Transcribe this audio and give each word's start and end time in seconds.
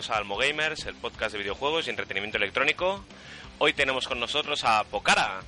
bienvenidos 0.00 0.10
a 0.10 0.16
Almo 0.16 0.36
Gamers, 0.38 0.86
el 0.86 0.94
podcast 0.94 1.32
de 1.32 1.38
videojuegos 1.40 1.86
y 1.86 1.90
entretenimiento 1.90 2.38
electrónico. 2.38 3.04
Hoy 3.58 3.74
tenemos 3.74 4.08
con 4.08 4.18
nosotros 4.18 4.64
a 4.64 4.82
Pocara, 4.84 5.40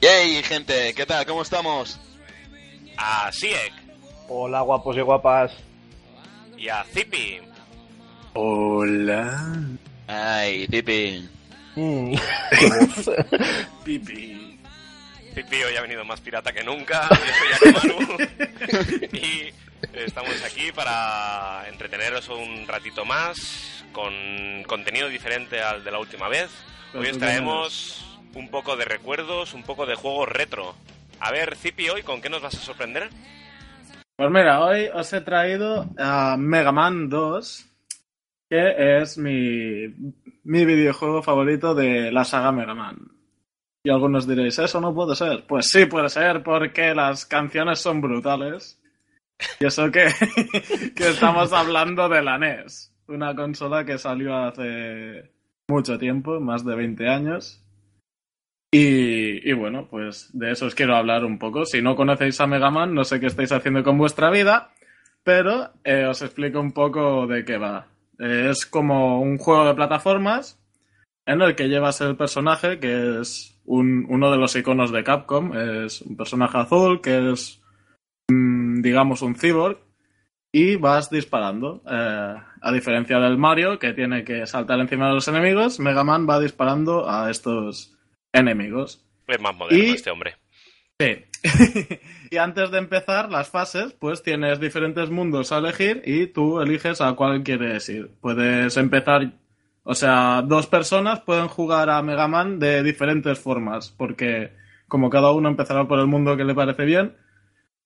¡Yay, 0.00 0.44
gente! 0.44 0.94
¿Qué 0.94 1.06
tal? 1.06 1.26
¿Cómo 1.26 1.42
estamos? 1.42 1.98
a 2.96 3.32
Siek 3.32 3.72
Hola, 4.28 4.60
guapos 4.60 4.96
y 4.96 5.00
guapas. 5.00 5.52
y 6.56 6.68
a 6.68 6.84
Zipi. 6.84 7.40
Hola. 8.34 9.66
Ay, 10.06 10.68
Pipi. 10.68 11.28
Mm. 11.74 12.14
Pipi. 13.84 14.58
Zipi 15.34 15.62
hoy 15.64 15.76
ha 15.76 15.82
venido 15.82 16.04
más 16.04 16.20
pirata 16.20 16.52
que 16.52 16.62
nunca. 16.62 17.08
Yo 17.10 17.16
soy 17.58 17.72
Akamaru. 17.72 18.18
y 19.14 19.52
estamos 19.92 20.42
aquí 20.44 20.72
para 20.72 21.68
entreteneros 21.68 22.28
un 22.28 22.66
ratito 22.66 23.04
más 23.04 23.84
con 23.92 24.12
contenido 24.66 25.08
diferente 25.08 25.60
al 25.60 25.84
de 25.84 25.90
la 25.90 25.98
última 25.98 26.28
vez. 26.28 26.50
Hoy 26.94 27.08
os 27.08 27.18
traemos 27.18 28.04
un 28.34 28.48
poco 28.48 28.76
de 28.76 28.84
recuerdos, 28.84 29.54
un 29.54 29.62
poco 29.62 29.86
de 29.86 29.94
juegos 29.94 30.28
retro. 30.28 30.74
A 31.20 31.30
ver, 31.30 31.56
Zipi, 31.56 31.88
hoy, 31.88 32.02
¿con 32.02 32.20
qué 32.20 32.30
nos 32.30 32.42
vas 32.42 32.54
a 32.54 32.58
sorprender? 32.58 33.10
Pues 34.16 34.30
mira, 34.30 34.64
hoy 34.64 34.88
os 34.92 35.12
he 35.12 35.20
traído 35.20 35.86
a 35.98 36.36
Mega 36.38 36.72
Man 36.72 37.08
2, 37.08 37.66
que 38.48 39.00
es 39.00 39.18
mi, 39.18 39.88
mi 40.44 40.64
videojuego 40.64 41.22
favorito 41.22 41.74
de 41.74 42.10
la 42.12 42.24
saga 42.24 42.52
Mega 42.52 42.74
Man. 42.74 42.98
Y 43.82 43.90
algunos 43.90 44.28
diréis, 44.28 44.58
eso 44.58 44.80
no 44.80 44.94
puede 44.94 45.14
ser. 45.14 45.46
Pues 45.46 45.68
sí 45.70 45.86
puede 45.86 46.08
ser, 46.08 46.42
porque 46.42 46.94
las 46.94 47.24
canciones 47.24 47.80
son 47.80 48.00
brutales. 48.00 48.79
Y 49.60 49.66
eso 49.66 49.90
que, 49.90 50.06
que 50.96 51.08
estamos 51.08 51.52
hablando 51.52 52.08
de 52.08 52.22
la 52.22 52.38
NES, 52.38 52.94
una 53.08 53.34
consola 53.34 53.84
que 53.84 53.98
salió 53.98 54.34
hace 54.36 55.30
mucho 55.68 55.98
tiempo, 55.98 56.40
más 56.40 56.64
de 56.64 56.74
20 56.76 57.08
años. 57.08 57.62
Y, 58.72 59.48
y 59.48 59.52
bueno, 59.52 59.88
pues 59.90 60.30
de 60.32 60.52
eso 60.52 60.66
os 60.66 60.74
quiero 60.74 60.94
hablar 60.96 61.24
un 61.24 61.38
poco. 61.38 61.64
Si 61.64 61.82
no 61.82 61.96
conocéis 61.96 62.40
a 62.40 62.46
Mega 62.46 62.70
Man, 62.70 62.94
no 62.94 63.04
sé 63.04 63.18
qué 63.18 63.26
estáis 63.26 63.50
haciendo 63.52 63.82
con 63.82 63.98
vuestra 63.98 64.30
vida, 64.30 64.70
pero 65.24 65.70
eh, 65.84 66.06
os 66.06 66.22
explico 66.22 66.60
un 66.60 66.72
poco 66.72 67.26
de 67.26 67.44
qué 67.44 67.58
va. 67.58 67.88
Es 68.18 68.66
como 68.66 69.20
un 69.22 69.38
juego 69.38 69.64
de 69.66 69.74
plataformas 69.74 70.60
en 71.26 71.40
el 71.42 71.56
que 71.56 71.68
llevas 71.68 72.00
el 72.00 72.16
personaje, 72.16 72.78
que 72.78 73.20
es 73.20 73.58
un- 73.64 74.06
uno 74.08 74.30
de 74.30 74.36
los 74.38 74.54
iconos 74.54 74.92
de 74.92 75.02
Capcom. 75.02 75.52
Es 75.56 76.02
un 76.02 76.16
personaje 76.16 76.58
azul, 76.58 77.00
que 77.00 77.32
es, 77.32 77.59
digamos, 78.30 79.22
un 79.22 79.34
cyborg, 79.34 79.78
y 80.52 80.76
vas 80.76 81.10
disparando. 81.10 81.82
Eh, 81.88 82.34
a 82.62 82.72
diferencia 82.72 83.18
del 83.20 83.38
Mario, 83.38 83.78
que 83.78 83.92
tiene 83.92 84.24
que 84.24 84.46
saltar 84.46 84.80
encima 84.80 85.08
de 85.08 85.14
los 85.14 85.28
enemigos, 85.28 85.78
Mega 85.80 86.04
Man 86.04 86.26
va 86.28 86.40
disparando 86.40 87.08
a 87.08 87.30
estos 87.30 87.96
enemigos. 88.32 89.04
Es 89.26 89.40
más 89.40 89.54
moderno 89.56 89.82
Y- 89.84 89.90
este 89.90 90.10
hombre. 90.10 90.36
Sí. 90.98 91.24
y 92.30 92.36
antes 92.36 92.70
de 92.70 92.78
empezar 92.78 93.30
las 93.30 93.48
fases, 93.48 93.94
pues 93.94 94.22
tienes 94.22 94.60
diferentes 94.60 95.08
mundos 95.08 95.50
a 95.52 95.58
elegir 95.58 96.02
y 96.04 96.26
tú 96.26 96.60
eliges 96.60 97.00
a 97.00 97.14
cuál 97.14 97.42
quieres 97.42 97.88
ir. 97.88 98.10
Puedes 98.20 98.76
empezar, 98.76 99.32
o 99.82 99.94
sea, 99.94 100.42
dos 100.42 100.66
personas 100.66 101.20
pueden 101.20 101.48
jugar 101.48 101.88
a 101.88 102.02
Mega 102.02 102.28
Man 102.28 102.58
de 102.58 102.82
diferentes 102.82 103.38
formas, 103.38 103.94
porque 103.96 104.52
como 104.88 105.08
cada 105.08 105.30
uno 105.30 105.48
empezará 105.48 105.88
por 105.88 106.00
el 106.00 106.06
mundo 106.06 106.36
que 106.36 106.44
le 106.44 106.54
parece 106.54 106.84
bien, 106.84 107.16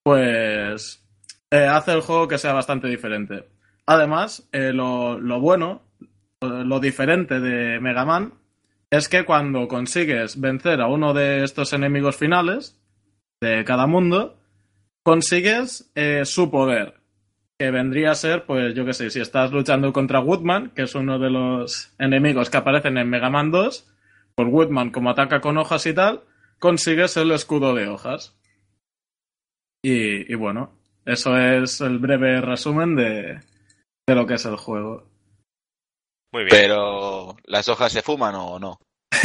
pues 0.04 1.02
eh, 1.50 1.66
hace 1.66 1.92
el 1.92 2.02
juego 2.02 2.28
que 2.28 2.38
sea 2.38 2.52
bastante 2.52 2.88
diferente. 2.88 3.48
Además, 3.86 4.48
eh, 4.52 4.72
lo, 4.72 5.18
bueno, 5.40 5.82
eh, 6.40 6.46
lo 6.64 6.78
diferente 6.78 7.40
de 7.40 7.80
Mega 7.80 8.04
Man 8.04 8.34
es 8.90 9.08
que 9.08 9.24
cuando 9.24 9.66
consigues 9.66 10.40
vencer 10.40 10.80
a 10.82 10.88
uno 10.88 11.14
de 11.14 11.42
estos 11.42 11.72
enemigos 11.72 12.16
finales 12.16 12.78
de 13.40 13.64
cada 13.64 13.86
mundo, 13.86 14.38
consigues 15.02 15.90
su 16.24 16.50
poder. 16.50 16.94
Que 17.58 17.70
vendría 17.70 18.12
a 18.12 18.14
ser, 18.14 18.44
pues 18.44 18.74
yo 18.74 18.84
qué 18.84 18.92
sé, 18.92 19.10
si 19.10 19.20
estás 19.20 19.52
luchando 19.52 19.92
contra 19.92 20.20
Woodman, 20.20 20.70
que 20.70 20.82
es 20.82 20.94
uno 20.94 21.18
de 21.18 21.30
los 21.30 21.92
enemigos 21.98 22.50
que 22.50 22.58
aparecen 22.58 22.98
en 22.98 23.08
Mega 23.08 23.30
Man 23.30 23.50
2, 23.50 23.90
pues 24.34 24.48
Woodman, 24.48 24.90
como 24.90 25.10
ataca 25.10 25.40
con 25.40 25.56
hojas 25.58 25.86
y 25.86 25.94
tal, 25.94 26.22
consigues 26.58 27.16
el 27.16 27.32
escudo 27.32 27.74
de 27.74 27.88
hojas. 27.88 28.36
Y, 29.84 30.32
y 30.32 30.34
bueno, 30.34 30.72
eso 31.04 31.36
es 31.36 31.80
el 31.82 31.98
breve 31.98 32.40
resumen 32.40 32.96
de, 32.96 33.40
de 34.06 34.14
lo 34.14 34.26
que 34.26 34.34
es 34.34 34.44
el 34.46 34.56
juego. 34.56 35.04
Muy 36.32 36.44
bien. 36.44 36.48
Pero, 36.50 37.36
¿las 37.44 37.68
hojas 37.68 37.92
se 37.92 38.02
fuman 38.02 38.34
o 38.34 38.58
no? 38.58 38.78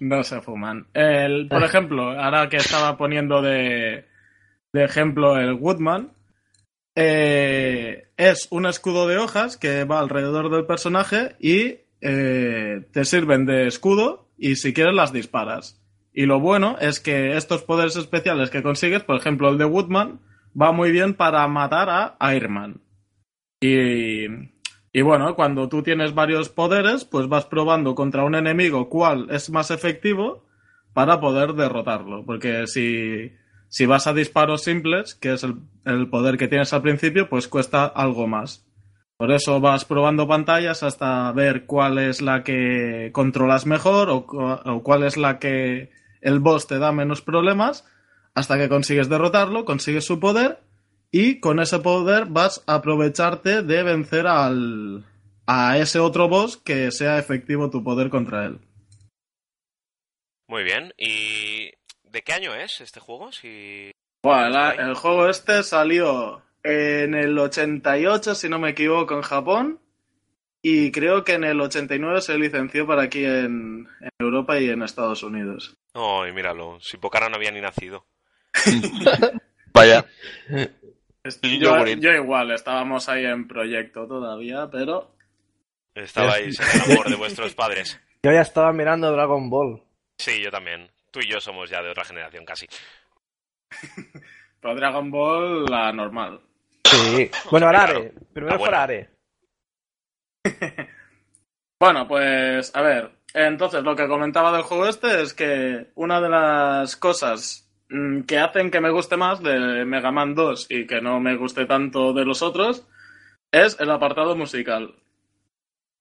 No 0.00 0.22
se 0.22 0.40
fuman. 0.40 0.86
El, 0.94 1.48
por 1.48 1.64
ejemplo, 1.64 2.10
ahora 2.10 2.48
que 2.48 2.58
estaba 2.58 2.96
poniendo 2.96 3.42
de, 3.42 4.04
de 4.72 4.84
ejemplo 4.84 5.36
el 5.36 5.54
Woodman, 5.54 6.12
eh, 6.94 8.08
es 8.16 8.46
un 8.50 8.66
escudo 8.66 9.08
de 9.08 9.18
hojas 9.18 9.56
que 9.56 9.82
va 9.82 9.98
alrededor 9.98 10.50
del 10.50 10.66
personaje 10.66 11.34
y 11.40 11.78
eh, 12.00 12.86
te 12.92 13.04
sirven 13.04 13.44
de 13.44 13.66
escudo 13.66 14.28
y 14.38 14.54
si 14.54 14.72
quieres 14.72 14.94
las 14.94 15.12
disparas. 15.12 15.80
Y 16.18 16.26
lo 16.26 16.40
bueno 16.40 16.76
es 16.80 16.98
que 16.98 17.36
estos 17.36 17.62
poderes 17.62 17.94
especiales 17.94 18.50
que 18.50 18.64
consigues, 18.64 19.04
por 19.04 19.14
ejemplo 19.14 19.50
el 19.50 19.56
de 19.56 19.64
Woodman, 19.64 20.18
va 20.60 20.72
muy 20.72 20.90
bien 20.90 21.14
para 21.14 21.46
matar 21.46 22.16
a 22.18 22.34
Iron 22.34 22.52
Man. 22.52 22.80
Y, 23.60 24.26
y 24.92 25.02
bueno, 25.02 25.36
cuando 25.36 25.68
tú 25.68 25.84
tienes 25.84 26.16
varios 26.16 26.48
poderes, 26.48 27.04
pues 27.04 27.28
vas 27.28 27.44
probando 27.44 27.94
contra 27.94 28.24
un 28.24 28.34
enemigo 28.34 28.88
cuál 28.88 29.28
es 29.30 29.48
más 29.50 29.70
efectivo 29.70 30.44
para 30.92 31.20
poder 31.20 31.52
derrotarlo. 31.52 32.24
Porque 32.26 32.66
si, 32.66 33.30
si 33.68 33.86
vas 33.86 34.08
a 34.08 34.12
disparos 34.12 34.64
simples, 34.64 35.14
que 35.14 35.34
es 35.34 35.44
el, 35.44 35.54
el 35.84 36.10
poder 36.10 36.36
que 36.36 36.48
tienes 36.48 36.72
al 36.72 36.82
principio, 36.82 37.28
pues 37.28 37.46
cuesta 37.46 37.84
algo 37.84 38.26
más. 38.26 38.66
Por 39.16 39.30
eso 39.30 39.60
vas 39.60 39.84
probando 39.84 40.26
pantallas 40.26 40.82
hasta 40.82 41.30
ver 41.30 41.64
cuál 41.64 41.98
es 41.98 42.20
la 42.22 42.42
que 42.42 43.10
controlas 43.12 43.66
mejor 43.66 44.10
o, 44.10 44.16
o 44.16 44.82
cuál 44.82 45.04
es 45.04 45.16
la 45.16 45.38
que 45.38 45.96
el 46.20 46.40
boss 46.40 46.66
te 46.66 46.78
da 46.78 46.92
menos 46.92 47.22
problemas, 47.22 47.84
hasta 48.34 48.56
que 48.58 48.68
consigues 48.68 49.08
derrotarlo, 49.08 49.64
consigues 49.64 50.04
su 50.04 50.20
poder 50.20 50.60
y 51.10 51.40
con 51.40 51.58
ese 51.60 51.78
poder 51.78 52.26
vas 52.26 52.62
a 52.66 52.74
aprovecharte 52.76 53.62
de 53.62 53.82
vencer 53.82 54.26
al, 54.26 55.04
a 55.46 55.78
ese 55.78 55.98
otro 55.98 56.28
boss 56.28 56.56
que 56.56 56.90
sea 56.92 57.18
efectivo 57.18 57.70
tu 57.70 57.82
poder 57.82 58.10
contra 58.10 58.44
él. 58.46 58.58
Muy 60.48 60.62
bien. 60.64 60.92
¿Y 60.96 61.70
de 62.04 62.22
qué 62.24 62.32
año 62.32 62.54
es 62.54 62.80
este 62.80 63.00
juego? 63.00 63.32
Si... 63.32 63.90
Bueno, 64.22 64.48
la- 64.48 64.70
el 64.72 64.94
juego 64.94 65.28
este 65.28 65.62
salió 65.62 66.42
en 66.62 67.14
el 67.14 67.38
88, 67.38 68.34
si 68.34 68.48
no 68.48 68.58
me 68.58 68.70
equivoco, 68.70 69.14
en 69.14 69.22
Japón. 69.22 69.80
Y 70.62 70.90
creo 70.90 71.22
que 71.24 71.34
en 71.34 71.44
el 71.44 71.60
89 71.60 72.20
se 72.20 72.36
licenció 72.38 72.86
para 72.86 73.02
aquí 73.02 73.24
en, 73.24 73.86
en 74.00 74.10
Europa 74.18 74.58
y 74.58 74.68
en 74.68 74.82
Estados 74.82 75.22
Unidos. 75.22 75.76
Ay, 75.94 76.32
míralo. 76.32 76.78
Si 76.80 76.96
Pocara 76.96 77.28
no 77.28 77.36
había 77.36 77.52
ni 77.52 77.60
nacido. 77.60 78.06
Vaya. 79.72 80.04
Yo, 82.00 82.12
igual, 82.12 82.50
estábamos 82.52 83.08
ahí 83.08 83.24
en 83.24 83.46
proyecto 83.46 84.06
todavía, 84.06 84.68
pero 84.70 85.14
Estabais 85.94 86.58
en 86.60 86.66
el 86.90 86.92
amor 86.92 87.08
de 87.10 87.16
vuestros 87.16 87.54
padres. 87.54 88.00
Yo 88.22 88.32
ya 88.32 88.40
estaba 88.40 88.72
mirando 88.72 89.12
Dragon 89.12 89.48
Ball. 89.50 89.82
Sí, 90.18 90.42
yo 90.42 90.50
también. 90.50 90.90
Tú 91.10 91.20
y 91.20 91.28
yo 91.30 91.40
somos 91.40 91.70
ya 91.70 91.82
de 91.82 91.90
otra 91.90 92.04
generación 92.04 92.44
casi. 92.44 92.66
pero 94.60 94.74
Dragon 94.74 95.10
Ball 95.10 95.64
la 95.66 95.92
normal. 95.92 96.40
Sí. 96.84 97.30
Bueno, 97.50 97.66
ahora 97.66 97.84
Claro. 97.84 97.98
Are. 98.00 98.12
Primero 98.32 98.54
Ah, 98.54 98.58
fue 98.58 98.68
bueno. 98.68 98.82
Are. 98.82 99.10
Bueno, 101.80 102.08
pues 102.08 102.74
a 102.74 102.82
ver, 102.82 103.12
entonces 103.32 103.84
lo 103.84 103.94
que 103.94 104.08
comentaba 104.08 104.52
del 104.52 104.62
juego 104.62 104.88
este 104.88 105.22
es 105.22 105.32
que 105.32 105.92
una 105.94 106.20
de 106.20 106.28
las 106.28 106.96
cosas 106.96 107.70
mm, 107.88 108.22
que 108.22 108.38
hacen 108.38 108.72
que 108.72 108.80
me 108.80 108.90
guste 108.90 109.16
más 109.16 109.40
de 109.42 109.84
Mega 109.84 110.10
Man 110.10 110.34
2 110.34 110.66
y 110.70 110.86
que 110.88 111.00
no 111.00 111.20
me 111.20 111.36
guste 111.36 111.66
tanto 111.66 112.12
de 112.12 112.24
los 112.24 112.42
otros 112.42 112.84
es 113.52 113.78
el 113.78 113.90
apartado 113.92 114.34
musical. 114.34 114.96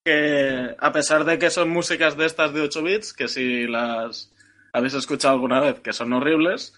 Que 0.04 0.76
a 0.80 0.92
pesar 0.92 1.26
de 1.26 1.38
que 1.38 1.52
son 1.52 1.70
músicas 1.70 2.18
de 2.18 2.26
estas 2.26 2.54
de 2.54 2.62
8 2.62 2.82
bits, 2.82 3.14
que 3.14 3.28
si 3.28 3.68
las 3.68 4.34
habéis 4.74 4.96
escuchado 4.96 5.36
alguna 5.36 5.60
vez, 5.60 5.80
que 5.82 5.94
son 5.94 6.14
horribles, 6.14 6.74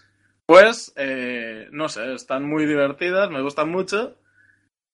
pues 0.46 0.92
eh, 0.96 1.68
no 1.72 1.88
sé, 1.88 2.12
están 2.12 2.44
muy 2.46 2.66
divertidas, 2.66 3.30
me 3.30 3.40
gustan 3.40 3.70
mucho 3.70 4.18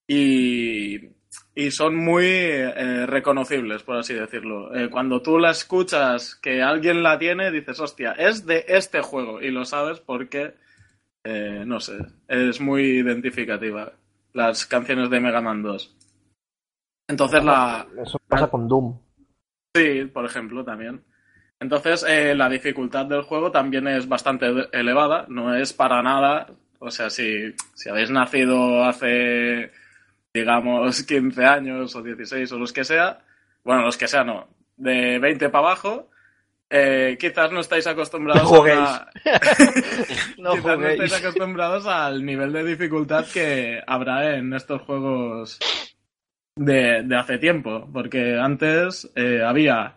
y, 0.06 1.15
y 1.58 1.70
son 1.70 1.96
muy 1.96 2.26
eh, 2.26 3.06
reconocibles, 3.06 3.82
por 3.82 3.96
así 3.96 4.12
decirlo. 4.12 4.76
Eh, 4.76 4.90
cuando 4.90 5.22
tú 5.22 5.38
la 5.38 5.50
escuchas 5.50 6.34
que 6.36 6.62
alguien 6.62 7.02
la 7.02 7.18
tiene, 7.18 7.50
dices, 7.50 7.80
hostia, 7.80 8.12
es 8.12 8.44
de 8.44 8.66
este 8.68 9.00
juego 9.00 9.40
y 9.40 9.50
lo 9.50 9.64
sabes 9.64 10.00
porque, 10.00 10.54
eh, 11.24 11.64
no 11.66 11.80
sé, 11.80 11.96
es 12.28 12.60
muy 12.60 12.98
identificativa 12.98 13.94
las 14.34 14.66
canciones 14.66 15.08
de 15.08 15.18
Mega 15.18 15.40
Man 15.40 15.62
2. 15.62 15.96
Entonces 17.08 17.42
la... 17.42 17.86
Eso 18.02 18.18
pasa 18.28 18.48
con 18.48 18.68
Doom. 18.68 18.98
Sí, 19.74 20.04
por 20.12 20.26
ejemplo, 20.26 20.62
también. 20.62 21.02
Entonces, 21.58 22.04
eh, 22.06 22.34
la 22.34 22.50
dificultad 22.50 23.06
del 23.06 23.22
juego 23.22 23.50
también 23.50 23.88
es 23.88 24.06
bastante 24.06 24.68
elevada, 24.72 25.24
no 25.28 25.54
es 25.56 25.72
para 25.72 26.02
nada, 26.02 26.48
o 26.80 26.90
sea, 26.90 27.08
si, 27.08 27.54
si 27.74 27.88
habéis 27.88 28.10
nacido 28.10 28.84
hace, 28.84 29.72
digamos, 30.36 31.02
15 31.02 31.44
años 31.44 31.96
o 31.96 32.02
16 32.02 32.52
o 32.52 32.58
los 32.58 32.72
que 32.72 32.84
sea, 32.84 33.20
bueno, 33.64 33.82
los 33.82 33.96
que 33.96 34.06
sea 34.06 34.22
no, 34.22 34.48
de 34.76 35.18
20 35.18 35.48
para 35.48 35.68
abajo, 35.68 36.10
eh, 36.68 37.16
quizás 37.18 37.50
no 37.52 37.60
estáis 37.60 37.86
acostumbrados 37.86 38.42
No 38.42 38.58
juguéis. 38.58 38.78
a... 38.78 39.08
No 40.38 40.52
quizás 40.52 40.78
no 40.78 40.88
estáis 40.88 41.14
acostumbrados 41.14 41.86
al 41.86 42.24
nivel 42.24 42.52
de 42.52 42.64
dificultad 42.64 43.24
que 43.32 43.80
habrá 43.86 44.36
en 44.36 44.52
estos 44.52 44.82
juegos 44.82 45.58
de, 46.56 47.02
de 47.02 47.16
hace 47.16 47.38
tiempo, 47.38 47.88
porque 47.92 48.38
antes 48.38 49.10
eh, 49.14 49.42
había 49.42 49.96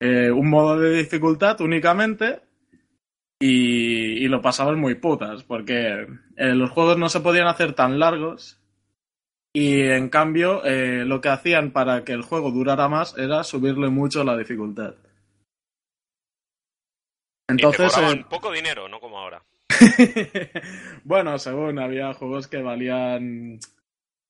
eh, 0.00 0.30
un 0.30 0.50
modo 0.50 0.78
de 0.78 0.90
dificultad 0.98 1.60
únicamente 1.60 2.40
y, 3.40 4.24
y 4.24 4.28
lo 4.28 4.40
pasaban 4.40 4.78
muy 4.78 4.94
putas, 4.94 5.42
porque 5.42 6.06
eh, 6.36 6.54
los 6.54 6.70
juegos 6.70 6.98
no 6.98 7.08
se 7.08 7.20
podían 7.20 7.48
hacer 7.48 7.72
tan 7.72 7.98
largos 7.98 8.60
y 9.56 9.82
en 9.82 10.08
cambio 10.08 10.64
eh, 10.64 11.04
lo 11.06 11.20
que 11.20 11.28
hacían 11.28 11.70
para 11.70 12.04
que 12.04 12.12
el 12.12 12.22
juego 12.22 12.50
durara 12.50 12.88
más 12.88 13.16
era 13.16 13.44
subirle 13.44 13.88
mucho 13.88 14.24
la 14.24 14.36
dificultad. 14.36 14.94
Entonces, 17.48 17.86
y 17.86 17.88
te 17.88 17.94
cobraban 17.94 18.18
eh, 18.18 18.26
poco 18.28 18.50
dinero, 18.52 18.88
no 18.88 19.00
como 19.00 19.18
ahora. 19.18 19.42
bueno, 21.04 21.38
según 21.38 21.78
había 21.78 22.14
juegos 22.14 22.48
que 22.48 22.62
valían 22.62 23.58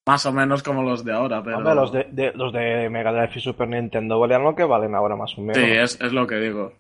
más 0.07 0.27
o 0.27 0.33
menos 0.33 0.63
como 0.63 0.83
los 0.83 1.05
de 1.05 1.13
ahora, 1.13 1.43
pero 1.43 1.59
Hombre, 1.59 1.75
los 1.75 1.93
de, 1.93 2.05
de- 2.11 2.33
los 2.35 2.53
de 2.53 2.91
Mega 2.91 3.13
Drive 3.13 3.33
y 3.37 3.41
Super 3.41 3.69
Nintendo 3.69 4.19
valían 4.19 4.43
lo 4.43 4.55
que 4.55 4.65
valen 4.65 4.95
ahora 4.95 5.17
más 5.17 5.37
o 5.39 5.41
menos. 5.41 5.57
Sí, 5.57 5.71
es, 5.71 6.01
es 6.01 6.13
lo 6.13 6.27
que 6.27 6.37
digo. 6.37 6.73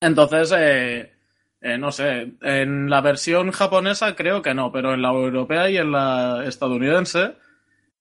Entonces, 0.00 0.54
eh, 0.56 1.12
eh, 1.60 1.78
no 1.78 1.90
sé, 1.90 2.34
en 2.42 2.88
la 2.88 3.00
versión 3.00 3.50
japonesa 3.50 4.14
creo 4.14 4.42
que 4.42 4.54
no, 4.54 4.70
pero 4.70 4.94
en 4.94 5.02
la 5.02 5.08
europea 5.10 5.68
y 5.70 5.76
en 5.76 5.92
la 5.92 6.44
estadounidense 6.46 7.36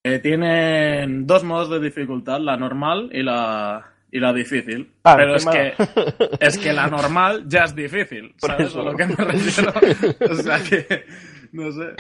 eh, 0.04 0.20
tienen 0.20 1.26
dos 1.26 1.44
modos 1.44 1.70
de 1.70 1.80
dificultad, 1.80 2.40
la 2.40 2.56
normal 2.56 3.10
y 3.12 3.24
la, 3.24 3.94
y 4.12 4.20
la 4.20 4.32
difícil. 4.32 4.94
Ah, 5.04 5.16
pero 5.18 5.36
es 5.36 5.46
que, 5.46 5.74
es 6.40 6.58
que 6.58 6.74
la 6.74 6.88
normal 6.88 7.44
ya 7.48 7.64
es 7.64 7.76
difícil, 7.76 8.36
Por 8.40 8.52
¿sabes? 8.52 8.68
eso. 8.68 8.82
A 8.82 8.86
lo 8.86 8.96
que 8.96 9.06
me 9.06 9.16
refiero. 9.16 9.74
O 10.32 10.36
sea 10.36 10.60
que, 10.64 11.06
no 11.52 11.72
sé. 11.72 11.96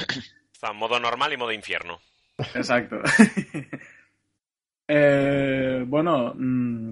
Está 0.52 0.74
modo 0.74 1.00
normal 1.00 1.34
y 1.34 1.38
modo 1.38 1.52
infierno. 1.52 2.00
Exacto. 2.56 2.98
Eh, 4.90 5.84
bueno, 5.86 6.34
mm, 6.34 6.92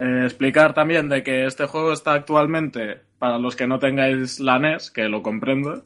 eh, 0.00 0.22
explicar 0.24 0.74
también 0.74 1.08
de 1.08 1.22
que 1.22 1.44
este 1.46 1.66
juego 1.66 1.92
está 1.92 2.14
actualmente, 2.14 3.00
para 3.18 3.38
los 3.38 3.54
que 3.56 3.66
no 3.66 3.78
tengáis 3.78 4.40
la 4.40 4.58
NES, 4.58 4.90
que 4.90 5.08
lo 5.08 5.22
comprendo, 5.22 5.82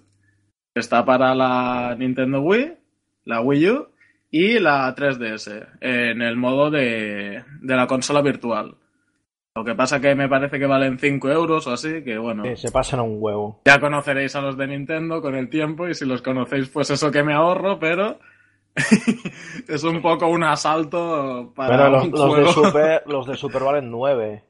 está 0.75 1.05
para 1.05 1.35
la 1.35 1.95
Nintendo 1.99 2.41
Wii, 2.41 2.73
la 3.25 3.41
Wii 3.41 3.71
U 3.71 3.89
y 4.31 4.59
la 4.59 4.95
3DS, 4.95 5.69
en 5.81 6.23
el 6.23 6.37
modo 6.37 6.71
de, 6.71 7.45
de 7.61 7.77
la 7.77 7.87
consola 7.87 8.23
virtual. 8.23 8.77
Lo 9.57 9.65
que 9.65 9.77
pasa 9.77 10.01
que 10.01 10.17
me 10.17 10.29
parece 10.29 10.59
que 10.59 10.67
valen 10.67 10.99
5 10.99 11.31
euros 11.31 11.67
o 11.69 11.73
así, 11.73 12.03
que 12.03 12.19
bueno, 12.19 12.43
Sí, 12.45 12.57
se 12.57 12.73
pasan 12.73 12.99
un 13.01 13.19
huevo. 13.21 13.61
ya 13.65 13.79
conoceréis 13.79 14.35
a 14.35 14.41
los 14.41 14.57
de 14.57 14.67
Nintendo 14.67 15.23
con 15.23 15.37
el 15.37 15.49
tiempo 15.49 15.87
y 15.89 15.95
si 15.95 16.05
los 16.05 16.23
conocéis 16.23 16.69
pues 16.71 16.91
eso 16.91 17.13
que 17.13 17.23
me 17.23 17.35
ahorro, 17.35 17.79
pero 17.79 18.19
es 19.69 19.85
un 19.85 20.03
poco 20.03 20.27
un 20.29 20.43
asalto 20.45 21.53
para 21.55 21.77
Pero 21.77 21.91
los, 21.91 22.05
un 22.05 22.11
los 22.11 22.21
juego. 22.21 22.37
de 22.37 22.47
Super, 22.53 23.03
los 23.07 23.27
de 23.27 23.37
Super 23.37 23.63
valen 23.63 23.91
9. 23.91 24.45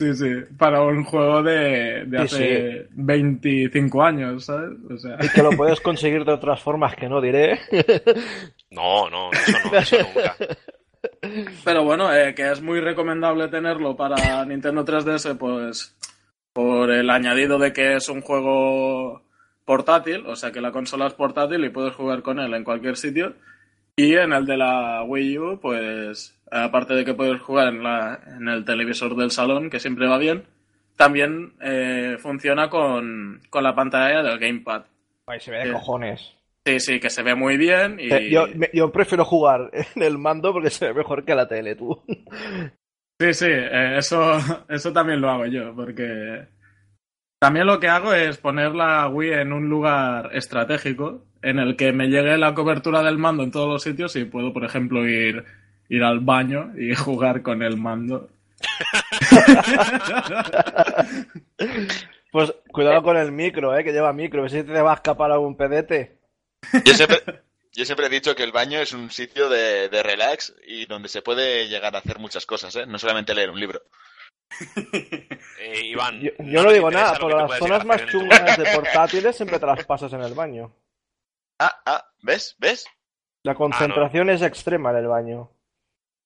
Sí, 0.00 0.12
sí, 0.14 0.30
para 0.58 0.82
un 0.82 1.04
juego 1.04 1.42
de, 1.42 2.04
de 2.06 2.18
Sí, 2.28 2.34
hace 2.36 2.88
25 2.90 4.02
años, 4.02 4.44
¿sabes? 4.44 4.70
O 4.90 4.98
sea, 4.98 5.16
Y 5.22 5.28
que 5.28 5.42
lo 5.42 5.52
puedes 5.52 5.80
conseguir 5.80 6.24
de 6.24 6.32
otras 6.32 6.60
formas 6.60 6.96
que 6.96 7.08
no 7.08 7.20
diré. 7.20 7.60
No, 8.70 9.08
no, 9.08 9.30
eso 9.30 9.52
no, 9.72 9.78
eso 9.78 9.96
nunca. 9.98 10.34
pero 11.64 11.84
bueno, 11.84 12.12
eh, 12.12 12.34
que 12.34 12.50
es 12.50 12.60
muy 12.60 12.80
recomendable 12.80 13.46
tenerlo 13.46 13.94
para 13.96 14.44
Nintendo 14.46 14.84
3DS, 14.84 15.38
pues 15.38 15.96
por 16.52 16.90
el 16.90 17.08
añadido 17.08 17.56
de 17.60 17.72
que 17.72 17.94
es 17.94 18.08
un 18.08 18.20
juego 18.20 19.22
portátil, 19.64 20.26
o 20.26 20.34
sea 20.34 20.50
que 20.50 20.60
la 20.60 20.72
consola 20.72 21.06
es 21.06 21.14
portátil 21.14 21.64
y 21.64 21.70
puedes 21.70 21.94
jugar 21.94 22.22
con 22.22 22.40
él 22.40 22.52
en 22.52 22.64
cualquier 22.64 22.96
sitio. 22.96 23.34
Y 23.96 24.14
en 24.16 24.32
el 24.32 24.44
de 24.46 24.56
la 24.56 25.02
Wii 25.04 25.38
U, 25.38 25.60
pues 25.60 26.36
aparte 26.50 26.94
de 26.94 27.04
que 27.04 27.14
puedes 27.14 27.40
jugar 27.40 27.68
en, 27.68 27.82
la, 27.82 28.20
en 28.36 28.48
el 28.48 28.64
televisor 28.64 29.14
del 29.16 29.30
salón, 29.30 29.70
que 29.70 29.78
siempre 29.80 30.08
va 30.08 30.18
bien, 30.18 30.44
también 30.96 31.54
eh, 31.60 32.16
funciona 32.18 32.68
con, 32.68 33.40
con 33.50 33.62
la 33.62 33.74
pantalla 33.74 34.22
del 34.22 34.38
gamepad. 34.38 34.84
Ay, 35.26 35.40
se 35.40 35.50
ve 35.50 35.58
de 35.58 35.64
Sí. 35.66 35.72
cojones. 35.72 36.34
Sí, 36.66 36.80
sí, 36.80 36.98
que 37.00 37.10
se 37.10 37.22
ve 37.22 37.34
muy 37.34 37.56
bien 37.58 37.98
y... 38.00 38.10
Eh, 38.12 38.30
Yo, 38.30 38.46
me- 38.54 38.70
yo 38.72 38.90
prefiero 38.90 39.24
jugar 39.24 39.70
en 39.94 40.02
el 40.02 40.18
mando 40.18 40.52
porque 40.52 40.70
se 40.70 40.86
ve 40.88 40.94
mejor 40.94 41.24
que 41.24 41.34
la 41.34 41.46
tele, 41.48 41.76
tú. 41.76 42.02
Sí, 43.20 43.32
sí, 43.32 43.46
eh, 43.48 43.98
eso, 43.98 44.38
eso 44.68 44.92
también 44.92 45.20
lo 45.20 45.30
hago 45.30 45.46
yo, 45.46 45.72
porque 45.76 46.48
también 47.40 47.64
lo 47.64 47.78
que 47.78 47.86
hago 47.86 48.12
es 48.12 48.38
poner 48.38 48.74
la 48.74 49.06
Wii 49.08 49.34
en 49.34 49.52
un 49.52 49.68
lugar 49.68 50.30
estratégico 50.34 51.24
en 51.44 51.58
el 51.58 51.76
que 51.76 51.92
me 51.92 52.08
llegue 52.08 52.38
la 52.38 52.54
cobertura 52.54 53.02
del 53.02 53.18
mando 53.18 53.42
en 53.42 53.50
todos 53.50 53.68
los 53.68 53.82
sitios 53.82 54.16
y 54.16 54.24
puedo, 54.24 54.52
por 54.52 54.64
ejemplo, 54.64 55.06
ir, 55.06 55.44
ir 55.88 56.02
al 56.02 56.20
baño 56.20 56.72
y 56.76 56.94
jugar 56.96 57.42
con 57.42 57.62
el 57.62 57.76
mando. 57.76 58.28
Pues 62.34 62.52
cuidado 62.72 63.00
con 63.04 63.16
el 63.16 63.30
micro, 63.30 63.78
eh, 63.78 63.84
que 63.84 63.92
lleva 63.92 64.12
micro. 64.12 64.40
A 64.40 64.42
ver 64.42 64.50
si 64.50 64.64
te 64.64 64.82
va 64.82 64.90
a 64.90 64.96
escapar 64.96 65.30
algún 65.30 65.56
pedete. 65.56 66.18
Yo 66.84 66.92
siempre, 66.92 67.22
yo 67.72 67.84
siempre 67.84 68.06
he 68.06 68.10
dicho 68.10 68.34
que 68.34 68.42
el 68.42 68.50
baño 68.50 68.80
es 68.80 68.92
un 68.92 69.08
sitio 69.12 69.48
de, 69.48 69.88
de 69.88 70.02
relax 70.02 70.52
y 70.66 70.84
donde 70.86 71.08
se 71.08 71.22
puede 71.22 71.68
llegar 71.68 71.94
a 71.94 72.00
hacer 72.00 72.18
muchas 72.18 72.44
cosas, 72.44 72.74
¿eh? 72.74 72.86
No 72.86 72.98
solamente 72.98 73.36
leer 73.36 73.50
un 73.50 73.60
libro. 73.60 73.82
Eh, 75.60 75.86
Iván, 75.86 76.20
Yo, 76.20 76.30
yo 76.40 76.64
¿no 76.64 76.72
digo 76.72 76.90
nada, 76.90 77.14
pero 77.20 77.46
las 77.46 77.56
zonas 77.56 77.84
más 77.84 78.04
chungas 78.06 78.58
de 78.58 78.66
portátiles 78.74 79.36
siempre 79.36 79.60
te 79.60 79.66
las 79.66 79.84
pasas 79.84 80.12
en 80.12 80.22
el 80.22 80.34
baño. 80.34 80.72
Ah, 81.58 81.80
ah, 81.86 82.04
¿ves? 82.22 82.56
¿Ves? 82.58 82.86
La 83.44 83.54
concentración 83.54 84.30
es 84.30 84.42
extrema 84.42 84.90
en 84.90 84.96
el 84.96 85.06
baño. 85.08 85.50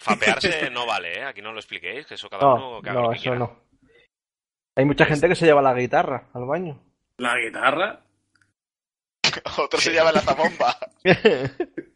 Fapearse 0.00 0.70
no 0.70 0.86
vale, 0.86 1.18
¿eh? 1.20 1.24
Aquí 1.24 1.42
no 1.42 1.52
lo 1.52 1.58
expliquéis, 1.58 2.06
que 2.06 2.14
eso 2.14 2.28
cada 2.30 2.42
No, 2.44 2.54
uno 2.54 2.82
que 2.82 2.90
haga 2.90 3.00
no, 3.00 3.06
lo 3.06 3.10
que 3.10 3.16
eso 3.16 3.22
quiera. 3.24 3.38
no. 3.38 3.60
Hay 4.76 4.84
mucha 4.84 5.04
gente 5.06 5.28
que 5.28 5.34
se 5.34 5.44
lleva 5.44 5.60
la 5.60 5.74
guitarra 5.74 6.28
al 6.32 6.44
baño. 6.44 6.80
La 7.18 7.36
guitarra. 7.36 8.00
Otro 9.58 9.80
se 9.80 9.92
llama 9.92 10.12
la 10.12 10.20
zabomba. 10.20 10.76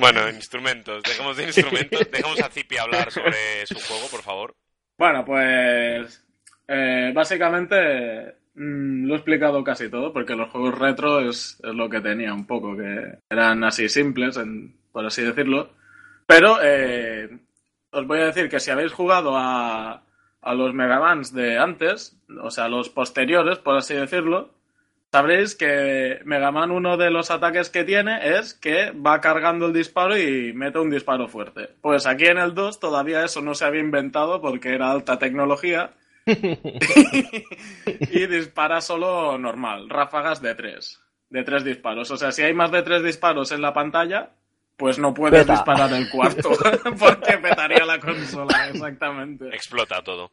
Bueno, 0.00 0.28
instrumentos, 0.30 1.02
dejemos 1.02 1.36
de 1.36 1.44
instrumentos, 1.44 2.10
dejemos 2.10 2.40
a 2.40 2.48
Zipi 2.48 2.78
hablar 2.78 3.10
sobre 3.12 3.66
su 3.66 3.74
juego, 3.74 4.08
por 4.10 4.22
favor. 4.22 4.56
Bueno, 4.96 5.26
pues 5.26 6.24
eh, 6.66 7.12
básicamente 7.14 8.37
mm, 8.58 9.06
lo 9.06 9.14
he 9.14 9.16
explicado 9.16 9.64
casi 9.64 9.88
todo, 9.90 10.12
porque 10.12 10.36
los 10.36 10.50
juegos 10.50 10.78
retro 10.78 11.20
es, 11.20 11.60
lo 11.62 11.88
que 11.88 12.00
tenía 12.00 12.34
un 12.34 12.46
poco, 12.46 12.76
que 12.76 13.18
eran 13.30 13.64
así 13.64 13.88
simples, 13.88 14.36
en- 14.36 14.74
por 14.92 15.06
así 15.06 15.22
decirlo. 15.22 15.70
Pero 16.26 16.58
eh, 16.62 17.38
os 17.90 18.06
voy 18.06 18.20
a 18.20 18.26
decir 18.26 18.48
que 18.48 18.60
si 18.60 18.70
habéis 18.70 18.92
jugado 18.92 19.36
a, 19.36 20.02
a 20.42 20.54
los 20.54 20.74
Megamans 20.74 21.32
de 21.32 21.58
antes, 21.58 22.16
o 22.42 22.50
sea, 22.50 22.68
los 22.68 22.88
posteriores, 22.90 23.58
por 23.58 23.76
así 23.76 23.94
decirlo, 23.94 24.50
sabréis 25.10 25.54
que 25.56 26.20
Mega 26.24 26.52
Man 26.52 26.70
uno 26.70 26.96
de 26.98 27.10
los 27.10 27.30
ataques 27.30 27.70
que 27.70 27.84
tiene 27.84 28.36
es 28.38 28.52
que 28.54 28.90
va 28.90 29.20
cargando 29.22 29.66
el 29.66 29.72
disparo 29.72 30.18
y 30.18 30.52
mete 30.52 30.78
un 30.78 30.90
disparo 30.90 31.28
fuerte. 31.28 31.70
Pues 31.80 32.06
aquí 32.06 32.26
en 32.26 32.38
el 32.38 32.54
2 32.54 32.78
todavía 32.80 33.24
eso 33.24 33.40
no 33.40 33.54
se 33.54 33.64
había 33.64 33.80
inventado 33.80 34.40
porque 34.42 34.74
era 34.74 34.90
alta 34.90 35.18
tecnología 35.18 35.92
y 38.10 38.26
dispara 38.26 38.80
solo 38.80 39.38
normal, 39.38 39.88
ráfagas 39.88 40.42
de 40.42 40.54
tres, 40.54 41.00
de 41.30 41.42
tres 41.42 41.64
disparos. 41.64 42.10
O 42.10 42.16
sea, 42.16 42.32
si 42.32 42.42
hay 42.42 42.54
más 42.54 42.70
de 42.70 42.82
tres 42.82 43.02
disparos 43.02 43.52
en 43.52 43.62
la 43.62 43.72
pantalla, 43.72 44.30
pues 44.76 44.98
no 44.98 45.12
puedes 45.14 45.40
Peta. 45.40 45.54
disparar 45.54 45.92
el 45.92 46.08
cuarto 46.10 46.50
porque 46.98 47.38
petaría 47.38 47.84
la 47.84 47.98
consola, 47.98 48.68
exactamente. 48.72 49.48
Explota 49.48 50.02
todo. 50.02 50.30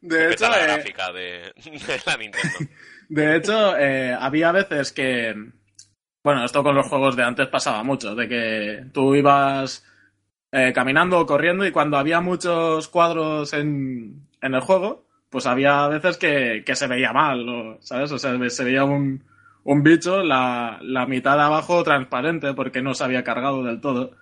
De 0.00 0.32
hecho, 0.32 0.48
la 0.48 0.60
eh, 0.60 0.66
gráfica 0.66 1.12
de, 1.12 1.52
de 1.64 2.00
la 2.06 2.16
Nintendo. 2.16 2.58
De 3.08 3.36
hecho, 3.36 3.76
eh, 3.76 4.16
había 4.18 4.52
veces 4.52 4.92
que. 4.92 5.34
Bueno, 6.22 6.44
esto 6.44 6.62
con 6.62 6.74
los 6.74 6.86
juegos 6.88 7.16
de 7.16 7.22
antes 7.22 7.46
pasaba 7.48 7.82
mucho, 7.84 8.14
de 8.14 8.28
que 8.28 8.84
tú 8.92 9.14
ibas 9.14 9.84
eh, 10.52 10.72
caminando 10.72 11.20
o 11.20 11.26
corriendo 11.26 11.66
y 11.66 11.70
cuando 11.70 11.98
había 11.98 12.20
muchos 12.20 12.88
cuadros 12.88 13.52
en, 13.52 14.25
en 14.46 14.54
el 14.54 14.60
juego, 14.60 15.04
pues 15.30 15.46
había 15.46 15.86
veces 15.88 16.16
que, 16.16 16.62
que 16.64 16.74
se 16.74 16.86
veía 16.86 17.12
mal, 17.12 17.48
o, 17.48 17.78
¿sabes? 17.80 18.10
O 18.12 18.18
sea, 18.18 18.36
se 18.48 18.64
veía 18.64 18.84
un, 18.84 19.24
un 19.64 19.82
bicho, 19.82 20.22
la, 20.22 20.78
la 20.82 21.06
mitad 21.06 21.36
de 21.36 21.42
abajo 21.42 21.82
transparente 21.82 22.54
porque 22.54 22.82
no 22.82 22.94
se 22.94 23.04
había 23.04 23.24
cargado 23.24 23.62
del 23.62 23.80
todo. 23.80 24.12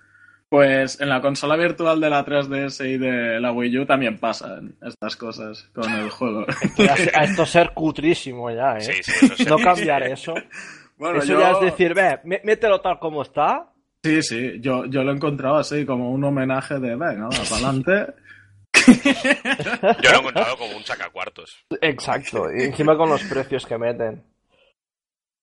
Pues 0.48 1.00
en 1.00 1.08
la 1.08 1.20
consola 1.20 1.56
virtual 1.56 2.00
de 2.00 2.10
la 2.10 2.24
3DS 2.24 2.86
y 2.88 2.98
de 2.98 3.40
la 3.40 3.50
Wii 3.50 3.78
U 3.80 3.86
también 3.86 4.18
pasan 4.18 4.76
estas 4.82 5.16
cosas 5.16 5.68
con 5.74 5.90
el 5.92 6.10
juego. 6.10 6.46
A, 7.14 7.20
a 7.20 7.24
esto 7.24 7.44
ser 7.44 7.72
cutrísimo 7.74 8.50
ya, 8.50 8.76
¿eh? 8.76 8.82
Sí, 8.82 8.92
sí, 9.02 9.26
eso 9.26 9.36
sí. 9.36 9.44
No 9.46 9.58
cambiar 9.58 10.02
eso. 10.04 10.34
Bueno, 10.96 11.18
eso 11.18 11.32
yo- 11.32 11.40
ya 11.40 11.50
es 11.50 11.60
decir, 11.60 11.92
ve, 11.92 12.20
mé- 12.22 12.40
mételo 12.44 12.80
tal 12.80 13.00
como 13.00 13.22
está. 13.22 13.66
Sí, 14.04 14.22
sí, 14.22 14.60
yo, 14.60 14.84
yo 14.86 15.02
lo 15.02 15.10
he 15.10 15.14
encontrado 15.16 15.56
así, 15.56 15.84
como 15.84 16.12
un 16.12 16.22
homenaje 16.22 16.78
de, 16.78 16.90
venga, 16.94 17.28
para 17.30 17.42
adelante. 17.56 18.14
Yo 20.02 20.10
lo 20.10 20.16
he 20.16 20.18
encontrado 20.18 20.56
como 20.56 20.76
un 20.76 20.84
sacacuartos. 20.84 21.64
Exacto. 21.80 22.46
Y 22.54 22.64
encima 22.64 22.96
con 22.96 23.08
los 23.08 23.22
precios 23.24 23.66
que 23.66 23.78
meten. 23.78 24.24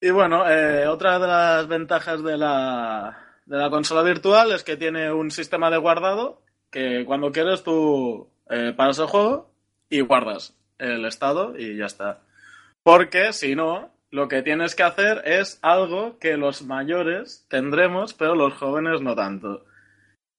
Y 0.00 0.10
bueno, 0.10 0.48
eh, 0.50 0.86
otra 0.88 1.18
de 1.18 1.26
las 1.26 1.68
ventajas 1.68 2.22
de 2.24 2.36
la, 2.36 3.38
de 3.46 3.56
la 3.56 3.70
consola 3.70 4.02
virtual 4.02 4.52
es 4.52 4.64
que 4.64 4.76
tiene 4.76 5.12
un 5.12 5.30
sistema 5.30 5.70
de 5.70 5.78
guardado 5.78 6.42
que 6.70 7.04
cuando 7.04 7.30
quieres 7.30 7.62
tú 7.62 8.28
eh, 8.50 8.72
paras 8.76 8.98
el 8.98 9.06
juego 9.06 9.50
y 9.88 10.00
guardas 10.00 10.56
el 10.78 11.04
estado 11.04 11.56
y 11.56 11.76
ya 11.76 11.86
está. 11.86 12.20
Porque 12.82 13.32
si 13.32 13.54
no, 13.54 13.92
lo 14.10 14.26
que 14.28 14.42
tienes 14.42 14.74
que 14.74 14.82
hacer 14.82 15.22
es 15.24 15.58
algo 15.62 16.18
que 16.18 16.36
los 16.36 16.62
mayores 16.62 17.46
tendremos, 17.48 18.12
pero 18.14 18.34
los 18.34 18.54
jóvenes 18.54 19.00
no 19.00 19.14
tanto. 19.14 19.64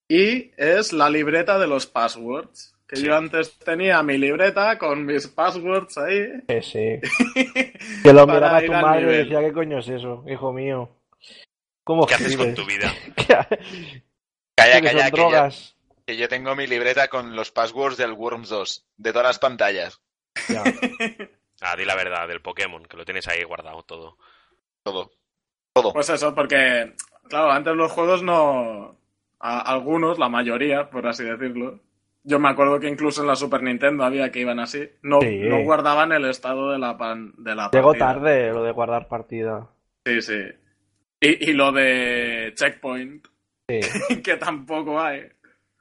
Y 0.08 0.52
es 0.56 0.92
la 0.92 1.08
libreta 1.08 1.58
de 1.58 1.66
los 1.66 1.86
passwords. 1.86 2.73
Que 2.94 3.00
Sí. 3.00 3.06
yo 3.06 3.16
antes 3.16 3.58
tenía 3.58 4.02
mi 4.02 4.16
libreta 4.18 4.78
con 4.78 5.04
mis 5.04 5.26
passwords 5.28 5.98
ahí. 5.98 6.28
Sí, 6.48 6.62
sí. 6.62 7.00
Que 8.02 8.12
lo 8.12 8.26
miraba 8.26 8.60
ir 8.62 8.66
tu 8.70 8.72
madre 8.72 9.02
y 9.14 9.16
decía, 9.18 9.40
¿qué 9.40 9.52
coño 9.52 9.78
es 9.80 9.88
eso, 9.88 10.24
hijo 10.28 10.52
mío? 10.52 10.88
¿Cómo 11.84 12.06
¿Qué 12.06 12.14
haces 12.14 12.36
con 12.36 12.54
tu 12.54 12.64
vida? 12.64 12.92
Calla, 14.56 14.80
calla, 14.80 15.10
que 15.10 15.16
yo, 15.16 15.16
drogas. 15.16 15.76
que 16.06 16.16
yo 16.16 16.28
tengo 16.28 16.54
mi 16.54 16.66
libreta 16.66 17.08
con 17.08 17.34
los 17.36 17.50
passwords 17.50 17.96
del 17.96 18.12
Worms 18.12 18.48
2, 18.48 18.86
de 18.96 19.10
todas 19.12 19.26
las 19.26 19.38
pantallas. 19.38 20.00
Ya. 20.48 20.62
Ah, 21.60 21.76
di 21.76 21.84
la 21.86 21.94
verdad, 21.94 22.28
del 22.28 22.42
Pokémon, 22.42 22.84
que 22.84 22.96
lo 22.96 23.04
tienes 23.06 23.26
ahí 23.28 23.42
guardado 23.44 23.84
todo. 23.84 24.18
Todo. 24.82 25.12
Todo. 25.72 25.92
Pues 25.94 26.10
eso, 26.10 26.34
porque, 26.34 26.92
claro, 27.28 27.50
antes 27.52 27.74
los 27.74 27.90
juegos 27.90 28.22
no. 28.22 28.98
a- 29.38 29.60
algunos, 29.60 30.18
la 30.18 30.28
mayoría, 30.28 30.90
por 30.90 31.06
así 31.06 31.22
decirlo. 31.24 31.80
Yo 32.26 32.38
me 32.38 32.48
acuerdo 32.48 32.80
que 32.80 32.88
incluso 32.88 33.20
en 33.20 33.26
la 33.28 33.36
Super 33.36 33.62
Nintendo 33.62 34.02
había 34.04 34.32
que 34.32 34.40
iban 34.40 34.58
así. 34.58 34.88
No, 35.02 35.20
Sí. 35.20 35.40
no 35.40 35.62
guardaban 35.62 36.10
el 36.12 36.24
estado 36.24 36.72
de 36.72 36.78
la, 36.78 36.96
pan, 36.96 37.34
de 37.36 37.54
la 37.54 37.70
Llegó 37.70 37.88
partida. 37.92 38.06
tarde 38.14 38.50
lo 38.52 38.62
de 38.62 38.72
guardar 38.72 39.08
partida. 39.08 39.68
Sí, 40.06 40.22
sí. 40.22 40.40
Y, 41.20 41.50
y 41.50 41.52
lo 41.52 41.70
de 41.72 42.52
Checkpoint, 42.56 43.26
Sí. 43.68 43.80
que 44.22 44.36
tampoco 44.36 45.00
hay. 45.00 45.22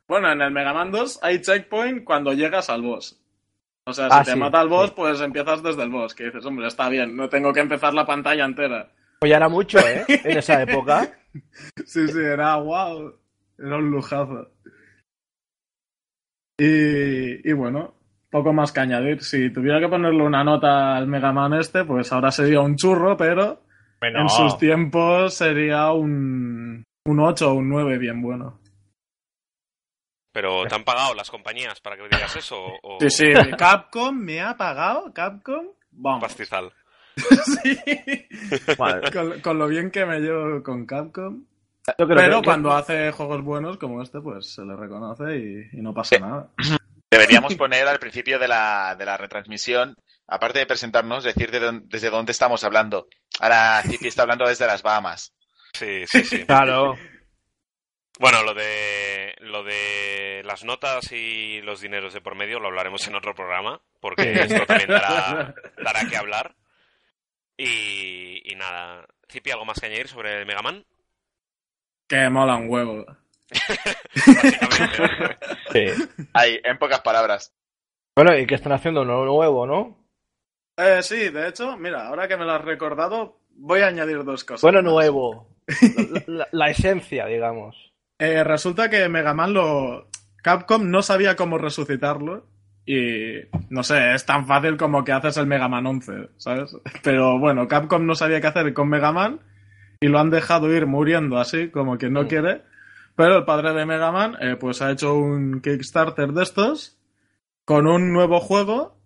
Bueno, 0.07 0.31
en 0.31 0.41
el 0.41 0.51
Mega 0.51 0.73
Man 0.73 0.91
2 0.91 1.19
hay 1.23 1.41
Checkpoint 1.41 2.03
cuando 2.03 2.33
llegas 2.33 2.69
al 2.69 2.81
boss. 2.81 3.19
O 3.85 3.93
sea, 3.93 4.09
si 4.09 4.15
Ah, 4.15 4.23
te 4.23 4.31
sí, 4.31 4.37
mata 4.37 4.61
el 4.61 4.69
boss, 4.69 4.91
pues 4.91 5.19
empiezas 5.21 5.61
desde 5.63 5.83
el 5.83 5.89
boss. 5.89 6.13
Que 6.13 6.25
dices, 6.25 6.45
hombre, 6.45 6.67
está 6.67 6.87
bien, 6.89 7.15
no 7.15 7.27
tengo 7.29 7.51
que 7.53 7.59
empezar 7.61 7.93
la 7.93 8.05
pantalla 8.05 8.45
entera. 8.45 8.89
Pues 9.19 9.29
ya 9.29 9.37
era 9.37 9.49
mucho, 9.49 9.79
¿eh? 9.79 10.03
En 10.07 10.37
esa 10.37 10.61
época. 10.61 11.09
Sí, 11.85 12.07
sí, 12.09 12.19
era 12.19 12.57
wow. 12.57 13.11
Era 13.57 13.77
un 13.77 13.89
lujazo. 13.89 14.51
Y, 16.57 17.49
y 17.49 17.53
bueno, 17.53 17.95
poco 18.29 18.51
más 18.51 18.71
que 18.71 18.79
añadir. 18.79 19.21
Si 19.23 19.51
tuviera 19.51 19.79
que 19.79 19.87
ponerle 19.87 20.23
una 20.23 20.43
nota 20.43 20.95
al 20.95 21.07
Mega 21.07 21.31
Man 21.31 21.53
este, 21.53 21.85
pues 21.85 22.11
ahora 22.11 22.31
sería 22.31 22.61
un 22.61 22.75
churro, 22.75 23.15
pero 23.15 23.61
en 24.01 24.27
sus 24.29 24.57
tiempos 24.57 25.35
sería 25.35 25.91
un, 25.91 26.83
un 27.05 27.19
8 27.19 27.51
o 27.51 27.53
un 27.53 27.69
9 27.69 27.97
bien 27.97 28.21
bueno. 28.21 28.59
Pero 30.33 30.65
¿te 30.65 30.73
han 30.73 30.83
pagado 30.83 31.13
las 31.13 31.29
compañías 31.29 31.79
para 31.79 31.95
que 31.95 32.03
digas 32.03 32.35
eso? 32.35 32.57
¿O 32.81 32.97
Sí, 32.99 33.09
sí, 33.11 33.33
Capcom 33.57 34.15
me 34.17 34.41
ha 34.41 34.57
pagado, 34.57 35.13
Capcom. 35.13 35.67
Vamos. 35.91 36.21
pastizal? 36.21 36.71
Sí. 37.45 37.79
Vale. 38.79 39.11
Con, 39.11 39.39
con 39.41 39.59
lo 39.59 39.67
bien 39.67 39.91
que 39.91 40.03
me 40.03 40.19
llevo 40.19 40.63
con 40.63 40.87
Capcom. 40.87 41.45
Yo 41.97 42.05
creo 42.05 42.17
Pero 42.17 42.41
que- 42.41 42.45
cuando 42.45 42.71
hace 42.73 43.11
juegos 43.11 43.41
buenos 43.43 43.77
como 43.77 44.01
este, 44.01 44.19
pues 44.21 44.53
se 44.53 44.63
le 44.63 44.75
reconoce 44.75 45.35
y, 45.37 45.69
y 45.77 45.81
no 45.81 45.93
pasa 45.93 46.17
nada. 46.19 46.49
Deberíamos 47.11 47.55
poner 47.55 47.87
al 47.87 47.99
principio 47.99 48.39
de 48.39 48.47
la, 48.47 48.95
de 48.97 49.05
la 49.05 49.17
retransmisión, 49.17 49.95
aparte 50.27 50.59
de 50.59 50.65
presentarnos, 50.65 51.23
decir 51.23 51.51
de 51.51 51.59
dónde- 51.59 51.85
desde 51.89 52.09
dónde 52.09 52.31
estamos 52.31 52.63
hablando. 52.63 53.07
Ahora 53.39 53.81
Zipi 53.83 54.07
está 54.07 54.23
hablando 54.23 54.47
desde 54.47 54.65
las 54.65 54.81
Bahamas. 54.81 55.33
Sí, 55.73 56.05
sí, 56.07 56.23
sí. 56.23 56.45
Claro. 56.47 56.95
Bueno, 58.19 58.43
lo 58.43 58.53
de 58.53 59.35
lo 59.41 59.63
de 59.63 60.41
las 60.45 60.63
notas 60.63 61.11
y 61.11 61.61
los 61.61 61.81
dineros 61.81 62.13
de 62.13 62.21
por 62.21 62.35
medio 62.35 62.59
lo 62.59 62.67
hablaremos 62.67 63.05
en 63.07 63.15
otro 63.15 63.33
programa, 63.35 63.81
porque 63.99 64.31
esto 64.33 64.65
también 64.67 64.89
dará, 64.89 65.53
dará 65.83 66.07
que 66.07 66.15
hablar. 66.15 66.55
Y, 67.57 68.41
y 68.51 68.55
nada, 68.55 69.05
Zipi, 69.31 69.51
¿algo 69.51 69.65
más 69.65 69.79
que 69.79 69.87
añadir 69.87 70.07
sobre 70.07 70.39
el 70.39 70.45
Mega 70.45 70.61
Man? 70.61 70.85
Que 72.13 72.29
mola 72.29 72.57
un 72.57 72.69
huevo. 72.69 73.05
Básicamente. 73.49 75.37
Sí. 75.73 75.85
Ahí, 76.33 76.59
en 76.63 76.77
pocas 76.77 76.99
palabras. 77.01 77.51
Bueno, 78.15 78.37
y 78.37 78.45
que 78.45 78.53
están 78.53 78.73
haciendo 78.73 79.01
uno 79.01 79.25
nuevo, 79.25 79.65
¿no? 79.65 79.97
Eh, 80.77 80.99
sí, 81.01 81.29
de 81.29 81.47
hecho, 81.47 81.75
mira, 81.77 82.07
ahora 82.09 82.27
que 82.27 82.37
me 82.37 82.45
lo 82.45 82.51
has 82.51 82.63
recordado, 82.63 83.39
voy 83.55 83.81
a 83.81 83.87
añadir 83.87 84.23
dos 84.23 84.43
cosas. 84.43 84.61
Bueno, 84.61 84.83
más. 84.83 84.91
nuevo. 84.91 85.47
La, 85.67 86.23
la- 86.27 86.47
la 86.51 86.69
esencia, 86.69 87.25
digamos. 87.25 87.91
Eh, 88.19 88.43
resulta 88.43 88.87
que 88.91 89.09
Mega 89.09 89.33
Man 89.33 89.53
lo. 89.53 90.07
Capcom 90.43 90.91
no 90.91 91.01
sabía 91.01 91.35
cómo 91.35 91.57
resucitarlo. 91.57 92.45
Y 92.85 93.37
no 93.69 93.81
sé, 93.81 94.13
es 94.13 94.25
tan 94.27 94.45
fácil 94.45 94.77
como 94.77 95.03
que 95.03 95.13
haces 95.13 95.37
el 95.37 95.47
Mega 95.47 95.67
Man 95.69 95.87
11, 95.87 96.29
¿sabes? 96.37 96.75
Pero 97.01 97.39
bueno, 97.39 97.67
Capcom 97.67 98.05
no 98.05 98.13
sabía 98.13 98.41
qué 98.41 98.47
hacer 98.47 98.71
con 98.75 98.89
Mega 98.89 99.11
Man 99.11 99.39
y 100.03 100.07
lo 100.09 100.19
han 100.19 100.29
dejado 100.29 100.71
ir 100.75 100.85
muriendo 100.85 101.37
así, 101.37 101.69
como 101.69 101.97
que 101.97 102.09
no 102.09 102.23
Mm. 102.23 102.27
quiere. 102.27 102.61
Pero 103.15 103.37
el 103.37 103.45
padre 103.45 103.73
de 103.73 103.85
Mega 103.85 104.11
Man, 104.11 104.35
eh, 104.41 104.55
pues 104.59 104.81
ha 104.81 104.91
hecho 104.91 105.13
un 105.15 105.61
Kickstarter 105.61 106.31
de 106.33 106.43
estos 106.43 106.97
con 107.65 107.87
un 107.87 108.11
nuevo 108.11 108.39
juego 108.39 108.97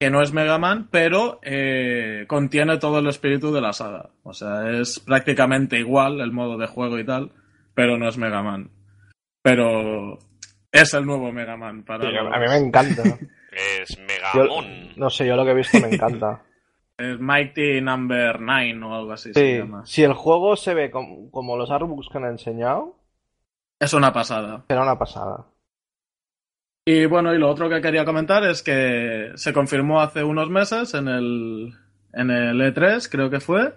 que 0.00 0.10
no 0.10 0.20
es 0.20 0.32
Mega 0.32 0.58
Man, 0.58 0.88
pero 0.90 1.38
eh, 1.44 2.24
contiene 2.26 2.78
todo 2.78 2.98
el 2.98 3.06
espíritu 3.06 3.52
de 3.52 3.60
la 3.60 3.72
saga. 3.72 4.10
O 4.24 4.34
sea, 4.34 4.68
es 4.80 4.98
prácticamente 4.98 5.78
igual 5.78 6.20
el 6.20 6.32
modo 6.32 6.58
de 6.58 6.66
juego 6.66 6.98
y 6.98 7.04
tal, 7.06 7.30
pero 7.74 7.96
no 7.98 8.08
es 8.08 8.18
Mega 8.18 8.42
Man. 8.42 8.70
Pero 9.42 10.18
es 10.72 10.94
el 10.94 11.06
nuevo 11.06 11.32
Mega 11.32 11.56
Man 11.56 11.84
para 11.84 12.04
Sí, 12.06 12.12
los- 12.12 12.32
a 12.34 12.38
mí 12.38 12.46
me 12.48 12.56
encanta. 12.56 13.02
Es 13.52 13.96
Yo- 13.98 14.02
Megamon. 14.44 14.92
no 14.96 15.10
sé, 15.10 15.26
yo 15.26 15.36
lo 15.36 15.44
que 15.44 15.50
he 15.50 15.54
visto 15.54 15.78
me 15.78 15.88
encanta. 15.94 16.40
Es 17.02 17.18
Mighty 17.20 17.80
Number 17.80 18.40
9 18.40 18.84
o 18.84 18.94
algo 18.94 19.12
así 19.12 19.32
se 19.32 19.40
Sí, 19.40 19.58
llama. 19.58 19.84
si 19.86 20.02
el 20.04 20.12
juego 20.12 20.56
se 20.56 20.74
ve 20.74 20.90
com- 20.90 21.30
como 21.30 21.56
los 21.56 21.70
artbooks 21.70 22.08
que 22.10 22.18
han 22.18 22.24
enseñado, 22.26 22.96
Es 23.80 23.92
una 23.94 24.12
pasada. 24.12 24.64
será 24.68 24.82
una 24.82 24.98
pasada. 24.98 25.46
Y 26.86 27.06
bueno, 27.06 27.32
y 27.34 27.38
lo 27.38 27.48
otro 27.50 27.68
que 27.68 27.80
quería 27.80 28.04
comentar 28.04 28.42
es 28.44 28.62
que 28.62 29.32
se 29.36 29.52
confirmó 29.52 30.00
hace 30.00 30.24
unos 30.24 30.50
meses 30.50 30.94
en 30.94 31.08
el, 31.08 31.74
en 32.12 32.30
el 32.30 32.60
E3, 32.60 33.08
creo 33.10 33.30
que 33.30 33.38
fue, 33.40 33.74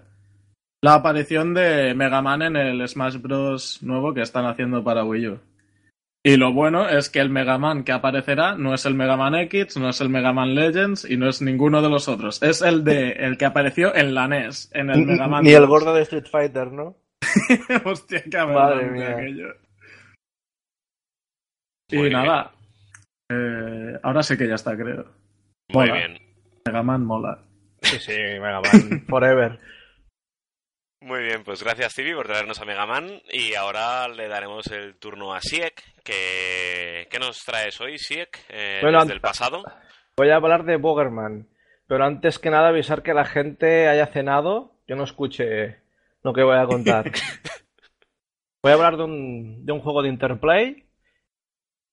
la 0.82 0.94
aparición 0.94 1.54
de 1.54 1.94
Mega 1.94 2.20
Man 2.20 2.42
en 2.42 2.56
el 2.56 2.86
Smash 2.88 3.16
Bros. 3.20 3.82
nuevo 3.82 4.12
que 4.12 4.22
están 4.22 4.44
haciendo 4.46 4.82
para 4.84 5.04
Wii 5.04 5.28
U. 5.28 5.38
Y 6.26 6.36
lo 6.38 6.52
bueno 6.52 6.88
es 6.88 7.08
que 7.08 7.20
el 7.20 7.30
Mega 7.30 7.56
Man 7.56 7.84
que 7.84 7.92
aparecerá 7.92 8.56
no 8.56 8.74
es 8.74 8.84
el 8.84 8.94
Mega 8.94 9.16
Man 9.16 9.36
X, 9.36 9.76
no 9.76 9.88
es 9.90 10.00
el 10.00 10.08
Mega 10.08 10.32
Man 10.32 10.56
Legends 10.56 11.08
y 11.08 11.16
no 11.16 11.28
es 11.28 11.40
ninguno 11.40 11.82
de 11.82 11.88
los 11.88 12.08
otros. 12.08 12.42
Es 12.42 12.62
el 12.62 12.82
de 12.82 13.12
el 13.12 13.38
que 13.38 13.44
apareció 13.44 13.94
en 13.94 14.12
la 14.12 14.26
NES, 14.26 14.70
en 14.74 14.90
el 14.90 15.06
Mega 15.06 15.28
Man. 15.28 15.44
Ni 15.44 15.52
el 15.52 15.60
2. 15.60 15.68
gordo 15.68 15.94
de 15.94 16.02
Street 16.02 16.26
Fighter, 16.28 16.72
¿no? 16.72 16.96
Hostia, 17.84 18.24
qué 18.28 18.38
Madre 18.44 18.90
mía. 18.90 19.10
aquello. 19.10 19.54
Muy 21.92 21.98
Y 21.98 22.02
bien. 22.02 22.12
nada. 22.12 22.50
eh, 23.30 23.96
ahora 24.02 24.22
sé 24.24 24.36
que 24.36 24.48
ya 24.48 24.56
está, 24.56 24.76
creo. 24.76 25.04
Muy 25.72 25.86
Mola. 25.86 25.94
bien. 25.94 26.18
Mega 26.66 26.82
Man 26.82 27.04
mola. 27.04 27.38
Sí, 27.82 27.98
sí, 28.00 28.12
Mega 28.12 28.60
Man. 28.62 29.04
Forever. 29.08 29.60
Muy 31.00 31.22
bien, 31.22 31.44
pues 31.44 31.62
gracias 31.62 31.94
Civi 31.94 32.14
por 32.14 32.26
traernos 32.26 32.60
a 32.60 32.64
Megaman 32.64 33.20
y 33.30 33.54
ahora 33.54 34.08
le 34.08 34.28
daremos 34.28 34.66
el 34.68 34.96
turno 34.96 35.34
a 35.34 35.40
Siek, 35.40 35.82
que 36.02 37.06
¿qué 37.10 37.18
nos 37.18 37.44
traes 37.44 37.80
hoy 37.80 37.98
Siek? 37.98 38.38
Eh, 38.48 38.78
Bueno, 38.82 39.00
desde 39.00 39.14
el 39.14 39.20
pasado. 39.20 39.62
Voy 40.16 40.30
a 40.30 40.36
hablar 40.36 40.64
de 40.64 40.76
Bogerman. 40.76 41.48
Pero 41.86 42.04
antes 42.04 42.38
que 42.38 42.50
nada 42.50 42.68
avisar 42.68 43.02
que 43.02 43.14
la 43.14 43.24
gente 43.24 43.86
haya 43.88 44.06
cenado, 44.06 44.72
yo 44.88 44.96
no 44.96 45.04
escuche 45.04 45.76
lo 46.22 46.32
que 46.32 46.42
voy 46.42 46.56
a 46.56 46.66
contar. 46.66 47.12
Voy 48.62 48.72
a 48.72 48.74
hablar 48.74 48.96
de 48.96 49.04
un, 49.04 49.64
de 49.64 49.72
un 49.72 49.78
juego 49.78 50.02
de 50.02 50.08
Interplay 50.08 50.86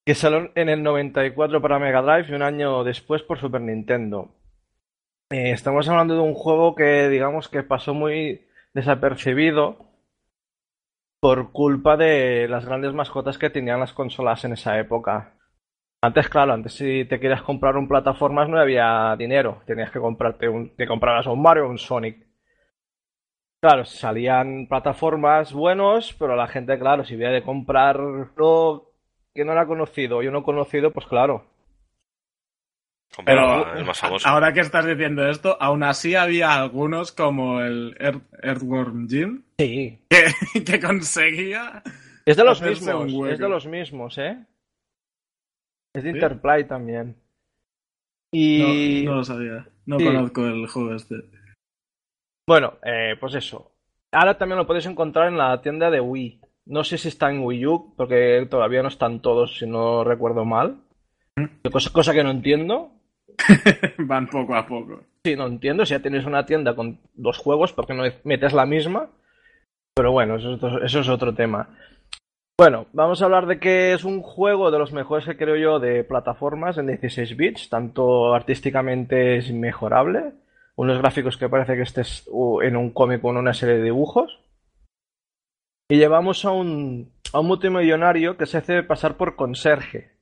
que 0.03 0.15
salió 0.15 0.51
en 0.55 0.69
el 0.69 0.81
94 0.81 1.61
para 1.61 1.77
Mega 1.77 2.01
Drive 2.01 2.29
y 2.29 2.33
un 2.33 2.41
año 2.41 2.83
después 2.83 3.21
por 3.21 3.39
Super 3.39 3.61
Nintendo. 3.61 4.33
Eh, 5.29 5.51
estamos 5.51 5.87
hablando 5.87 6.15
de 6.15 6.21
un 6.21 6.33
juego 6.33 6.73
que 6.73 7.09
digamos 7.09 7.47
que 7.47 7.61
pasó 7.61 7.93
muy 7.93 8.47
desapercibido 8.73 9.77
por 11.19 11.51
culpa 11.51 11.97
de 11.97 12.47
las 12.47 12.65
grandes 12.65 12.93
mascotas 12.93 13.37
que 13.39 13.49
tenían 13.49 13.79
las 13.79 13.93
consolas 13.93 14.43
en 14.45 14.53
esa 14.53 14.77
época. 14.79 15.33
Antes, 16.01 16.29
claro, 16.29 16.53
antes 16.53 16.73
si 16.75 17.05
te 17.05 17.19
querías 17.19 17.43
comprar 17.43 17.77
un 17.77 17.87
plataformas 17.87 18.49
no 18.49 18.59
había 18.59 19.15
dinero. 19.17 19.63
Tenías 19.65 19.91
que 19.91 19.99
comprarte 19.99 20.49
un, 20.49 20.75
te 20.75 20.87
comprabas 20.87 21.27
un 21.27 21.41
Mario 21.41 21.67
o 21.67 21.69
un 21.71 21.79
Sonic. 21.79 22.27
Claro, 23.61 23.83
salían 23.85 24.67
plataformas 24.67 25.53
buenos, 25.53 26.13
pero 26.19 26.35
la 26.35 26.47
gente, 26.47 26.77
claro, 26.77 27.03
si 27.03 27.15
había 27.15 27.29
de 27.31 27.41
comprar 27.43 27.97
lo 27.99 28.91
que 29.33 29.43
no 29.45 29.53
era 29.53 29.65
conocido 29.65 30.21
y 30.21 30.27
uno 30.27 30.43
conocido, 30.43 30.91
pues 30.91 31.07
claro. 31.07 31.45
Pero 33.25 33.75
el 33.75 33.85
más 33.85 33.99
famoso. 33.99 34.27
ahora 34.27 34.53
que 34.53 34.61
estás 34.61 34.85
diciendo 34.85 35.27
esto, 35.27 35.55
aún 35.61 35.83
así 35.83 36.15
había 36.15 36.53
algunos 36.55 37.11
como 37.11 37.61
el 37.61 37.95
Earth- 37.99 38.23
Earthworm 38.41 39.07
Jim 39.07 39.43
Sí. 39.59 39.99
que, 40.09 40.25
que 40.65 40.79
conseguía 40.79 41.83
Es 42.25 42.37
de 42.37 42.43
los 42.43 42.61
mismos, 42.61 43.13
hueco. 43.13 43.27
es 43.27 43.39
de 43.39 43.49
los 43.49 43.65
mismos, 43.67 44.17
¿eh? 44.17 44.43
Es 45.95 46.03
de 46.03 46.09
¿Sí? 46.11 46.15
Interplay 46.17 46.63
también. 46.65 47.15
No, 48.33 48.39
Y 48.39 49.03
no 49.05 49.15
lo 49.15 49.23
sabía. 49.23 49.67
No 49.85 49.99
Sí. 49.99 50.05
conozco 50.05 50.45
el 50.47 50.67
juego 50.67 50.95
este. 50.95 51.15
Bueno, 52.47 52.73
eh, 52.83 53.15
pues 53.19 53.35
eso. 53.35 53.71
Ahora 54.11 54.37
también 54.37 54.57
lo 54.57 54.65
podéis 54.67 54.85
encontrar 54.87 55.27
en 55.27 55.37
la 55.37 55.61
tienda 55.61 55.89
de 55.91 55.99
Wii. 56.01 56.41
No 56.65 56.83
sé 56.83 56.97
si 56.97 57.09
está 57.09 57.29
en 57.29 57.41
Wii 57.43 57.65
U, 57.67 57.93
porque 57.95 58.47
todavía 58.49 58.81
no 58.81 58.87
están 58.87 59.21
todos, 59.21 59.57
si 59.59 59.67
no 59.67 60.03
recuerdo 60.03 60.45
mal. 60.45 60.79
Cosa, 61.71 61.91
cosa 61.91 62.13
que 62.13 62.23
no 62.23 62.31
entiendo. 62.31 62.92
Van 63.99 64.27
poco 64.27 64.55
a 64.55 64.65
poco. 64.65 65.01
Sí, 65.25 65.35
no 65.35 65.47
entiendo. 65.47 65.85
Si 65.85 65.91
ya 65.91 66.01
tenéis 66.01 66.25
una 66.25 66.45
tienda 66.45 66.75
con 66.75 66.99
dos 67.13 67.37
juegos, 67.37 67.73
¿por 67.73 67.87
qué 67.87 67.93
no 67.93 68.03
metes 68.23 68.53
la 68.53 68.65
misma? 68.65 69.09
Pero 69.95 70.11
bueno, 70.11 70.35
eso 70.35 70.99
es 70.99 71.09
otro, 71.09 71.33
tema. 71.33 71.69
Bueno, 72.59 72.87
vamos 72.93 73.21
a 73.21 73.25
hablar 73.25 73.45
de 73.45 73.59
que 73.59 73.93
es 73.93 74.03
un 74.03 74.21
juego 74.21 74.71
de 74.71 74.79
los 74.79 74.91
mejores 74.91 75.25
que 75.25 75.37
creo 75.37 75.55
yo 75.55 75.79
de 75.79 76.03
plataformas 76.03 76.77
en 76.77 76.87
16 76.87 77.37
bits, 77.37 77.69
tanto 77.69 78.33
artísticamente 78.33 79.37
es 79.37 79.49
inmejorable, 79.49 80.33
unos 80.75 80.99
gráficos 80.99 81.37
que 81.37 81.49
parece 81.49 81.75
que 81.75 81.83
estés 81.83 82.29
en 82.61 82.75
un 82.75 82.91
cómic 82.91 83.23
o 83.23 83.31
en 83.31 83.37
una 83.37 83.53
serie 83.53 83.75
de 83.75 83.83
dibujos. 83.83 84.39
Y 85.89 85.97
llevamos 85.97 86.43
a 86.45 86.51
un, 86.51 87.11
a 87.33 87.39
un 87.39 87.47
multimillonario 87.47 88.37
que 88.37 88.45
se 88.45 88.57
hace 88.57 88.83
pasar 88.83 89.17
por 89.17 89.35
conserje 89.35 90.13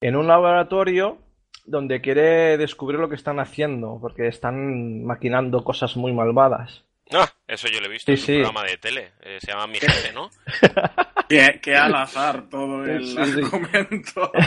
en 0.00 0.16
un 0.16 0.26
laboratorio 0.26 1.18
donde 1.66 2.00
quiere 2.00 2.56
descubrir 2.58 2.98
lo 3.00 3.08
que 3.08 3.14
están 3.16 3.38
haciendo, 3.40 3.98
porque 4.00 4.28
están 4.28 5.04
maquinando 5.04 5.64
cosas 5.64 5.96
muy 5.96 6.12
malvadas. 6.12 6.84
Ah, 7.12 7.28
eso 7.46 7.68
yo 7.68 7.80
lo 7.80 7.86
he 7.86 7.90
visto 7.90 8.06
Sí, 8.06 8.12
en 8.12 8.18
sí. 8.18 8.32
un 8.36 8.42
programa 8.42 8.68
de 8.68 8.76
tele. 8.78 9.12
eh, 9.22 9.38
se 9.40 9.52
llama 9.52 9.66
Mi 9.66 9.78
Jefe, 9.78 10.12
¿no? 10.12 10.30
Que, 11.28 11.60
que 11.60 11.74
al 11.76 11.94
azar 11.94 12.48
todo 12.48 12.84
el 12.84 13.04
Sí, 13.04 13.16
sí. 13.24 13.40
argumento. 13.40 14.30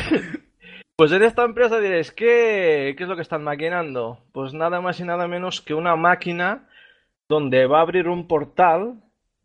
Pues 0.95 1.13
en 1.13 1.23
esta 1.23 1.45
empresa 1.45 1.79
diréis, 1.79 2.12
¿qué, 2.12 2.93
¿qué 2.97 3.03
es 3.03 3.08
lo 3.10 3.15
que 3.15 3.21
están 3.21 3.41
maquinando? 3.41 4.19
Pues 4.34 4.53
nada 4.53 4.82
más 4.82 4.99
y 4.99 5.05
nada 5.05 5.29
menos 5.29 5.62
que 5.62 5.73
una 5.73 5.95
máquina 5.95 6.67
donde 7.29 7.67
va 7.67 7.77
a 7.79 7.84
abrir 7.84 8.10
un 8.10 8.27
portal 8.27 8.95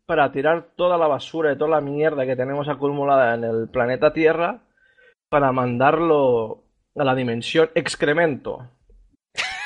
para 0.05 0.29
tirar 0.33 0.71
toda 0.75 0.97
la 0.97 1.07
basura 1.07 1.53
y 1.53 1.57
toda 1.57 1.69
la 1.71 1.79
mierda 1.79 2.25
que 2.25 2.35
tenemos 2.35 2.67
acumulada 2.67 3.35
en 3.35 3.45
el 3.45 3.69
planeta 3.69 4.11
Tierra 4.11 4.63
para 5.29 5.53
mandarlo 5.53 6.64
a 6.95 7.03
la 7.03 7.15
dimensión 7.15 7.69
excremento. 7.75 8.71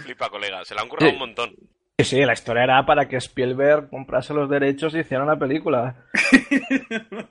Flipa, 0.03 0.29
colega. 0.29 0.63
Se 0.65 0.75
la 0.75 0.81
han 0.81 0.89
currado 0.89 1.09
Sí. 1.09 1.13
un 1.13 1.19
montón. 1.19 1.55
Sí, 1.99 2.05
sí, 2.05 2.25
la 2.25 2.33
historia 2.33 2.63
era 2.63 2.85
para 2.85 3.07
que 3.07 3.17
Spielberg 3.17 3.89
comprase 3.89 4.33
los 4.33 4.49
derechos 4.49 4.95
y 4.95 4.99
hiciera 4.99 5.23
una 5.23 5.37
película. 5.37 6.07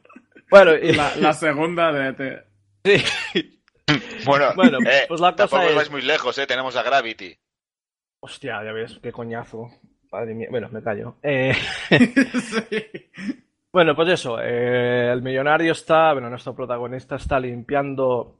bueno, 0.51 0.75
y 0.75 0.93
La, 0.95 1.15
la 1.17 1.33
segunda 1.33 1.93
de 1.93 2.45
E. 2.85 2.99
Sí. 3.35 3.59
Bueno, 4.25 4.53
Bueno, 4.55 4.79
eh, 4.89 5.05
pues 5.09 5.21
la 5.21 5.35
cosa 5.35 5.67
es- 5.69 5.75
vais 5.75 5.91
muy 5.91 6.01
lejos, 6.03 6.39
¿eh? 6.39 6.47
Tenemos 6.47 6.77
a 6.77 6.83
Gravity. 6.83 7.37
Hostia, 8.21 8.63
ya 8.65 8.73
ves, 8.73 8.99
qué 9.03 9.13
coñazo. 9.13 9.69
Madre 10.11 10.35
mía. 10.35 10.47
Bueno, 10.51 10.69
me 10.71 10.83
callo. 10.83 11.17
Eh, 11.23 11.55
Sí. 11.91 13.11
Bueno, 13.73 13.95
pues 13.95 14.09
eso. 14.11 14.39
eh, 14.41 15.11
el 15.13 15.23
millonario 15.23 15.73
está, 15.73 16.13
bueno, 16.13 16.29
nuestro 16.29 16.55
protagonista 16.55 17.17
está 17.17 17.41
limpiando 17.41 18.37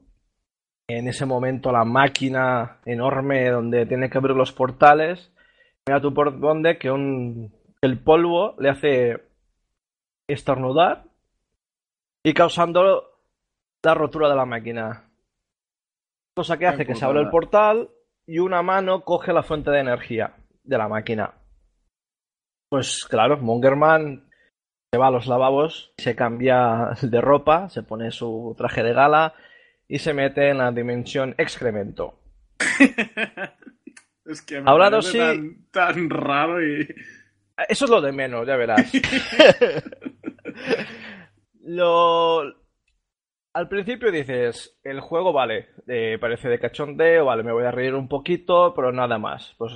en 0.87 1.07
ese 1.07 1.25
momento 1.25 1.71
la 1.71 1.85
máquina 1.85 2.79
enorme 2.85 3.49
donde 3.49 3.85
tiene 3.85 4.09
que 4.09 4.17
abrir 4.17 4.35
los 4.35 4.51
portales. 4.51 5.31
Mira 5.87 6.01
tú 6.01 6.13
por 6.13 6.39
dónde 6.39 6.77
que 6.77 6.91
un, 6.91 7.53
el 7.81 7.99
polvo 7.99 8.55
le 8.59 8.69
hace 8.69 9.23
estornudar 10.27 11.05
y 12.23 12.33
causando 12.33 13.11
la 13.83 13.93
rotura 13.93 14.29
de 14.29 14.35
la 14.35 14.45
máquina. 14.45 15.09
Cosa 16.35 16.57
que 16.57 16.67
hace 16.67 16.85
que 16.85 16.95
se 16.95 17.05
abra 17.05 17.21
el 17.21 17.29
portal 17.29 17.89
y 18.25 18.39
una 18.39 18.61
mano 18.61 19.01
coge 19.03 19.33
la 19.33 19.43
fuente 19.43 19.71
de 19.71 19.81
energía 19.81 20.35
de 20.63 20.77
la 20.77 20.87
máquina. 20.87 21.33
Pues 22.69 23.05
claro, 23.05 23.37
Mongerman 23.37 24.29
se 24.93 24.99
va 24.99 25.07
a 25.07 25.11
los 25.11 25.25
lavabos, 25.25 25.91
se 25.97 26.15
cambia 26.15 26.91
de 27.01 27.19
ropa, 27.19 27.67
se 27.67 27.81
pone 27.81 28.11
su 28.11 28.53
traje 28.55 28.83
de 28.83 28.93
gala 28.93 29.33
y 29.87 29.97
se 29.97 30.13
mete 30.13 30.49
en 30.49 30.59
la 30.59 30.71
dimensión 30.71 31.33
excremento. 31.39 32.19
Es 34.25 34.41
que 34.41 34.61
me 34.61 34.71
tan, 34.71 35.65
tan 35.71 36.09
raro 36.09 36.63
y. 36.63 36.87
Eso 37.67 37.85
es 37.85 37.91
lo 37.91 37.99
de 37.99 38.13
menos, 38.13 38.47
ya 38.47 38.55
verás. 38.55 38.89
lo... 41.61 42.43
Al 43.53 43.67
principio 43.67 44.11
dices, 44.11 44.79
el 44.83 45.01
juego 45.01 45.33
vale, 45.33 45.69
eh, 45.87 46.17
parece 46.21 46.47
de 46.47 46.59
cachondeo, 46.59 47.25
vale, 47.25 47.43
me 47.43 47.51
voy 47.51 47.65
a 47.65 47.71
reír 47.71 47.95
un 47.95 48.07
poquito, 48.07 48.73
pero 48.73 48.93
nada 48.93 49.17
más. 49.17 49.55
Pues 49.57 49.73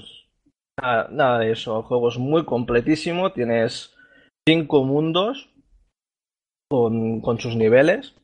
nada, 0.82 1.10
nada 1.12 1.40
de 1.40 1.52
eso. 1.52 1.78
El 1.78 1.84
juego 1.84 2.08
es 2.08 2.18
muy 2.18 2.46
completísimo, 2.46 3.34
tienes 3.34 3.97
cinco 4.48 4.84
mundos 4.84 5.50
con, 6.70 7.20
con 7.22 7.40
sus 7.40 7.56
niveles. 7.56 8.16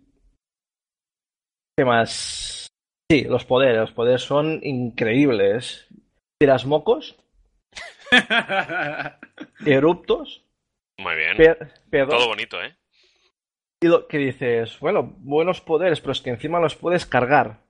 ¿Qué 1.77 1.85
más? 1.85 2.67
Sí, 3.11 3.23
los 3.23 3.45
poderes, 3.45 3.77
los 3.77 3.91
poderes 3.91 4.21
son 4.21 4.59
increíbles. 4.63 5.87
Tiras 6.39 6.65
mocos, 6.65 7.15
eruptos, 9.65 10.43
Muy 10.99 11.15
bien. 11.15 11.37
pe-. 11.37 12.05
Todo 12.05 12.27
bonito, 12.27 12.61
¿eh? 12.61 12.75
Y 13.81 13.87
lo 13.87 14.07
que 14.07 14.17
dices, 14.17 14.79
bueno, 14.79 15.13
buenos 15.19 15.61
poderes, 15.61 15.99
pero 16.01 16.13
es 16.13 16.21
que 16.21 16.29
encima 16.31 16.59
los 16.59 16.75
puedes 16.75 17.05
cargar. 17.05 17.63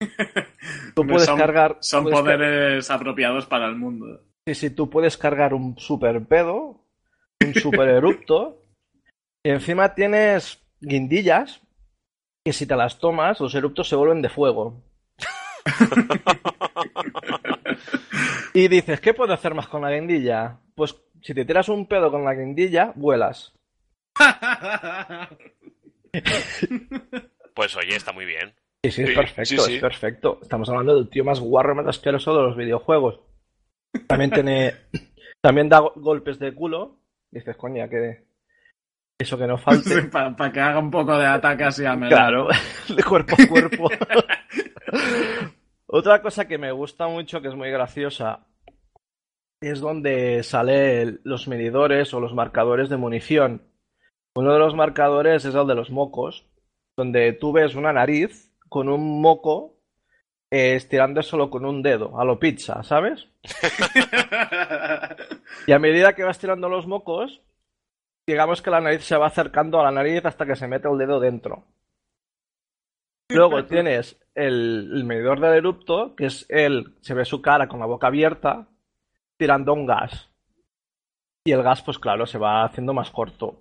Tú 0.94 1.06
puedes 1.06 1.24
son- 1.24 1.38
cargar. 1.38 1.76
Son 1.80 2.04
puedes 2.04 2.18
car- 2.20 2.24
poderes 2.38 2.90
apropiados 2.90 3.46
para 3.46 3.66
el 3.66 3.76
mundo. 3.76 4.22
Sí, 4.46 4.54
sí, 4.54 4.70
tú 4.70 4.88
puedes 4.88 5.16
cargar 5.18 5.52
un 5.54 5.78
super 5.78 6.24
pedo, 6.26 6.79
un 7.44 7.54
super 7.54 7.88
erupto, 7.88 8.62
y 9.44 9.50
encima 9.50 9.94
tienes 9.94 10.62
guindillas 10.80 11.60
que 12.44 12.52
si 12.52 12.66
te 12.66 12.76
las 12.76 12.98
tomas, 12.98 13.40
los 13.40 13.54
eruptos 13.54 13.88
se 13.88 13.96
vuelven 13.96 14.22
de 14.22 14.28
fuego. 14.28 14.82
y 18.54 18.68
dices, 18.68 19.00
¿qué 19.00 19.14
puedo 19.14 19.32
hacer 19.32 19.54
más 19.54 19.68
con 19.68 19.82
la 19.82 19.92
guindilla? 19.92 20.58
Pues 20.74 20.96
si 21.22 21.34
te 21.34 21.44
tiras 21.44 21.68
un 21.68 21.86
pedo 21.86 22.10
con 22.10 22.24
la 22.24 22.34
guindilla, 22.34 22.92
vuelas. 22.94 23.52
Pues 27.54 27.76
oye, 27.76 27.94
está 27.96 28.12
muy 28.12 28.24
bien. 28.24 28.54
Sí, 28.82 28.90
sí, 28.90 29.02
es 29.02 29.08
Sí, 29.10 29.14
perfecto, 29.14 29.44
sí, 29.44 29.58
sí. 29.58 29.74
es 29.74 29.80
perfecto. 29.80 30.38
Estamos 30.40 30.68
hablando 30.70 30.94
del 30.96 31.10
tío 31.10 31.24
más 31.24 31.40
guarro, 31.40 31.74
más 31.74 31.86
asqueroso 31.86 32.34
de 32.34 32.42
los 32.42 32.56
videojuegos. 32.56 33.20
También 34.06 34.30
tiene. 34.30 34.74
También 35.42 35.68
da 35.68 35.80
go- 35.80 35.92
golpes 35.96 36.38
de 36.38 36.54
culo. 36.54 36.99
Dices, 37.30 37.56
coña, 37.56 37.88
que. 37.88 38.24
Eso 39.18 39.38
que 39.38 39.46
no 39.46 39.58
falte. 39.58 40.02
para 40.04 40.52
que 40.52 40.60
haga 40.60 40.78
un 40.78 40.90
poco 40.90 41.16
de 41.18 41.26
ataque 41.26 41.64
así 41.64 41.84
a 41.84 41.94
melee. 41.94 42.16
Claro, 42.16 42.48
de 42.96 43.02
cuerpo 43.02 43.36
a 43.38 43.46
cuerpo. 43.46 43.88
Otra 45.86 46.22
cosa 46.22 46.46
que 46.46 46.58
me 46.58 46.72
gusta 46.72 47.08
mucho, 47.08 47.40
que 47.40 47.48
es 47.48 47.54
muy 47.54 47.70
graciosa, 47.70 48.46
es 49.60 49.80
donde 49.80 50.42
salen 50.42 51.20
los 51.24 51.48
medidores 51.48 52.14
o 52.14 52.20
los 52.20 52.32
marcadores 52.32 52.88
de 52.88 52.96
munición. 52.96 53.62
Uno 54.36 54.52
de 54.52 54.60
los 54.60 54.76
marcadores 54.76 55.44
es 55.44 55.54
el 55.54 55.66
de 55.66 55.74
los 55.74 55.90
mocos, 55.90 56.46
donde 56.96 57.32
tú 57.32 57.52
ves 57.52 57.74
una 57.74 57.92
nariz 57.92 58.52
con 58.68 58.88
un 58.88 59.20
moco 59.20 59.79
eh, 60.50 60.74
estirando 60.74 61.22
solo 61.22 61.48
con 61.48 61.64
un 61.64 61.82
dedo, 61.82 62.20
a 62.20 62.24
lo 62.24 62.38
pizza, 62.38 62.82
¿sabes? 62.82 63.26
Y 65.66 65.72
a 65.72 65.78
medida 65.78 66.14
que 66.14 66.24
vas 66.24 66.38
tirando 66.38 66.68
los 66.68 66.86
mocos, 66.86 67.40
digamos 68.26 68.62
que 68.62 68.70
la 68.70 68.80
nariz 68.80 69.04
se 69.04 69.16
va 69.16 69.26
acercando 69.26 69.78
a 69.78 69.84
la 69.84 69.90
nariz 69.90 70.24
hasta 70.24 70.46
que 70.46 70.56
se 70.56 70.66
mete 70.66 70.88
el 70.88 70.98
dedo 70.98 71.20
dentro. 71.20 71.64
Luego 73.28 73.64
tienes 73.64 74.18
el, 74.34 74.90
el 74.92 75.04
medidor 75.04 75.40
del 75.40 75.54
erupto, 75.54 76.16
que 76.16 76.26
es 76.26 76.46
él, 76.48 76.96
se 77.00 77.14
ve 77.14 77.24
su 77.24 77.40
cara 77.40 77.68
con 77.68 77.78
la 77.78 77.86
boca 77.86 78.08
abierta, 78.08 78.66
tirando 79.36 79.72
un 79.72 79.86
gas. 79.86 80.30
Y 81.44 81.52
el 81.52 81.62
gas, 81.62 81.82
pues 81.82 81.98
claro, 81.98 82.26
se 82.26 82.38
va 82.38 82.64
haciendo 82.64 82.92
más 82.92 83.10
corto. 83.10 83.60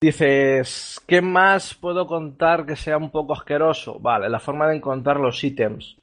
Dices, 0.00 1.00
¿qué 1.08 1.20
más 1.20 1.74
puedo 1.74 2.06
contar 2.06 2.66
que 2.66 2.76
sea 2.76 2.96
un 2.96 3.10
poco 3.10 3.32
asqueroso? 3.32 3.98
Vale, 3.98 4.28
la 4.28 4.38
forma 4.38 4.68
de 4.68 4.76
encontrar 4.76 5.18
los 5.18 5.42
ítems. 5.42 5.96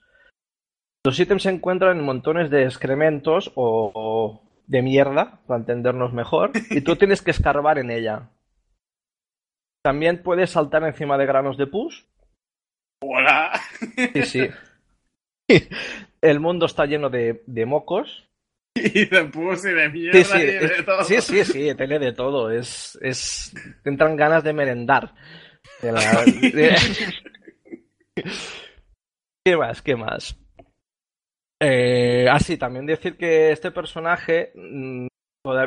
Los 1.05 1.19
ítems 1.19 1.43
se 1.43 1.49
encuentran 1.49 1.97
en 1.97 2.03
montones 2.03 2.49
de 2.49 2.63
excrementos 2.63 3.51
o, 3.55 3.91
o 3.93 4.41
de 4.67 4.81
mierda, 4.81 5.39
para 5.47 5.59
entendernos 5.59 6.11
mejor, 6.11 6.51
y 6.71 6.81
tú 6.81 6.95
tienes 6.97 7.21
que 7.21 7.31
escarbar 7.31 7.77
en 7.79 7.89
ella. 7.89 8.31
También 9.81 10.23
puedes 10.23 10.49
saltar 10.49 10.83
encima 10.83 11.17
de 11.17 11.27
granos 11.27 11.57
de 11.57 11.67
pus. 11.67 12.05
Hola. 13.01 13.51
Sí, 14.13 14.23
sí. 14.23 14.49
El 16.21 16.39
mundo 16.39 16.65
está 16.65 16.85
lleno 16.85 17.09
de, 17.09 17.43
de 17.45 17.65
mocos. 17.65 18.27
Y 18.77 19.05
de 19.05 19.25
pus 19.25 19.63
y 19.65 19.69
de 19.71 19.89
mierda 19.89 20.23
Sí, 20.23 20.23
sí, 20.25 20.37
y 20.37 20.45
de 20.67 20.83
todo. 20.83 21.03
sí, 21.05 21.21
sí, 21.21 21.43
sí, 21.45 21.75
tiene 21.75 21.97
de 21.99 22.11
todo. 22.11 22.51
Es, 22.51 22.97
es, 23.01 23.53
te 23.83 23.89
entran 23.89 24.15
ganas 24.17 24.43
de 24.43 24.53
merendar. 24.53 25.13
De 25.81 25.91
la- 25.93 26.25
de- 26.25 26.75
¿Qué 29.45 29.55
más? 29.57 29.81
¿Qué 29.81 29.95
más? 29.95 30.37
Eh, 31.61 32.27
ah, 32.29 32.39
sí, 32.39 32.57
también 32.57 32.85
decir 32.85 33.15
que 33.17 33.51
este 33.51 33.71
personaje 33.71 34.51
mm, 34.55 35.07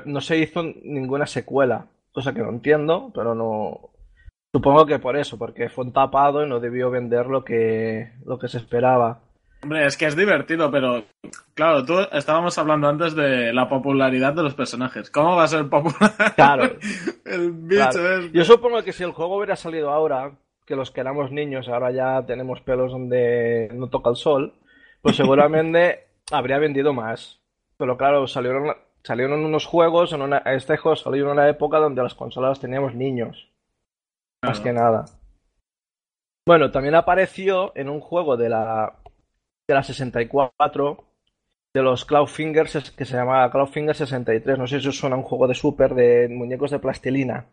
no 0.04 0.20
se 0.20 0.36
hizo 0.38 0.62
ninguna 0.62 1.26
secuela, 1.26 1.86
cosa 2.12 2.34
que 2.34 2.40
no 2.40 2.50
entiendo, 2.50 3.10
pero 3.14 3.34
no. 3.34 3.90
Supongo 4.54 4.86
que 4.86 4.98
por 4.98 5.16
eso, 5.16 5.38
porque 5.38 5.68
fue 5.68 5.84
un 5.84 5.92
tapado 5.92 6.44
y 6.44 6.48
no 6.48 6.58
debió 6.60 6.90
vender 6.90 7.26
lo 7.26 7.44
que, 7.44 8.12
lo 8.24 8.38
que 8.38 8.48
se 8.48 8.58
esperaba. 8.58 9.22
Hombre, 9.62 9.86
es 9.86 9.96
que 9.96 10.06
es 10.06 10.14
divertido, 10.16 10.70
pero 10.70 11.04
claro, 11.54 11.84
tú 11.84 11.98
estábamos 12.12 12.56
hablando 12.58 12.88
antes 12.88 13.14
de 13.16 13.52
la 13.52 13.68
popularidad 13.68 14.32
de 14.32 14.44
los 14.44 14.54
personajes. 14.54 15.10
¿Cómo 15.10 15.34
va 15.34 15.44
a 15.44 15.48
ser 15.48 15.68
popular? 15.68 16.12
Claro. 16.36 16.64
El 17.24 17.52
bicho 17.52 17.90
Claro. 17.90 18.18
es. 18.18 18.32
Yo 18.32 18.44
supongo 18.44 18.82
que 18.84 18.92
si 18.92 19.02
el 19.02 19.12
juego 19.12 19.36
hubiera 19.36 19.56
salido 19.56 19.90
ahora, 19.90 20.32
que 20.64 20.76
los 20.76 20.90
que 20.92 21.00
éramos 21.00 21.32
niños 21.32 21.68
ahora 21.68 21.90
ya 21.90 22.24
tenemos 22.24 22.60
pelos 22.60 22.92
donde 22.92 23.68
no 23.74 23.88
toca 23.88 24.10
el 24.10 24.16
sol, 24.16 24.54
pues 25.02 25.16
seguramente 25.16 26.06
habría 26.30 26.58
vendido 26.58 26.92
más. 26.92 27.40
Pero 27.76 27.96
claro, 27.96 28.26
salieron, 28.28 28.76
salieron 29.02 29.44
unos 29.44 29.66
juegos, 29.66 30.12
en 30.12 30.22
una, 30.22 30.38
este 30.38 30.76
juego 30.76 30.94
salió 30.96 31.24
en 31.24 31.30
una 31.32 31.48
época 31.48 31.78
donde 31.78 32.02
las 32.02 32.14
consolas 32.14 32.60
teníamos 32.60 32.94
niños. 32.94 33.50
Más 34.44 34.60
que 34.60 34.72
nada. 34.72 35.04
Bueno, 36.46 36.70
también 36.70 36.94
apareció 36.94 37.72
en 37.74 37.90
un 37.90 38.00
juego 38.00 38.36
de 38.38 38.48
la, 38.48 38.97
de 39.68 39.74
la 39.74 39.82
64 39.82 41.04
de 41.74 41.82
los 41.82 42.04
Cloudfingers 42.06 42.90
que 42.92 43.04
se 43.04 43.16
llama 43.16 43.50
Cloudfinger 43.50 43.94
63. 43.94 44.58
No 44.58 44.66
sé 44.66 44.80
si 44.80 44.88
os 44.88 44.98
suena 44.98 45.16
un 45.16 45.22
juego 45.22 45.46
de 45.46 45.54
Super 45.54 45.94
de 45.94 46.28
muñecos 46.30 46.70
de 46.70 46.78
plastilina. 46.78 47.46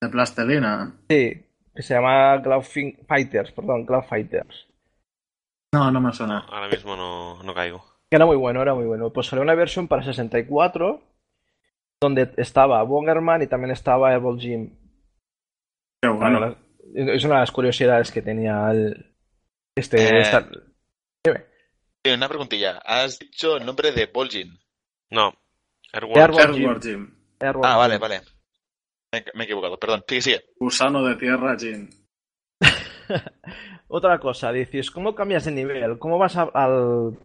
De 0.00 0.08
plastelina. 0.10 0.94
Sí, 1.08 1.46
que 1.74 1.82
se 1.82 1.94
llama 1.94 2.40
Cloud 2.42 2.62
Fin- 2.62 2.98
Fighters, 3.08 3.50
perdón, 3.52 3.86
Cloud 3.86 4.04
Fighters. 4.04 4.68
No, 5.74 5.90
no 5.90 6.00
me 6.00 6.12
suena. 6.12 6.40
Ahora 6.40 6.68
mismo 6.68 6.94
no, 6.94 7.42
no 7.42 7.54
caigo. 7.54 7.82
Era 8.10 8.26
muy 8.26 8.36
bueno, 8.36 8.60
era 8.62 8.74
muy 8.74 8.84
bueno. 8.84 9.10
Pues 9.10 9.26
salió 9.26 9.42
una 9.42 9.54
versión 9.54 9.88
para 9.88 10.02
64 10.02 11.02
donde 12.00 12.32
estaba 12.36 12.82
Bongerman 12.82 13.42
y 13.42 13.46
también 13.48 13.70
estaba 13.72 14.14
Evil 14.14 14.38
Jim. 14.38 14.76
Qué 16.00 16.08
bueno. 16.08 16.38
Bueno, 16.38 16.56
es 16.94 17.24
una 17.24 17.34
de 17.34 17.40
las 17.40 17.52
curiosidades 17.52 18.12
que 18.12 18.22
tenía 18.22 18.70
el, 18.70 19.07
este... 19.78 19.96
Eh. 20.02 20.20
esta- 20.20 20.48
Dime. 21.24 21.44
Sí, 22.04 22.12
Una 22.12 22.28
preguntilla. 22.28 22.78
Has 22.84 23.18
dicho 23.18 23.56
el 23.56 23.66
nombre 23.66 23.92
de 23.92 24.06
Bolgin. 24.06 24.58
No. 25.10 25.32
Airworm. 25.92 27.12
Ah, 27.62 27.76
vale, 27.76 27.98
vale. 27.98 28.20
Me, 29.12 29.24
me 29.34 29.42
he 29.42 29.44
equivocado, 29.44 29.78
perdón. 29.78 30.04
Sigue, 30.06 30.20
sigue. 30.22 30.44
Gusano 30.58 31.02
de 31.04 31.16
tierra, 31.16 31.56
Jim. 31.58 31.88
Otra 33.88 34.18
cosa, 34.18 34.52
dices, 34.52 34.90
¿cómo 34.90 35.14
cambias 35.14 35.44
de 35.46 35.52
nivel? 35.52 35.98
¿Cómo 35.98 36.18
vas 36.18 36.36
a, 36.36 36.42
al... 36.52 37.18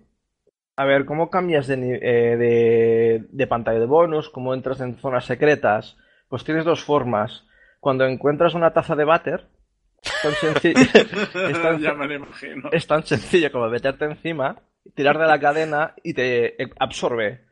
A 0.76 0.86
ver, 0.86 1.06
¿cómo 1.06 1.30
cambias 1.30 1.68
de, 1.68 1.76
eh, 1.76 2.38
de, 2.38 3.26
de 3.30 3.48
pantalla 3.48 3.80
de 3.80 3.86
bonus? 3.86 4.30
¿Cómo 4.30 4.54
entras 4.54 4.80
en 4.80 4.98
zonas 4.98 5.26
secretas? 5.26 5.98
Pues 6.30 6.44
tienes 6.46 6.64
dos 6.66 6.84
formas. 6.84 7.46
Cuando 7.80 8.06
encuentras 8.06 8.54
una 8.54 8.72
taza 8.74 8.96
de 8.96 9.04
váter, 9.04 9.50
es 10.04 10.22
tan 10.22 10.34
sencillo, 10.34 10.80
es 11.50 11.62
tan- 11.62 11.80
ya 11.80 11.94
me 11.94 12.08
lo 12.08 12.14
imagino. 12.16 12.70
es 12.72 12.88
tan 12.88 13.06
sencillo 13.06 13.52
como 13.52 13.70
meterte 13.70 14.06
encima, 14.06 14.62
tirar 14.96 15.18
de 15.18 15.28
la 15.28 15.40
cadena 15.40 15.94
y 16.04 16.14
te 16.14 16.56
absorbe. 16.80 17.46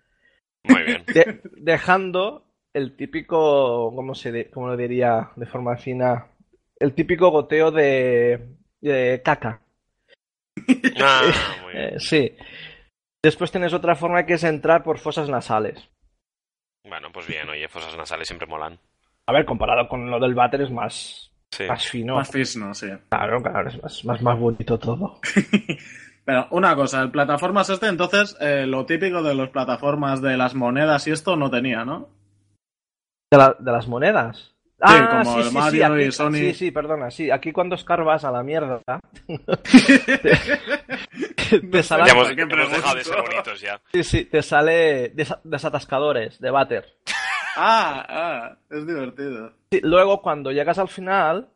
Muy 0.64 0.84
bien. 0.84 1.04
De- 1.08 1.42
dejando 1.58 2.46
el 2.74 2.96
típico, 2.96 3.92
¿cómo 3.96 4.14
se 4.16 4.50
cómo 4.52 4.68
lo 4.68 4.78
diría 4.78 5.32
de 5.36 5.46
forma 5.46 5.76
fina? 5.78 6.28
El 6.78 6.94
típico 6.94 7.30
goteo 7.30 7.72
de, 7.72 8.56
de 8.82 9.22
caca. 9.24 9.62
Ah, 11.02 11.22
muy 11.64 11.74
bien. 11.74 11.86
Eh, 11.96 12.00
sí. 12.00 12.36
Después 13.24 13.52
tienes 13.52 13.74
otra 13.74 13.96
forma 13.96 14.26
que 14.26 14.34
es 14.34 14.44
entrar 14.44 14.84
por 14.84 14.98
fosas 14.98 15.30
nasales. 15.30 15.90
Bueno, 16.88 17.12
pues 17.12 17.28
bien, 17.28 17.48
oye, 17.50 17.68
fosas 17.68 17.96
nasales 17.96 18.28
siempre 18.28 18.48
molan. 18.48 18.80
A 19.28 19.34
ver, 19.34 19.46
comparado 19.46 19.88
con 19.88 20.10
lo 20.10 20.20
del 20.20 20.34
váter 20.34 20.62
es 20.62 20.72
más, 20.72 21.31
Sí. 21.52 21.66
más 21.68 21.86
fino. 21.88 22.16
Más 22.16 22.30
fisno, 22.32 22.74
sí. 22.74 22.88
Claro, 23.10 23.42
claro, 23.42 23.70
es 23.70 23.82
más, 23.84 24.06
más, 24.06 24.22
más 24.22 24.40
bonito 24.40 24.80
todo. 24.80 25.20
Pero 26.26 26.48
una 26.52 26.76
cosa, 26.76 27.02
el 27.02 27.12
plataformas 27.12 27.70
este, 27.70 27.88
entonces, 27.88 28.38
eh, 28.40 28.66
lo 28.68 28.86
típico 28.86 29.22
de 29.24 29.34
las 29.36 29.50
plataformas 29.50 30.22
de 30.22 30.38
las 30.38 30.54
monedas 30.56 31.08
y 31.08 31.12
esto 31.12 31.36
no 31.36 31.50
tenía, 31.50 31.84
¿no? 31.84 32.10
¿De, 33.32 33.38
la- 33.38 33.56
de 33.60 33.72
las 33.72 33.88
monedas? 33.88 34.54
Ah, 34.84 35.24
como 35.24 35.40
el 35.42 35.52
Mario 35.52 35.86
aquí- 35.94 36.04
y 36.04 36.12
Sonic. 36.12 36.42
Sí, 36.42 36.54
sí, 36.54 36.72
perdona, 36.72 37.12
sí. 37.12 37.30
Aquí 37.30 37.52
cuando 37.52 37.76
escarbas 37.76 38.24
a 38.24 38.32
la 38.32 38.42
mierda, 38.44 38.80
te 41.72 41.84
sale, 41.84 42.06
Ya 42.06 42.12
hemos, 42.14 42.24
¿Para 42.24 42.36
qué 42.36 42.42
hemos 42.42 42.72
dejado 42.72 42.96
de 42.96 43.04
ser 43.04 43.22
bonitos 43.22 43.62
ya. 43.62 43.80
sí, 43.94 44.04
sí, 44.04 44.26
te 44.26 44.42
sale 44.42 45.14
desa- 45.16 45.40
desatascadores 45.44 46.40
de 46.40 46.52
váter. 46.52 46.96
Ah, 47.56 48.06
ah, 48.10 48.58
es 48.70 48.86
divertido. 48.88 49.54
Sí, 49.72 49.80
luego, 49.84 50.22
cuando 50.22 50.52
llegas 50.52 50.78
al 50.80 50.88
final, 50.88 51.50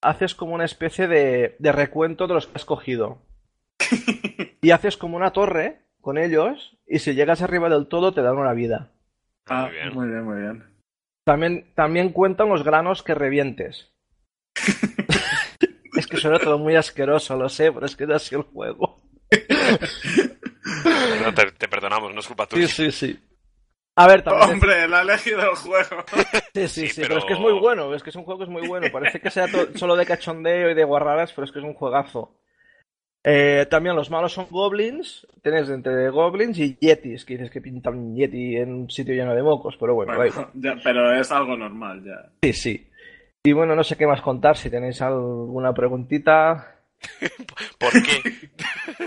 haces 0.00 0.34
como 0.34 0.54
una 0.54 0.64
especie 0.64 1.06
de, 1.08 1.56
de 1.58 1.72
recuento 1.72 2.26
de 2.26 2.34
los 2.34 2.46
que 2.46 2.52
has 2.56 2.64
cogido. 2.64 3.18
Y 4.62 4.70
haces 4.72 4.96
como 4.96 5.16
una 5.16 5.32
torre 5.32 5.82
con 6.00 6.18
ellos, 6.18 6.76
y 6.88 6.98
si 6.98 7.14
llegas 7.14 7.40
arriba 7.42 7.68
del 7.68 7.86
todo, 7.86 8.12
te 8.12 8.22
dan 8.22 8.36
una 8.36 8.52
vida. 8.52 8.90
Ah, 9.46 9.66
Muy 9.68 9.72
bien. 9.74 9.94
muy 9.94 10.08
bien, 10.08 10.24
muy 10.24 10.40
bien. 10.40 10.64
También, 11.24 11.72
también 11.76 12.08
cuentan 12.10 12.48
los 12.48 12.64
granos 12.64 13.02
que 13.04 13.14
revientes. 13.14 13.92
es 15.96 16.06
que 16.08 16.16
suena 16.16 16.38
todo 16.40 16.58
muy 16.58 16.74
asqueroso, 16.74 17.36
lo 17.36 17.48
sé, 17.48 17.70
pero 17.70 17.86
es 17.86 17.94
que 17.94 18.04
es 18.04 18.10
así 18.10 18.34
el 18.34 18.42
juego. 18.42 19.00
No, 21.22 21.34
te, 21.34 21.52
te 21.52 21.68
perdonamos, 21.68 22.12
no 22.12 22.20
es 22.20 22.26
culpa 22.26 22.44
Sí, 22.44 22.50
tuya. 22.56 22.68
sí, 22.68 22.90
sí. 22.90 23.20
A 23.98 24.06
ver, 24.06 24.22
también. 24.22 24.50
Hombre, 24.50 24.84
el 24.84 24.92
ha 24.94 25.02
elegido 25.02 25.40
el 25.40 25.56
juego. 25.56 26.04
Sí, 26.54 26.68
sí, 26.68 26.80
Sí, 26.82 26.88
sí, 26.88 27.00
pero- 27.02 27.08
pero... 27.08 27.18
es 27.20 27.24
que 27.26 27.32
es 27.34 27.40
muy 27.40 27.52
bueno, 27.58 27.94
es 27.94 28.02
que 28.02 28.10
es 28.10 28.16
un 28.16 28.24
juego 28.24 28.38
que 28.38 28.44
es 28.44 28.50
muy 28.50 28.66
bueno. 28.68 28.86
Parece 28.92 29.20
que 29.20 29.30
sea 29.30 29.46
to- 29.48 29.76
solo 29.76 29.96
de 29.96 30.06
cachondeo 30.06 30.70
y 30.70 30.74
de 30.74 30.84
guarradas, 30.84 31.32
pero 31.32 31.44
es 31.44 31.52
que 31.52 31.58
es 31.58 31.64
un 31.64 31.74
juegazo. 31.74 32.34
Eh, 33.28 33.66
también 33.68 33.96
los 33.96 34.10
malos 34.10 34.32
son 34.32 34.46
goblins. 34.50 35.26
Tienes 35.42 35.68
entre 35.68 36.10
goblins 36.10 36.58
y 36.58 36.76
yetis, 36.80 37.24
que 37.24 37.34
dices 37.34 37.50
que 37.50 37.60
pintan 37.60 37.94
un 37.98 38.14
yeti 38.16 38.56
en 38.56 38.72
un 38.72 38.90
sitio 38.90 39.14
lleno 39.14 39.34
de 39.34 39.42
mocos, 39.42 39.76
pero 39.80 39.94
bueno, 39.94 40.14
Bueno, 40.14 40.50
ya, 40.54 40.76
pero 40.84 41.12
es 41.12 41.30
algo 41.32 41.56
normal 41.56 42.04
ya. 42.04 42.30
Sí, 42.42 42.52
sí. 42.52 42.90
Y 43.44 43.52
bueno, 43.52 43.74
no 43.74 43.82
sé 43.84 43.96
qué 43.96 44.06
más 44.06 44.20
contar, 44.22 44.56
si 44.56 44.70
tenéis 44.70 45.00
alguna 45.02 45.72
preguntita. 45.74 46.78
¿Por 47.78 47.92
qué? 47.92 48.50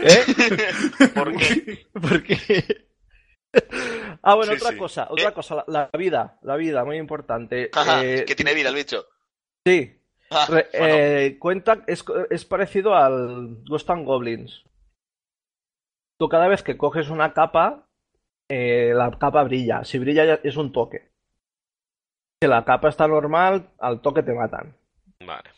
¿Eh? 0.02 1.08
¿Por 1.14 1.36
qué? 1.38 1.86
Porque... 1.94 2.88
Ah, 4.22 4.36
bueno, 4.36 4.52
Sí, 4.54 4.58
otra 4.58 4.72
sí. 4.72 4.78
cosa, 4.78 5.08
otra 5.10 5.32
¿Eh? 5.32 5.34
cosa, 5.34 5.56
la, 5.68 5.90
la 5.92 5.98
vida, 5.98 6.38
la 6.42 6.56
vida, 6.56 6.84
muy 6.84 6.98
importante. 6.98 7.70
Ajá, 7.74 8.02
Eh, 8.04 8.26
que 8.28 8.36
tiene 8.36 8.54
vida 8.54 8.70
el 8.70 8.76
bicho. 8.76 9.06
Sí, 9.66 9.96
Ah, 10.32 10.46
Re- 10.48 10.68
bueno. 10.78 10.96
eh, 10.96 11.38
cuenta, 11.40 11.84
es, 11.88 12.04
es 12.30 12.46
parecido 12.46 12.96
al 12.96 13.64
Ghost 13.68 13.90
and 13.90 14.06
Goblins. 14.06 14.64
Tú 16.20 16.28
cada 16.30 16.48
vez 16.48 16.64
que 16.64 16.78
coges 16.78 17.10
una 17.10 17.34
capa, 17.34 17.88
eh, 18.50 18.92
la 18.94 19.10
capa 19.18 19.44
brilla. 19.44 19.84
Si 19.84 20.00
brilla 20.00 20.26
ya 20.26 20.40
es 20.44 20.58
un 20.58 20.72
toque. 20.72 21.10
Si 22.42 22.48
la 22.48 22.64
capa 22.66 22.90
está 22.90 23.08
normal, 23.08 23.70
al 23.80 24.02
toque 24.02 24.24
te 24.24 24.34
matan. 24.34 24.76
Vale. 25.26 25.50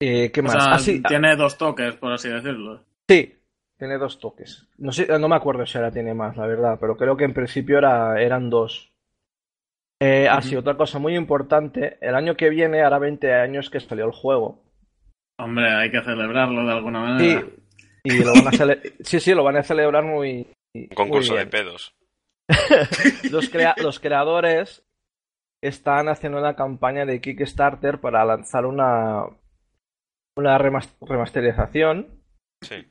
Eh, 0.00 0.30
¿Qué 0.32 0.42
O 0.42 0.46
más? 0.46 0.54
sea, 0.54 0.74
Ah, 0.74 0.78
sí, 0.78 1.00
ah, 1.04 1.08
tiene 1.08 1.36
dos 1.36 1.56
toques, 1.58 1.96
por 1.96 2.12
así 2.12 2.28
decirlo. 2.28 2.84
sí, 3.08 3.41
tiene 3.82 3.98
dos 3.98 4.20
toques. 4.20 4.68
No 4.78 4.92
sé, 4.92 5.08
no 5.18 5.28
me 5.28 5.34
acuerdo 5.34 5.66
si 5.66 5.76
ahora 5.76 5.90
tiene 5.90 6.14
más, 6.14 6.36
la 6.36 6.46
verdad, 6.46 6.78
pero 6.80 6.96
creo 6.96 7.16
que 7.16 7.24
en 7.24 7.34
principio 7.34 7.78
era, 7.78 8.22
eran 8.22 8.48
dos. 8.48 8.92
Eh, 10.00 10.28
así, 10.28 10.50
Ujú. 10.50 10.60
otra 10.60 10.76
cosa 10.76 11.00
muy 11.00 11.16
importante, 11.16 11.98
el 12.00 12.14
año 12.14 12.36
que 12.36 12.48
viene 12.48 12.82
hará 12.82 13.00
20 13.00 13.34
años 13.34 13.70
que 13.70 13.80
salió 13.80 14.04
el 14.04 14.12
juego. 14.12 14.62
Hombre, 15.40 15.68
hay 15.68 15.90
que 15.90 16.00
celebrarlo 16.00 16.64
de 16.64 16.72
alguna 16.72 17.18
Sí, 17.18 17.34
manera. 17.34 17.48
y 18.04 18.18
lo 18.24 18.32
van 18.34 18.46
a 18.46 18.50
cele- 18.52 18.94
sí, 19.00 19.18
sí, 19.18 19.34
lo 19.34 19.42
van 19.42 19.56
a 19.56 19.62
celebrar 19.64 20.04
muy, 20.04 20.46
Un 20.74 20.80
muy 20.82 20.88
concurso 20.94 21.34
de 21.34 21.46
pedos. 21.46 21.92
Los, 23.32 23.48
crea- 23.48 23.74
los 23.78 23.98
creadores 23.98 24.84
están 25.60 26.08
haciendo 26.08 26.38
una 26.38 26.54
campaña 26.54 27.04
de 27.04 27.20
Kickstarter 27.20 27.98
para 28.00 28.24
lanzar 28.24 28.64
una, 28.66 29.24
una 30.36 30.58
remas- 30.58 30.96
remasterización. 31.00 32.22
Sí. 32.62 32.86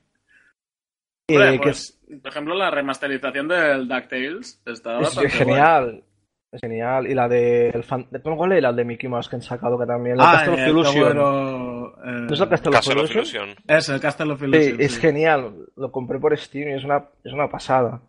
Eh, 1.35 1.51
que 1.59 1.63
pues, 1.63 1.99
por 2.21 2.31
ejemplo, 2.31 2.55
la 2.55 2.71
remasterización 2.71 3.47
del 3.47 3.87
DuckTales 3.87 4.61
está 4.65 4.95
es, 4.97 5.01
bastante 5.03 5.27
es 5.27 5.33
genial. 5.35 6.03
Es 6.51 6.59
genial. 6.61 7.07
Y 7.07 7.13
la 7.13 7.29
de, 7.29 7.69
el 7.69 7.83
fan, 7.83 8.07
de 8.11 8.19
¿cuál? 8.21 8.61
La 8.61 8.73
de 8.73 8.83
Mickey 8.83 9.09
Mouse 9.09 9.29
que 9.29 9.37
han 9.37 9.41
sacado 9.41 9.79
que 9.79 9.85
también. 9.85 10.17
La 10.17 10.31
Ah, 10.31 10.33
Castle 10.33 10.53
of 10.53 10.59
el 10.59 10.69
Illusion. 10.69 11.17
Eh, 11.17 12.11
¿No 12.27 12.33
es 12.33 12.39
la 12.39 12.49
Castle 12.49 12.69
of 12.69 12.75
Castle 12.75 12.93
of 13.01 13.11
Illusion? 13.11 13.49
Illusion. 13.49 13.63
Es 13.67 13.89
el 13.89 13.99
Castle 14.01 14.31
of 14.33 14.39
Sí, 14.39 14.45
Illusion. 14.45 14.81
es 14.81 14.91
sí. 14.93 15.01
genial. 15.01 15.53
Lo 15.77 15.91
compré 15.91 16.19
por 16.19 16.37
Steam 16.37 16.69
y 16.69 16.73
es 16.73 16.83
una, 16.83 17.05
es 17.23 17.31
una 17.31 17.49
pasada. 17.49 18.01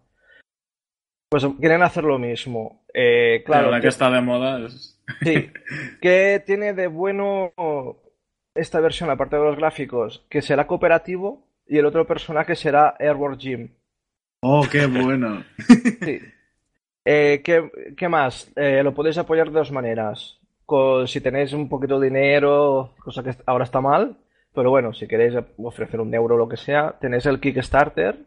Pues 1.30 1.46
quieren 1.61 1.82
hacer 1.82 2.04
lo 2.04 2.18
mismo. 2.18 2.85
Eh, 2.92 3.42
Claro, 3.46 3.61
claro, 3.62 3.70
la 3.70 3.76
que- 3.78 3.82
que 3.82 3.88
está 3.88 4.11
de 4.11 4.20
moda 4.20 4.58
es... 4.66 5.00
Sí. 5.22 5.50
¿Qué 6.02 6.42
tiene 6.44 6.74
de 6.74 6.88
bueno 6.88 7.52
esta 8.54 8.80
versión, 8.80 9.08
aparte 9.08 9.37
de 9.37 9.44
los 9.44 9.56
gráficos? 9.56 10.26
Que 10.28 10.42
será 10.42 10.66
cooperativo 10.66 11.46
y 11.66 11.79
el 11.79 11.87
otro 11.87 12.07
personaje 12.07 12.55
será 12.57 12.96
Airborne 12.98 13.37
Jim. 13.38 13.68
Oh, 14.42 14.66
qué 14.70 14.87
bueno. 14.87 15.44
Sí. 16.03 16.18
Eh, 17.05 17.40
¿qué, 17.44 17.70
qué 17.96 18.09
más? 18.09 18.51
Eh, 18.57 18.83
lo 18.83 18.94
podéis 18.94 19.18
apoyar 19.18 19.48
de 19.48 19.59
dos 19.59 19.72
maneras. 19.72 20.38
Con- 20.66 21.07
si 21.09 21.20
tenéis 21.20 21.53
un 21.53 21.68
poquito 21.68 21.98
de 21.98 22.09
dinero, 22.09 22.94
cosa 22.98 23.22
que 23.22 23.35
ahora 23.46 23.64
está 23.64 23.81
mal, 23.81 24.16
pero 24.55 24.70
bueno, 24.70 24.92
si 24.92 25.07
queréis 25.09 25.35
ofrecer 25.59 26.01
un 26.01 26.14
euro 26.14 26.35
o 26.35 26.38
lo 26.38 26.48
que 26.48 26.57
sea, 26.57 26.96
tenéis 27.01 27.27
el 27.27 27.40
Kickstarter. 27.40 28.18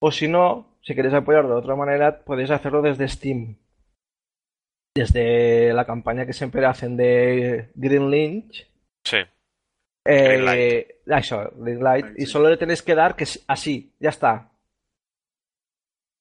O 0.00 0.10
si 0.10 0.28
no, 0.28 0.76
si 0.82 0.94
queréis 0.94 1.14
apoyar 1.14 1.46
de 1.46 1.52
otra 1.54 1.76
manera, 1.76 2.24
podéis 2.24 2.50
hacerlo 2.50 2.82
desde 2.82 3.06
Steam. 3.08 3.56
Desde 4.94 5.72
la 5.72 5.86
campaña 5.86 6.26
que 6.26 6.32
siempre 6.34 6.66
hacen 6.66 6.96
de 6.96 7.70
Green 7.74 8.10
Lynch. 8.10 8.68
Sí. 9.04 9.18
Eh, 10.04 10.96
ah, 11.10 11.18
eso. 11.18 11.40
Ah, 11.40 11.98
Y 12.16 12.20
sí. 12.20 12.26
solo 12.26 12.48
le 12.48 12.56
tenéis 12.56 12.82
que 12.82 12.94
dar 12.94 13.14
que 13.14 13.24
es 13.24 13.44
así, 13.46 13.92
ya 14.00 14.08
está. 14.10 14.48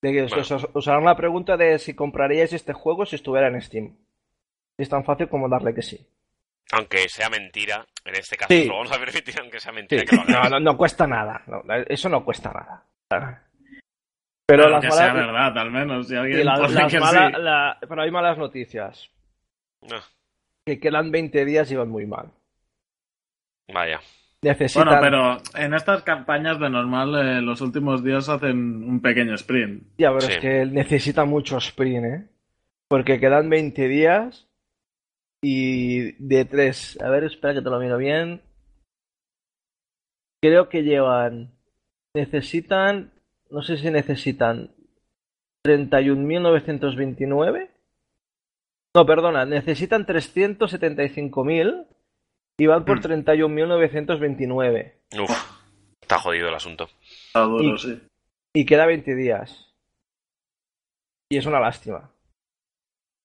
De 0.02 0.12
que 0.12 0.24
os- 0.24 0.32
Bueno. 0.32 0.44
os, 0.56 0.68
os 0.74 0.88
harán 0.88 1.06
la 1.06 1.16
pregunta 1.16 1.58
de 1.58 1.78
si 1.80 1.94
compraríais 1.94 2.54
este 2.54 2.74
juego 2.74 3.06
si 3.06 3.16
estuviera 3.16 3.48
en 3.48 3.62
Steam. 3.62 3.96
Es 4.78 4.90
tan 4.90 5.04
fácil 5.04 5.30
como 5.30 5.48
darle 5.50 5.74
que 5.74 5.82
sí. 5.82 6.00
Aunque 6.74 7.08
sea 7.10 7.30
mentira, 7.30 7.86
en 8.06 8.16
este 8.16 8.38
caso 8.38 8.54
Sí. 8.54 8.66
lo 8.66 8.76
vamos 8.78 8.92
a 8.92 9.00
permitir, 9.00 9.36
aunque 9.40 9.60
sea 9.60 9.72
mentira 9.72 10.02
Sí. 10.02 10.08
que 10.08 10.16
lo 10.16 10.24
No, 10.26 10.38
hagáis. 10.38 10.52
no, 10.52 10.60
no 10.60 10.78
cuesta 10.78 11.06
nada. 11.06 11.44
no, 11.48 11.64
eso 11.88 12.10
no 12.10 12.24
cuesta 12.24 12.52
nada. 12.52 13.34
Pero 14.46 14.70
las 14.70 14.82
que 14.84 14.92
sea 14.92 15.14
malas, 15.14 15.28
verdad, 15.28 15.58
al 15.58 15.72
menos. 15.72 16.08
Si 16.08 16.14
y 16.14 16.18
alguien 16.18 16.46
la- 16.46 16.58
las 16.58 16.92
que 16.92 17.00
mala- 17.00 17.32
sí. 17.36 17.42
la- 17.42 17.78
pero 17.88 18.02
hay 18.02 18.12
malas 18.12 18.38
noticias. 18.38 19.10
No, 19.82 19.98
Que 20.66 20.80
quedan 20.80 21.12
20 21.12 21.44
días 21.46 21.72
y 21.72 21.76
van 21.76 21.90
muy 21.90 22.06
mal. 22.06 22.32
Vaya. 23.68 24.00
Necesitan. 24.44 24.86
Bueno, 24.86 25.00
pero 25.02 25.38
en 25.64 25.74
estas 25.76 26.02
campañas 26.04 26.60
de 26.60 26.70
normal 26.70 27.16
eh, 27.16 27.42
los 27.42 27.62
últimos 27.62 28.04
días 28.04 28.28
hacen 28.28 28.84
un 28.84 29.00
pequeño 29.02 29.36
sprint. 29.36 29.84
Ya, 29.98 30.10
pero 30.10 30.22
Sí. 30.22 30.32
es 30.34 30.40
que 30.40 30.66
necesita 30.66 31.26
mucho 31.26 31.58
sprint, 31.58 32.06
¿eh? 32.06 32.28
Porque 32.90 33.20
quedan 33.20 33.50
20 33.50 33.88
días 33.88 34.48
y 35.44 36.14
de 36.14 36.46
3. 36.46 37.00
A 37.02 37.10
ver, 37.10 37.24
espera 37.26 37.54
que 37.54 37.62
te 37.62 37.70
lo 37.70 37.80
miro 37.80 37.98
bien. 37.98 38.42
Creo 40.42 40.70
que 40.70 40.82
llevan. 40.84 41.52
Necesitan. 42.16 43.12
No 43.52 43.62
sé 43.62 43.78
si 43.78 43.92
necesitan. 43.92 44.72
31.929. 45.64 47.70
No, 48.96 49.06
perdona, 49.06 49.46
necesitan 49.46 50.06
375.000 50.06 51.86
y 52.60 52.66
van 52.68 52.86
por 52.86 52.98
Mm. 53.00 53.02
31.929. 53.02 54.94
Uf, 55.22 55.32
está 56.02 56.18
jodido 56.20 56.50
el 56.50 56.56
asunto. 56.56 56.90
Está 57.28 57.42
duro, 57.42 57.76
Y- 57.76 57.78
sí. 57.80 58.00
Y 58.54 58.66
queda 58.66 58.86
20 58.86 59.16
días. 59.16 59.74
Y 61.32 61.38
es 61.38 61.46
una 61.46 61.60
lástima. 61.60 62.12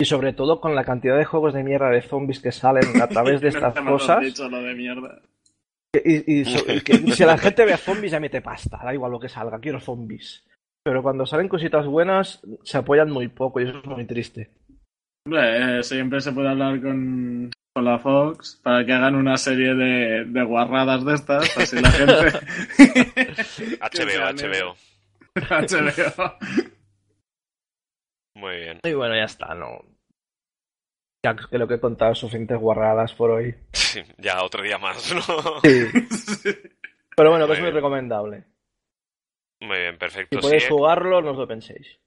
Y 0.00 0.04
sobre 0.04 0.32
todo 0.32 0.60
con 0.60 0.74
la 0.74 0.84
cantidad 0.84 1.16
de 1.16 1.24
juegos 1.24 1.54
de 1.54 1.64
mierda 1.64 1.88
de 1.90 2.02
zombies 2.02 2.40
que 2.40 2.52
salen 2.52 3.00
a 3.02 3.08
través 3.08 3.40
de 3.40 3.48
estas 3.72 3.74
No 3.76 3.82
me 3.82 3.90
lo 3.90 3.96
has 3.96 4.02
cosas. 4.02 4.20
dicho, 4.22 4.48
lo 4.48 4.58
de 4.62 4.74
mierda. 4.74 5.20
Y, 6.04 6.40
y 6.40 6.44
so- 6.44 6.70
y 6.72 6.80
que 6.82 6.92
si 7.12 7.24
la 7.24 7.38
gente 7.38 7.64
ve 7.64 7.76
zombies 7.76 8.12
ya 8.12 8.20
mete 8.20 8.40
pasta, 8.42 8.78
da 8.84 8.92
igual 8.94 9.10
lo 9.12 9.18
que 9.20 9.28
salga, 9.28 9.58
quiero 9.58 9.80
zombies. 9.80 10.46
Pero 10.84 11.02
cuando 11.02 11.26
salen 11.26 11.48
cositas 11.48 11.86
buenas, 11.86 12.40
se 12.62 12.78
apoyan 12.78 13.10
muy 13.10 13.26
poco 13.28 13.60
y 13.60 13.64
eso 13.68 13.78
es 13.78 13.86
muy 13.86 14.04
triste. 14.06 14.50
Hombre, 15.26 15.78
eh, 15.78 15.82
siempre 15.82 16.20
se 16.20 16.30
puede 16.32 16.50
hablar 16.50 16.80
con, 16.80 17.50
con 17.76 17.84
la 17.84 17.98
Fox 17.98 18.58
para 18.62 18.86
que 18.86 18.92
hagan 18.94 19.14
una 19.16 19.36
serie 19.36 19.74
de, 19.74 20.24
de 20.24 20.42
guarradas 20.44 21.04
de 21.04 21.12
estas, 21.14 21.56
así 21.58 21.78
la 21.78 21.90
gente... 21.90 22.14
HBO. 23.82 24.32
HBO. 24.32 24.76
HBO. 25.34 26.38
Muy 28.34 28.56
bien. 28.56 28.80
Y 28.82 28.94
bueno, 28.94 29.14
ya 29.14 29.24
está, 29.24 29.54
no. 29.54 29.84
Ya 31.22 31.36
creo 31.36 31.68
que 31.68 31.74
he 31.74 31.80
contado 31.80 32.14
suficientes 32.14 32.58
guarradas 32.58 33.12
por 33.12 33.30
hoy. 33.32 33.54
Sí, 33.72 34.00
ya 34.16 34.42
otro 34.42 34.62
día 34.62 34.78
más, 34.78 35.12
¿no? 35.14 35.20
Sí. 35.62 35.86
Pero 37.14 37.30
bueno, 37.30 37.46
que 37.46 37.52
es 37.52 37.60
Muy 37.60 37.70
recomendable. 37.72 38.44
Muy 39.60 39.76
bien, 39.80 39.92
Si 39.92 39.98
perfecto. 39.98 40.38
podéis 40.40 40.62
Sí, 40.62 40.68
jugarlo, 40.70 41.20
no 41.20 41.32
os 41.32 41.36
lo 41.36 41.46
penséis. 41.46 42.00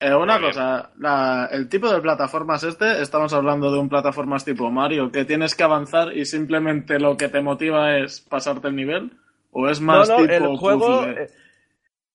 Eh, 0.00 0.14
una 0.14 0.38
Muy 0.38 0.48
cosa, 0.48 0.90
la- 0.98 1.48
el 1.50 1.68
tipo 1.68 1.90
de 1.90 2.00
plataformas 2.00 2.62
este, 2.62 3.02
estamos 3.02 3.32
hablando 3.32 3.72
de 3.72 3.78
un 3.80 3.88
plataformas 3.88 4.44
tipo 4.44 4.70
Mario, 4.70 5.10
que 5.10 5.24
tienes 5.24 5.56
que 5.56 5.64
avanzar 5.64 6.16
y 6.16 6.24
simplemente 6.24 7.00
lo 7.00 7.16
que 7.16 7.28
te 7.28 7.40
motiva 7.40 7.96
es 7.98 8.20
pasarte 8.20 8.68
el 8.68 8.76
nivel, 8.76 9.10
o 9.50 9.68
es 9.68 9.80
más 9.80 10.08
no, 10.08 10.18
no, 10.18 10.22
tipo 10.22 10.44
el 10.52 10.56
juego, 10.56 11.00
puzzle? 11.00 11.22
eh, 11.24 11.30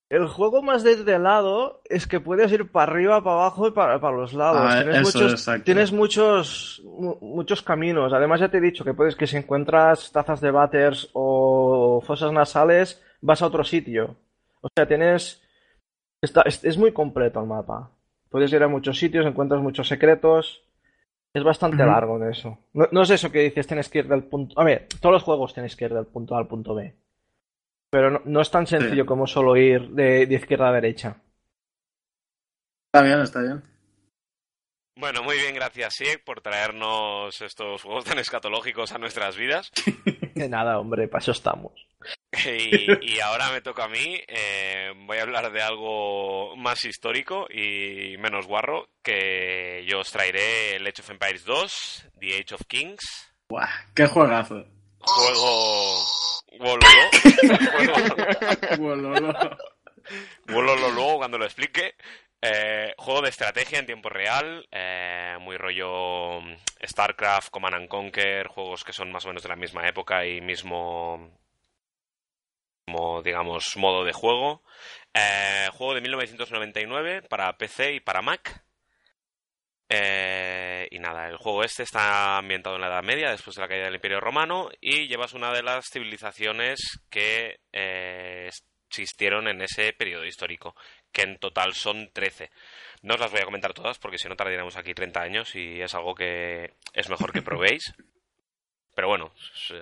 el 0.10 0.28
juego 0.28 0.62
más 0.62 0.84
de 0.84 0.94
este 0.94 1.20
lado 1.20 1.82
es 1.86 2.08
que 2.08 2.20
puedes 2.22 2.52
ir 2.54 2.72
para 2.72 2.92
arriba, 2.92 3.22
para 3.24 3.36
abajo 3.36 3.68
y 3.68 3.72
para, 3.72 4.00
para 4.00 4.16
los 4.16 4.34
lados. 4.34 4.62
Ah, 4.64 4.78
tienes 4.84 5.08
eso, 5.10 5.20
muchos, 5.20 5.50
tienes 5.66 5.92
muchos, 5.92 6.82
mu- 6.86 7.18
muchos 7.20 7.62
caminos. 7.64 8.14
Además 8.14 8.40
ya 8.40 8.50
te 8.50 8.60
he 8.60 8.62
dicho 8.62 8.86
que 8.86 8.94
puedes 8.94 9.16
que 9.18 9.28
si 9.28 9.38
encuentras 9.38 10.12
tazas 10.12 10.40
de 10.40 10.52
váteres 10.52 11.10
o 11.14 12.02
fosas 12.06 12.32
nasales, 12.32 13.02
vas 13.22 13.42
a 13.42 13.48
otro 13.48 13.64
sitio. 13.66 14.16
O 14.62 14.70
sea, 14.76 14.88
tienes, 14.88 15.42
está, 16.24 16.42
es, 16.44 16.64
es 16.64 16.78
muy 16.78 16.92
completo 16.94 17.40
el 17.40 17.48
mapa. 17.48 17.92
Puedes 18.30 18.52
ir 18.52 18.64
a 18.64 18.68
muchos 18.68 18.98
sitios, 18.98 19.26
encuentras 19.26 19.62
muchos 19.62 19.88
secretos. 19.88 20.64
Es 21.34 21.44
bastante 21.44 21.84
largo 21.86 22.18
en 22.18 22.30
eso. 22.30 22.60
No, 22.74 22.88
no 22.92 23.02
es 23.02 23.10
eso 23.10 23.32
que 23.32 23.40
dices, 23.42 23.66
tienes 23.66 23.90
que 23.90 24.00
ir 24.00 24.08
del 24.08 24.24
punto. 24.24 24.60
A 24.60 24.64
ver, 24.64 24.88
todos 25.02 25.14
los 25.14 25.24
juegos 25.24 25.54
tienes 25.54 25.76
que 25.76 25.86
ir 25.86 25.94
del 25.94 26.06
punto 26.06 26.36
A 26.36 26.40
al 26.40 26.48
punto 26.48 26.76
B. 26.76 26.96
Pero 27.92 28.10
no, 28.12 28.22
no 28.26 28.42
es 28.42 28.50
tan 28.52 28.66
sencillo 28.68 29.04
Sí. 29.04 29.08
como 29.08 29.26
solo 29.28 29.56
ir 29.58 29.90
de, 29.90 30.26
de 30.28 30.36
izquierda 30.36 30.70
a 30.70 30.74
derecha. 30.74 31.18
Está 32.92 33.04
bien, 33.04 33.20
está 33.22 33.42
bien. 33.42 33.64
Bueno, 34.96 35.24
muy 35.24 35.36
bien, 35.38 35.56
gracias, 35.56 35.96
Sieg, 35.96 36.24
por 36.24 36.42
traernos 36.42 37.42
estos 37.42 37.82
juegos 37.82 38.06
tan 38.06 38.20
escatológicos 38.20 38.92
a 38.92 39.00
nuestras 39.00 39.36
vidas. 39.36 39.72
De 40.34 40.50
nada, 40.50 40.80
hombre, 40.80 41.08
para 41.08 41.22
eso 41.22 41.32
estamos. 41.32 41.72
Y, 42.46 43.14
y 43.16 43.20
ahora 43.22 43.50
me 43.52 43.62
toca 43.62 43.86
a 43.86 43.88
mí. 43.88 44.20
eh, 44.28 44.92
voy 45.06 45.18
a 45.18 45.22
hablar 45.22 45.52
de 45.54 45.62
algo 45.62 46.56
más 46.58 46.84
histórico 46.84 47.48
y 47.50 48.18
menos 48.20 48.46
guarro. 48.46 48.88
Que 49.02 49.86
yo 49.88 50.00
os 50.00 50.12
traeré 50.12 50.76
el 50.76 50.86
Age 50.88 51.02
of 51.02 51.10
Empires 51.12 51.46
2, 51.46 52.10
The 52.20 52.40
Age 52.40 52.56
of 52.56 52.62
Kings. 52.68 53.34
Buah, 53.48 53.70
qué 53.96 54.06
juegazo. 54.08 54.66
Juego. 55.00 56.04
Wololo. 56.60 57.10
Wololo. 58.80 59.58
Wololo 60.48 60.92
luego 60.92 61.18
cuando 61.18 61.38
lo 61.38 61.46
explique. 61.46 61.96
Eh, 62.46 62.94
juego 62.98 63.22
de 63.22 63.30
estrategia 63.30 63.80
en 63.80 63.86
tiempo 63.86 64.10
real. 64.10 64.68
eh, 64.70 65.38
muy 65.40 65.56
rollo 65.56 66.42
mm, 66.42 66.56
StarCraft, 66.86 67.50
Command 67.50 67.76
and 67.76 67.88
Conquer. 67.88 68.48
Juegos 68.48 68.84
que 68.84 68.92
son 68.92 69.12
más 69.12 69.24
o 69.26 69.30
menos 69.30 69.44
de 69.44 69.50
la 69.50 69.56
misma 69.56 69.88
época 69.88 70.26
y 70.26 70.42
mismo. 70.42 71.32
digamos, 73.24 73.78
modo 73.78 74.04
de 74.04 74.12
juego. 74.12 74.62
Eh, 75.14 75.70
juego 75.72 75.94
de 75.96 76.02
1999 76.02 77.22
para 77.24 77.58
PC 77.58 77.94
y 77.94 78.00
para 78.02 78.22
Mac. 78.22 78.66
Eh, 79.90 80.88
y 80.92 81.00
nada, 81.00 81.28
el 81.30 81.38
juego 81.38 81.64
este 81.64 81.84
está 81.84 82.38
ambientado 82.38 82.76
en 82.76 82.82
la 82.82 82.88
Edad 82.88 83.04
Media, 83.04 83.30
después 83.32 83.56
de 83.56 83.62
la 83.62 83.68
caída 83.68 83.86
del 83.86 83.96
Imperio 83.96 84.20
Romano, 84.20 84.70
y 84.82 85.08
llevas 85.08 85.34
una 85.34 85.54
de 85.54 85.64
las 85.64 85.86
civilizaciones 85.90 87.00
que 87.10 87.60
eh, 87.72 88.50
existieron 88.90 89.48
en 89.48 89.62
ese 89.62 89.94
periodo 89.94 90.26
histórico, 90.26 90.76
que 91.14 91.22
en 91.22 91.38
total 91.38 91.74
son 91.74 92.10
13. 92.12 92.50
No 93.04 93.14
os 93.14 93.20
las 93.20 93.32
voy 93.32 93.42
a 93.42 93.46
comentar 93.46 93.74
todas 93.74 94.00
porque 94.00 94.18
si 94.18 94.28
no 94.28 94.36
tardaríamos 94.36 94.76
aquí 94.76 94.94
30 94.94 95.22
años 95.22 95.56
y 95.56 95.82
es 95.82 95.94
algo 95.94 96.16
que 96.16 96.74
es 96.94 97.10
mejor 97.10 97.32
que 97.32 97.42
probéis. 97.42 97.94
Pero 98.96 99.08
bueno, 99.08 99.34
sí, 99.54 99.76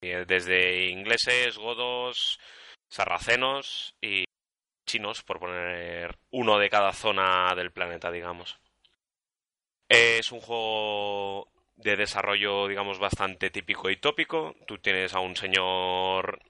desde 0.00 0.88
ingleses, 0.88 1.58
godos, 1.58 2.38
sarracenos 2.88 3.94
y 4.00 4.24
chinos, 4.86 5.22
por 5.22 5.38
poner 5.38 6.18
uno 6.30 6.58
de 6.58 6.70
cada 6.70 6.92
zona 6.92 7.54
del 7.54 7.70
planeta, 7.70 8.10
digamos. 8.10 8.58
Es 9.88 10.32
un 10.32 10.40
juego 10.40 11.50
de 11.76 11.96
desarrollo, 11.96 12.66
digamos, 12.66 12.98
bastante 12.98 13.50
típico 13.50 13.90
y 13.90 13.96
tópico. 13.96 14.54
Tú 14.66 14.78
tienes 14.78 15.14
a 15.14 15.20
un 15.20 15.36
señor 15.36 16.40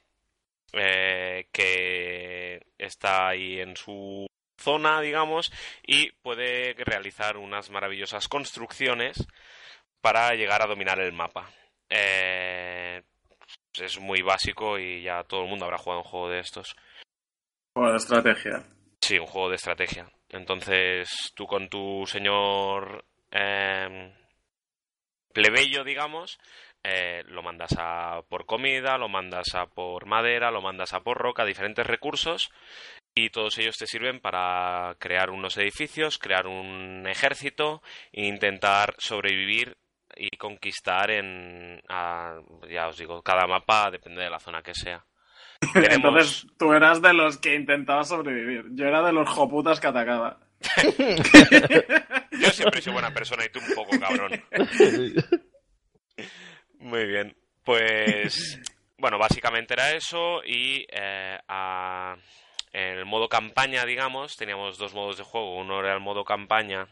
eh, 0.73 1.49
que 1.53 2.67
está 2.79 3.29
ahí 3.29 3.61
en 3.61 3.77
su 3.77 4.27
zona, 4.59 5.01
digamos, 5.01 5.53
y 5.87 6.13
puede 6.23 6.75
realizar 6.75 7.37
unas 7.37 7.71
maravillosas 7.71 8.29
construcciones 8.29 9.27
para 10.01 10.35
llegar 10.35 10.63
a 10.63 10.67
dominar 10.67 11.01
el 11.01 11.13
mapa. 11.13 11.51
Eh, 11.89 13.03
es 13.79 13.99
muy 13.99 14.23
básico 14.23 14.79
y 14.79 15.03
ya 15.03 15.25
todo 15.25 15.43
el 15.43 15.49
mundo 15.49 15.65
habrá 15.65 15.79
jugado 15.79 16.03
un 16.03 16.09
juego 16.09 16.29
de 16.29 16.41
estos. 16.41 16.77
Juego 17.75 17.91
de 17.91 17.97
estrategia. 17.97 18.65
Sí, 19.01 19.19
un 19.19 19.27
juego 19.27 19.49
de 19.49 19.57
estrategia. 19.57 20.11
Entonces, 20.29 21.33
tú 21.35 21.47
con 21.47 21.69
tu 21.69 22.05
señor 22.07 23.05
eh, 23.31 24.13
plebeyo, 25.33 25.85
digamos, 25.85 26.39
eh, 26.85 27.23
lo 27.29 27.43
mandas 27.43 27.75
a 27.79 28.23
por 28.29 28.47
comida, 28.47 28.97
lo 28.99 29.09
mandas 29.09 29.55
a 29.55 29.67
por 29.67 30.07
madera, 30.07 30.51
lo 30.51 30.63
mandas 30.63 30.93
a 30.95 31.01
por 31.01 31.19
roca, 31.19 31.45
diferentes 31.45 31.87
recursos, 31.87 32.51
y 33.15 33.31
todos 33.31 33.59
ellos 33.59 33.77
te 33.77 33.87
sirven 33.87 34.21
para 34.21 34.95
crear 34.99 35.31
unos 35.31 35.57
edificios, 35.57 36.19
crear 36.19 36.47
un 36.47 37.07
ejército 37.09 37.83
e 38.13 38.27
intentar 38.27 38.95
sobrevivir 38.99 39.77
y 40.17 40.37
conquistar 40.37 41.11
en, 41.11 41.81
a- 41.89 42.41
ya 42.69 42.89
os 42.89 42.97
digo, 42.99 43.23
cada 43.23 43.47
mapa 43.47 43.91
depende 43.91 44.23
de 44.23 44.31
la 44.31 44.39
zona 44.41 44.63
que 44.63 44.75
sea. 44.75 45.05
Tenemos- 45.73 45.95
Entonces 45.95 46.47
tú 46.59 46.73
eras 46.73 47.03
de 47.03 47.13
los 47.13 47.37
que 47.39 47.55
intentaba 47.55 48.05
sobrevivir. 48.05 48.65
Yo 48.73 48.87
era 48.87 49.03
de 49.03 49.13
los 49.13 49.29
joputas 49.29 49.79
que 49.81 49.87
atacaba. 49.89 50.39
Yo 52.33 52.51
siempre 52.51 52.81
soy 52.83 52.93
buena 52.93 53.11
persona 53.13 53.45
y 53.45 53.49
tú 53.51 53.61
un 53.67 53.75
poco 53.75 53.99
cabrón. 53.99 54.33
Muy 56.81 57.07
bien. 57.07 57.37
Pues, 57.65 58.59
bueno, 58.99 59.19
básicamente 59.19 59.75
era 59.75 59.93
eso 59.93 60.43
y 60.45 60.87
eh, 60.91 61.39
a- 61.49 62.17
en 62.73 62.99
el 62.99 63.05
modo 63.05 63.29
campaña, 63.29 63.85
digamos, 63.85 64.37
teníamos 64.37 64.79
dos 64.79 64.95
modos 64.95 65.17
de 65.19 65.25
juego. 65.25 65.57
Uno 65.59 65.81
era 65.81 65.95
el 65.95 66.01
modo 66.01 66.25
campaña 66.25 66.89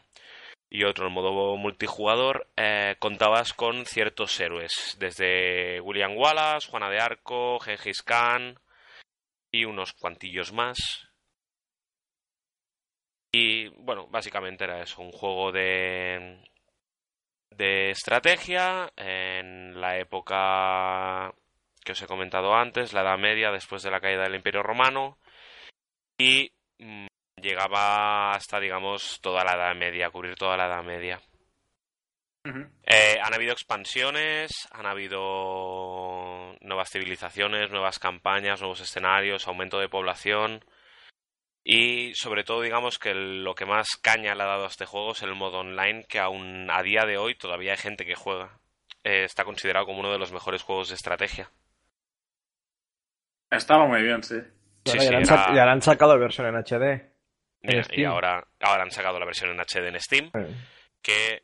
y 0.69 0.83
otro 0.85 1.07
el 1.07 1.13
modo 1.13 1.57
multijugador. 1.57 2.47
Eh, 2.57 2.95
contabas 2.99 3.53
con 3.53 3.85
ciertos 3.85 4.39
héroes, 4.39 4.97
desde 4.99 5.81
William 5.81 6.17
Wallace, 6.17 6.69
Juana 6.69 6.89
de 6.89 6.99
Arco, 7.01 7.59
Gengis 7.59 8.03
Khan 8.03 8.59
y 9.51 9.65
unos 9.65 9.93
cuantillos 9.93 10.53
más. 10.53 10.77
Y 13.31 13.67
bueno, 13.83 14.07
básicamente 14.07 14.63
era 14.63 14.81
eso, 14.81 15.01
un 15.01 15.11
juego 15.11 15.51
de, 15.51 16.41
de 17.51 17.91
estrategia 17.91 18.91
en 18.95 19.79
la 19.79 19.97
época 19.97 21.33
que 21.83 21.93
os 21.93 22.01
he 22.01 22.07
comentado 22.07 22.53
antes, 22.53 22.93
la 22.93 23.01
Edad 23.01 23.17
Media, 23.17 23.51
después 23.51 23.81
de 23.83 23.91
la 23.91 23.99
caída 23.99 24.23
del 24.23 24.35
Imperio 24.35 24.63
Romano, 24.63 25.17
y 26.17 26.51
mm, 26.77 27.07
llegaba 27.41 28.31
hasta, 28.31 28.59
digamos, 28.59 29.19
toda 29.21 29.43
la 29.43 29.53
Edad 29.53 29.75
Media, 29.75 30.09
cubrir 30.09 30.35
toda 30.35 30.57
la 30.57 30.67
Edad 30.67 30.83
Media. 30.83 31.21
Eh, 32.85 33.19
han 33.21 33.33
habido 33.33 33.51
expansiones, 33.51 34.67
han 34.71 34.85
habido 34.85 36.55
nuevas 36.61 36.89
civilizaciones, 36.89 37.69
nuevas 37.69 37.99
campañas, 37.99 38.61
nuevos 38.61 38.79
escenarios, 38.79 39.47
aumento 39.47 39.79
de 39.79 39.89
población. 39.89 40.63
Y 41.63 42.13
sobre 42.15 42.43
todo, 42.43 42.61
digamos 42.61 42.97
que 42.99 43.13
lo 43.13 43.53
que 43.53 43.65
más 43.65 43.87
caña 44.01 44.33
le 44.35 44.43
ha 44.43 44.47
dado 44.47 44.63
a 44.63 44.69
este 44.69 44.85
juego 44.85 45.11
es 45.11 45.21
el 45.21 45.35
modo 45.35 45.59
online, 45.59 46.05
que 46.07 46.19
aún 46.19 46.69
a 46.71 46.81
día 46.81 47.05
de 47.05 47.17
hoy 47.17 47.35
todavía 47.35 47.71
hay 47.73 47.77
gente 47.77 48.05
que 48.05 48.15
juega. 48.15 48.59
Eh, 49.03 49.23
está 49.23 49.43
considerado 49.43 49.85
como 49.85 49.99
uno 49.99 50.11
de 50.11 50.17
los 50.19 50.31
mejores 50.31 50.61
juegos 50.63 50.89
de 50.89 50.95
estrategia. 50.95 51.51
Estaba 53.51 53.87
muy 53.87 54.01
bien, 54.03 54.21
sí. 54.23 54.35
Bueno, 54.85 55.01
sí, 55.01 55.05
ya, 55.05 55.11
le 55.11 55.17
han 55.17 55.23
era- 55.23 55.35
sac- 55.47 55.55
ya 55.55 55.65
le 55.65 55.71
han 55.71 55.81
sacado 55.81 56.19
versión 56.19 56.47
en 56.47 56.55
HD. 56.55 57.11
Mira, 57.61 57.81
y 57.91 58.03
ahora, 58.05 58.47
ahora 58.61 58.83
han 58.83 58.91
sacado 58.91 59.19
la 59.19 59.25
versión 59.25 59.49
en 59.51 59.59
HD 59.59 59.87
en 59.89 59.99
Steam, 59.99 60.31
Eh, 60.33 60.55
que 61.01 61.43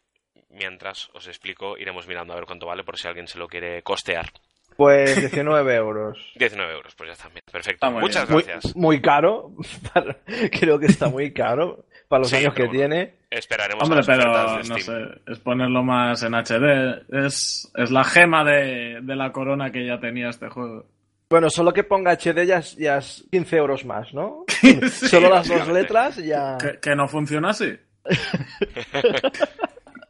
mientras 0.49 1.09
os 1.13 1.27
explico 1.27 1.77
iremos 1.77 2.07
mirando 2.07 2.33
a 2.33 2.37
ver 2.37 2.45
cuánto 2.45 2.65
vale 2.67 2.83
por 2.83 2.97
si 2.97 3.07
alguien 3.07 3.27
se 3.27 3.37
lo 3.37 3.47
quiere 3.47 3.81
costear. 3.83 4.31
Pues 4.77 5.15
19 5.19 5.75
euros. 5.75 6.17
19 6.35 6.73
euros, 6.73 6.93
pues 6.95 7.07
ya 7.09 7.13
está 7.13 7.29
bien. 7.29 7.43
Perfecto. 7.51 7.73
Está 7.85 7.89
muy 7.89 8.01
Muchas 8.01 8.29
Muy, 8.29 8.43
gracias. 8.43 8.75
muy 8.75 9.01
caro. 9.01 9.51
para- 9.93 10.17
Creo 10.51 10.79
que 10.79 10.87
está 10.87 11.07
muy 11.09 11.31
caro 11.33 11.85
para 12.07 12.19
los 12.19 12.29
Sí, 12.29 12.35
años 12.37 12.53
que 12.53 12.63
bueno. 12.63 12.73
tiene. 12.79 13.13
Esperaremos 13.31 13.83
Hombre, 13.83 13.99
a 13.99 14.01
las 14.01 14.07
pero 14.07 14.57
no 14.57 14.63
Steam. 14.63 14.79
sé, 14.79 15.21
es 15.31 15.39
ponerlo 15.39 15.83
más 15.83 16.21
en 16.23 16.33
HD. 16.35 17.03
Es, 17.25 17.71
es 17.75 17.91
la 17.91 18.03
gema 18.03 18.43
de, 18.43 18.99
de 19.01 19.15
la 19.15 19.31
corona 19.31 19.71
que 19.71 19.85
ya 19.85 19.99
tenía 19.99 20.29
este 20.29 20.47
juego. 20.49 20.85
Bueno, 21.29 21.49
solo 21.49 21.73
que 21.73 21.83
ponga 21.83 22.11
HD 22.15 22.45
ya 22.45 22.57
es, 22.59 22.75
ya 22.77 22.97
es 22.97 23.25
15 23.31 23.57
euros 23.57 23.83
más, 23.85 24.13
¿no? 24.13 24.45
solo 25.09 25.29
las 25.29 25.47
dos 25.47 25.67
letras 25.69 26.19
y 26.19 26.27
ya. 26.27 26.57
¿Que, 26.59 26.79
que 26.79 26.95
no 26.95 27.07
funciona 27.07 27.49
así? 27.49 27.75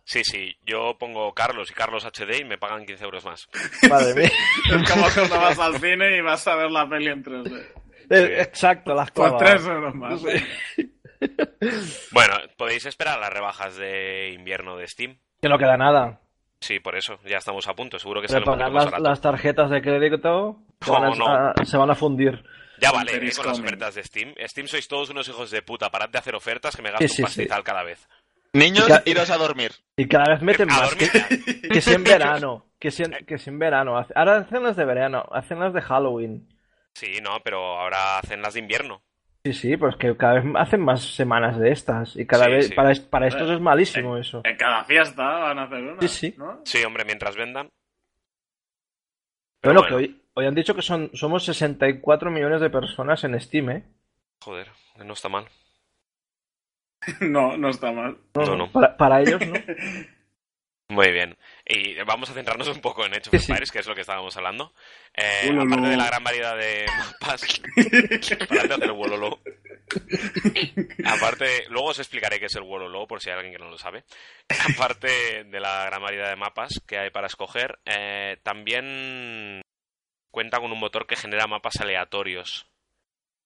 Sí, 0.08 0.24
sí, 0.24 0.56
yo 0.64 0.96
pongo 1.00 1.34
Carlos 1.34 1.70
y 1.72 1.74
Carlos 1.74 2.06
HD 2.06 2.40
y 2.42 2.46
me 2.46 2.58
pagan 2.60 2.86
15 2.86 3.04
euros 3.04 3.26
más. 3.26 3.50
Madre 3.90 4.14
mía. 4.14 4.32
Es 4.72 4.90
como 4.92 5.08
cuando 5.14 5.36
vas 5.40 5.58
al 5.60 5.80
cine 5.80 6.16
y 6.18 6.22
vas 6.22 6.48
a 6.48 6.56
ver 6.56 6.70
la 6.72 6.88
peli 6.88 7.08
en 7.08 7.24
3D. 7.24 7.66
Eh, 8.12 8.42
Exacto, 8.42 8.94
las 8.94 9.10
Por 9.12 9.30
clavas. 9.38 9.52
3 9.64 9.66
euros 9.66 9.96
más. 9.96 10.22
Bueno, 12.12 12.36
podéis 12.58 12.86
esperar 12.86 13.20
las 13.20 13.32
rebajas 13.34 13.76
de 13.78 14.32
invierno 14.36 14.78
de 14.78 14.88
Steam. 14.88 15.18
Que 15.42 15.50
no 15.50 15.58
queda 15.58 15.78
nada. 15.78 16.20
Sí, 16.60 16.80
por 16.80 16.96
eso, 16.96 17.20
ya 17.26 17.38
estamos 17.38 17.68
a 17.68 17.74
punto. 17.74 18.00
Seguro 18.00 18.22
que 18.22 18.28
poquito 18.28 18.56
más 18.56 18.92
las, 18.92 19.02
las 19.02 19.22
tarjetas 19.22 19.70
de 19.70 19.82
crédito 19.82 20.58
se 20.82 20.92
van, 20.92 21.04
a, 21.04 21.10
No, 21.10 21.26
a- 21.28 21.54
se 21.66 21.78
van 21.78 21.90
a 21.90 21.96
fundir. 21.96 22.44
Ya 22.80 22.92
vale, 22.92 23.12
eh, 23.16 23.32
con 23.36 23.46
las 23.48 23.60
ofertas 23.60 23.96
de 23.96 24.04
Steam. 24.04 24.34
Steam 24.48 24.68
sois 24.68 24.88
todos 24.88 25.10
unos 25.10 25.28
hijos 25.30 25.50
de 25.52 25.62
puta. 25.62 25.90
Parad 25.90 26.10
de 26.10 26.18
hacer 26.20 26.36
ofertas 26.36 26.76
que 26.76 26.82
me 26.82 26.92
gasto 26.92 27.08
Sí, 27.08 27.14
sí, 27.16 27.22
un 27.22 27.26
pastizal 27.28 27.64
cada 27.64 27.84
vez. 27.84 28.08
Niños, 28.56 28.88
Ya- 28.88 29.04
iros 29.06 29.30
a 29.30 29.38
dormir. 29.38 29.72
Y 29.98 30.08
cada 30.08 30.34
vez 30.34 30.42
meten 30.42 30.70
A 30.72 30.78
más. 30.78 30.90
dormir 30.90 31.12
Que, 31.62 31.68
que 31.70 31.82
si 31.82 31.94
en 31.94 32.04
verano. 32.06 32.66
Que 32.80 32.92
si 32.92 33.04
en, 33.04 33.12
que 33.26 33.38
si 33.38 33.50
en 33.50 33.60
verano. 33.60 33.98
Ahora 34.16 34.38
hacen 34.38 34.64
las 34.64 34.76
de 34.76 34.86
verano. 34.86 35.26
Hacen 35.32 35.60
las 35.60 35.74
de 35.74 35.82
Halloween. 35.82 36.48
Sí, 36.94 37.20
no, 37.22 37.40
pero 37.44 37.58
ahora 37.80 38.20
hacen 38.20 38.42
las 38.42 38.54
de 38.54 38.62
invierno. 38.62 39.02
Sí, 39.44 39.54
sí, 39.54 39.78
pues 39.78 39.96
que 39.98 40.16
cada 40.18 40.36
vez 40.36 40.46
hacen 40.56 40.82
más 40.82 41.02
semanas 41.16 41.60
de 41.60 41.72
estas. 41.72 42.16
Y 42.16 42.26
cada 42.26 42.46
Sí, 42.46 42.52
vez. 42.52 42.68
sí. 42.70 42.74
Para, 42.74 42.92
es- 42.92 43.00
para 43.02 43.28
estos 43.28 43.50
es 43.52 43.60
malísimo 43.60 44.18
eso. 44.18 44.42
En 44.44 44.56
cada 44.58 44.84
fiesta 44.86 45.24
van 45.24 45.60
a 45.60 45.64
hacer 45.64 45.84
una. 45.84 46.02
Sí, 46.02 46.08
sí. 46.08 46.36
¿no? 46.38 46.62
Sí, 46.66 46.84
hombre, 46.84 47.06
mientras 47.06 47.36
vendan. 47.36 47.70
Pero 49.62 49.74
Bueno, 49.82 49.88
que 49.88 49.94
hoy, 49.96 50.22
hoy 50.34 50.46
han 50.46 50.56
dicho 50.56 50.76
que 50.76 50.82
son 50.82 51.10
somos 51.14 51.44
64 51.46 52.30
millones 52.32 52.62
de 52.62 52.70
personas 52.70 53.24
en 53.24 53.40
Steam, 53.40 53.70
¿eh? 53.72 53.84
Joder, 54.44 54.70
no 55.04 55.14
está 55.14 55.28
mal. 55.30 55.46
No, 57.22 57.58
no 57.58 57.70
está 57.70 57.92
mal. 57.92 58.18
No, 58.34 58.56
no. 58.56 58.72
Para, 58.72 58.96
para 58.98 59.22
ellos, 59.22 59.42
¿no? 59.46 59.54
Muy 60.88 61.12
bien. 61.12 61.36
Y 61.66 61.96
vamos 62.04 62.30
a 62.30 62.34
centrarnos 62.34 62.68
un 62.68 62.80
poco 62.80 63.06
en 63.06 63.14
Age 63.14 63.30
of 63.30 63.32
Sí, 63.32 63.40
sí. 63.40 63.52
Empires, 63.52 63.72
que 63.72 63.80
es 63.80 63.88
lo 63.88 63.96
que 63.96 64.02
estábamos 64.02 64.38
hablando. 64.38 64.72
Eh, 65.16 65.50
aparte 65.52 65.88
de 65.88 65.98
la 65.98 66.06
gran 66.06 66.24
variedad 66.24 66.56
de 66.56 66.86
mapas. 66.86 67.62
A 68.70 68.76
hacer 68.76 68.92
Wololo. 68.92 69.40
Aparte, 71.06 71.66
luego 71.70 71.90
os 71.90 72.00
explicaré 72.00 72.40
qué 72.40 72.46
es 72.46 72.56
el 72.56 72.64
Wololo, 72.64 73.08
por 73.08 73.20
si 73.20 73.30
hay 73.30 73.38
alguien 73.38 73.54
que 73.54 73.64
no 73.64 73.72
lo 73.72 73.80
sabe. 73.80 74.04
Aparte 74.76 75.44
de 75.46 75.60
la 75.60 75.86
gran 75.86 76.04
variedad 76.04 76.30
de 76.30 76.36
mapas 76.36 76.80
que 76.88 77.00
hay 77.00 77.10
para 77.10 77.28
escoger, 77.28 77.80
eh, 77.86 78.38
también 78.44 79.62
cuenta 80.32 80.60
con 80.60 80.72
un 80.72 80.80
motor 80.80 81.08
que 81.08 81.16
genera 81.16 81.48
mapas 81.48 81.80
aleatorios. 81.82 82.68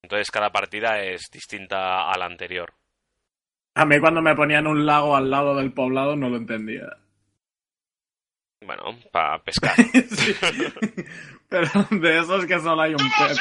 Entonces 0.03 0.30
cada 0.30 0.51
partida 0.51 1.01
es 1.03 1.30
distinta 1.32 2.10
a 2.12 2.18
la 2.18 2.26
anterior. 2.26 2.74
A 3.80 3.86
mí 3.86 3.97
cuando 4.01 4.21
me 4.21 4.36
ponían 4.36 4.67
un 4.67 4.86
lago 4.86 5.15
al 5.15 5.30
lado 5.32 5.55
del 5.55 5.71
poblado 5.71 6.13
no 6.17 6.27
lo 6.30 6.36
entendía. 6.36 6.97
Bueno, 8.65 8.99
para 9.09 9.41
pescar. 9.41 9.73
Sí. 10.09 10.36
Pero 11.47 11.69
de 11.91 12.19
esos 12.19 12.45
que 12.45 12.59
solo 12.59 12.82
hay 12.82 12.91
un 12.91 12.97
pez. 13.17 13.38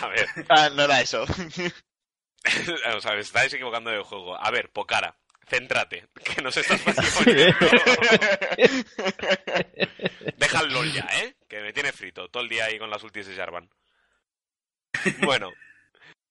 A 0.00 0.06
ver, 0.06 0.26
Ah, 0.48 0.68
no 0.72 0.84
era 0.84 1.00
eso. 1.00 1.24
o 2.96 3.00
sea, 3.00 3.14
estáis 3.18 3.52
equivocando 3.52 3.90
del 3.90 4.04
juego. 4.04 4.40
A 4.40 4.52
ver, 4.52 4.70
Pocara, 4.70 5.16
céntrate, 5.48 6.06
que 6.24 6.40
nos 6.40 6.56
estás 6.56 6.80
poniendo. 7.24 7.56
Deja 10.36 10.60
el 10.60 10.72
LOL 10.72 10.92
ya, 10.92 11.08
¿eh? 11.24 11.34
Que 11.48 11.60
me 11.60 11.72
tiene 11.72 11.90
frito 11.92 12.28
todo 12.28 12.44
el 12.44 12.48
día 12.48 12.66
ahí 12.66 12.78
con 12.78 12.88
las 12.88 13.02
ultis 13.02 13.26
de 13.26 13.34
Jarvan. 13.34 13.68
Bueno, 15.22 15.50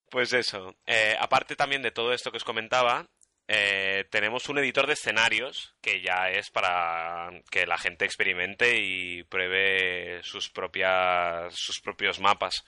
pues 0.09 0.33
eso. 0.33 0.75
Eh, 0.85 1.15
aparte 1.19 1.55
también 1.55 1.81
de 1.81 1.91
todo 1.91 2.13
esto 2.13 2.31
que 2.31 2.37
os 2.37 2.43
comentaba, 2.43 3.05
eh, 3.47 4.05
tenemos 4.11 4.47
un 4.47 4.59
editor 4.59 4.85
de 4.85 4.93
escenarios 4.93 5.73
que 5.81 6.01
ya 6.01 6.29
es 6.29 6.51
para 6.51 7.31
que 7.49 7.65
la 7.65 7.77
gente 7.77 8.05
experimente 8.05 8.77
y 8.79 9.23
pruebe 9.23 10.21
sus 10.21 10.49
propias 10.49 11.55
sus 11.55 11.81
propios 11.81 12.19
mapas. 12.19 12.63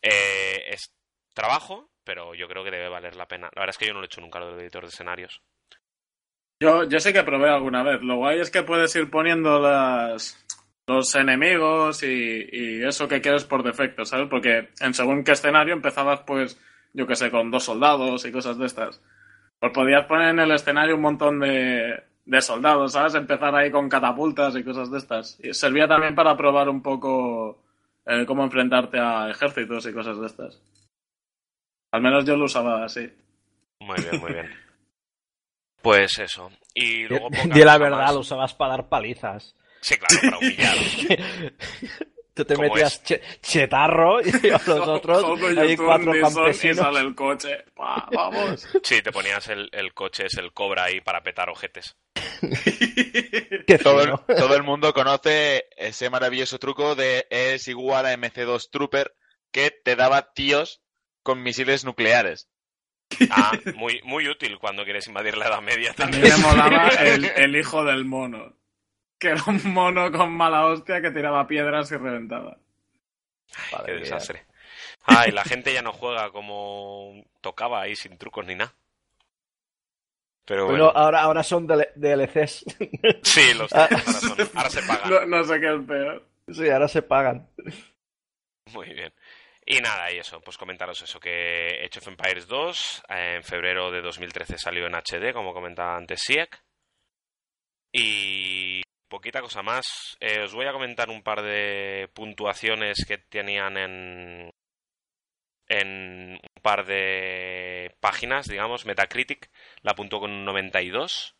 Eh, 0.00 0.64
es 0.68 0.94
trabajo, 1.34 1.90
pero 2.04 2.34
yo 2.34 2.48
creo 2.48 2.64
que 2.64 2.70
debe 2.70 2.88
valer 2.88 3.16
la 3.16 3.28
pena. 3.28 3.50
La 3.54 3.60
verdad 3.60 3.74
es 3.74 3.78
que 3.78 3.86
yo 3.86 3.92
no 3.92 4.00
lo 4.00 4.04
he 4.04 4.06
hecho 4.06 4.20
nunca 4.20 4.40
lo 4.40 4.52
del 4.52 4.60
editor 4.60 4.82
de 4.82 4.88
escenarios. 4.88 5.42
Yo, 6.60 6.84
yo 6.84 6.98
sé 7.00 7.12
que 7.12 7.22
probé 7.22 7.50
alguna 7.50 7.82
vez. 7.82 8.00
Lo 8.02 8.16
guay 8.16 8.40
es 8.40 8.50
que 8.50 8.62
puedes 8.62 8.96
ir 8.96 9.10
poniendo 9.10 9.60
las, 9.60 10.44
los 10.88 11.14
enemigos 11.14 12.02
y, 12.02 12.48
y 12.50 12.82
eso 12.84 13.06
que 13.06 13.20
quieres 13.20 13.44
por 13.44 13.62
defecto, 13.62 14.04
¿sabes? 14.04 14.28
Porque 14.28 14.70
en 14.80 14.94
según 14.94 15.22
qué 15.22 15.32
escenario 15.32 15.74
empezabas, 15.74 16.20
pues, 16.26 16.60
yo 16.92 17.06
que 17.06 17.14
sé, 17.14 17.30
con 17.30 17.50
dos 17.50 17.64
soldados 17.64 18.24
y 18.24 18.32
cosas 18.32 18.58
de 18.58 18.66
estas. 18.66 19.00
Pues 19.60 19.72
podías 19.72 20.06
poner 20.06 20.30
en 20.30 20.40
el 20.40 20.50
escenario 20.52 20.94
un 20.96 21.02
montón 21.02 21.40
de, 21.40 22.02
de 22.24 22.40
soldados, 22.40 22.92
¿sabes? 22.92 23.14
Empezar 23.14 23.54
ahí 23.54 23.70
con 23.70 23.88
catapultas 23.88 24.56
y 24.56 24.64
cosas 24.64 24.90
de 24.90 24.98
estas. 24.98 25.38
Y 25.42 25.52
servía 25.54 25.86
también 25.86 26.14
para 26.14 26.36
probar 26.36 26.68
un 26.68 26.82
poco 26.82 27.62
eh, 28.06 28.24
cómo 28.26 28.44
enfrentarte 28.44 28.98
a 28.98 29.28
ejércitos 29.30 29.86
y 29.86 29.92
cosas 29.92 30.18
de 30.20 30.26
estas. 30.26 30.62
Al 31.92 32.02
menos 32.02 32.24
yo 32.24 32.36
lo 32.36 32.44
usaba 32.44 32.84
así. 32.84 33.10
Muy 33.80 33.96
bien, 34.00 34.20
muy 34.20 34.32
bien. 34.32 34.50
Pues 35.82 36.18
eso. 36.18 36.50
Y 36.74 37.06
luego 37.08 37.28
Di 37.30 37.64
la 37.64 37.78
verdad, 37.78 37.98
más. 37.98 38.14
lo 38.14 38.20
usabas 38.20 38.54
para 38.54 38.72
dar 38.72 38.88
palizas. 38.88 39.56
Sí, 39.80 39.96
claro, 39.96 40.20
para 40.22 40.38
humillar. 40.38 40.76
Tú 42.34 42.44
te 42.44 42.54
¿Cómo 42.54 42.68
metías 42.68 43.02
che- 43.02 43.20
chetarro 43.42 44.20
y 44.20 44.28
a 44.50 44.60
los 44.66 44.88
otros 44.88 45.40
hay 45.58 45.76
cuatro 45.76 46.14
Nison 46.14 46.30
Y 46.30 46.34
campesinos. 46.34 46.76
sale 46.76 47.00
el 47.00 47.14
coche. 47.16 47.64
Vamos. 47.74 48.68
Sí, 48.84 49.02
te 49.02 49.10
ponías 49.10 49.48
el, 49.48 49.68
el 49.72 49.92
coche, 49.92 50.26
es 50.26 50.34
el 50.34 50.52
cobra 50.52 50.84
ahí 50.84 51.00
para 51.00 51.22
petar 51.24 51.50
ojetes. 51.50 51.96
Qué 53.66 53.78
Todo 53.82 54.02
el, 54.02 54.12
todo 54.36 54.54
el 54.54 54.62
mundo 54.62 54.92
conoce 54.94 55.66
ese 55.76 56.10
maravilloso 56.10 56.58
truco 56.58 56.94
de 56.94 57.26
es 57.30 57.66
igual 57.68 58.06
a 58.06 58.14
MC2 58.16 58.68
Trooper 58.70 59.14
que 59.50 59.70
te 59.70 59.96
daba 59.96 60.32
tíos 60.32 60.80
con 61.22 61.42
misiles 61.42 61.84
nucleares. 61.84 62.48
Ah, 63.30 63.52
muy, 63.74 64.00
muy 64.04 64.28
útil 64.28 64.58
cuando 64.58 64.84
quieres 64.84 65.06
invadir 65.08 65.36
la 65.36 65.46
Edad 65.48 65.62
Media 65.62 65.90
A 65.98 66.06
mí 66.06 66.12
también. 66.12 66.22
me 66.24 66.36
molaba 66.36 66.88
el, 66.88 67.24
el 67.24 67.56
hijo 67.56 67.82
del 67.84 68.04
mono. 68.04 68.54
Que 69.18 69.28
era 69.30 69.42
un 69.46 69.60
mono 69.72 70.10
con 70.12 70.32
mala 70.32 70.66
hostia 70.66 71.00
que 71.00 71.10
tiraba 71.10 71.46
piedras 71.46 71.90
y 71.92 71.96
reventaba. 71.96 72.56
Qué 73.84 73.92
desastre. 73.92 74.46
Ay, 75.04 75.32
la 75.32 75.42
gente 75.44 75.72
ya 75.72 75.82
no 75.82 75.92
juega 75.92 76.30
como 76.30 77.24
tocaba 77.40 77.80
ahí 77.82 77.96
sin 77.96 78.16
trucos 78.18 78.46
ni 78.46 78.54
nada. 78.54 78.74
Pero 80.44 80.66
Bueno, 80.66 80.84
bueno, 80.86 80.98
ahora, 80.98 81.22
ahora 81.22 81.42
son 81.42 81.66
DL- 81.66 81.92
DLCs. 81.94 82.64
sí, 83.22 83.54
los 83.54 83.72
ah. 83.74 83.88
ahora, 83.90 83.98
son- 84.12 84.50
ahora 84.54 84.70
se 84.70 84.82
pagan. 84.82 85.10
No, 85.10 85.26
no 85.26 85.44
sé 85.44 85.60
qué 85.60 85.74
es 85.74 85.86
peor. 85.86 86.26
sí, 86.52 86.70
ahora 86.70 86.88
se 86.88 87.02
pagan. 87.02 87.48
Muy 88.72 88.92
bien. 88.94 89.12
Y 89.66 89.80
nada, 89.80 90.10
y 90.12 90.18
eso, 90.18 90.40
pues 90.40 90.56
comentaros 90.56 91.02
eso, 91.02 91.20
que 91.20 91.84
Age 91.84 91.98
of 91.98 92.08
Empires 92.08 92.46
2 92.46 93.02
eh, 93.10 93.34
en 93.36 93.42
febrero 93.42 93.90
de 93.90 94.00
2013 94.00 94.56
salió 94.58 94.86
en 94.86 94.94
HD, 94.94 95.32
como 95.34 95.52
comentaba 95.52 95.96
antes 95.96 96.20
Siek. 96.22 96.62
Y 97.92 98.80
poquita 99.08 99.40
cosa 99.40 99.62
más. 99.62 100.16
Eh, 100.20 100.40
os 100.42 100.54
voy 100.54 100.66
a 100.66 100.72
comentar 100.72 101.08
un 101.10 101.22
par 101.22 101.42
de 101.42 102.08
puntuaciones 102.14 103.04
que 103.06 103.18
tenían 103.18 103.76
en, 103.76 104.52
en 105.68 106.32
un 106.42 106.62
par 106.62 106.86
de 106.86 107.94
páginas, 108.00 108.46
digamos. 108.48 108.86
Metacritic 108.86 109.50
la 109.82 109.94
puntuó 109.94 110.20
con 110.20 110.30
un 110.30 110.44
92 110.44 111.34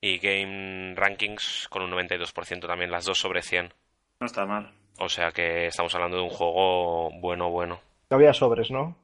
y 0.00 0.18
Game 0.18 0.94
Rankings 0.94 1.66
con 1.70 1.82
un 1.82 1.90
92% 1.90 2.66
también, 2.66 2.90
las 2.90 3.04
dos 3.04 3.18
sobre 3.18 3.42
100. 3.42 3.72
No 4.20 4.26
está 4.26 4.46
mal. 4.46 4.72
O 4.98 5.08
sea 5.08 5.30
que 5.30 5.66
estamos 5.66 5.94
hablando 5.94 6.16
de 6.16 6.22
un 6.24 6.30
juego 6.30 7.10
bueno, 7.20 7.50
bueno. 7.50 7.80
No 8.10 8.16
había 8.16 8.32
sobres, 8.32 8.70
¿no? 8.70 8.96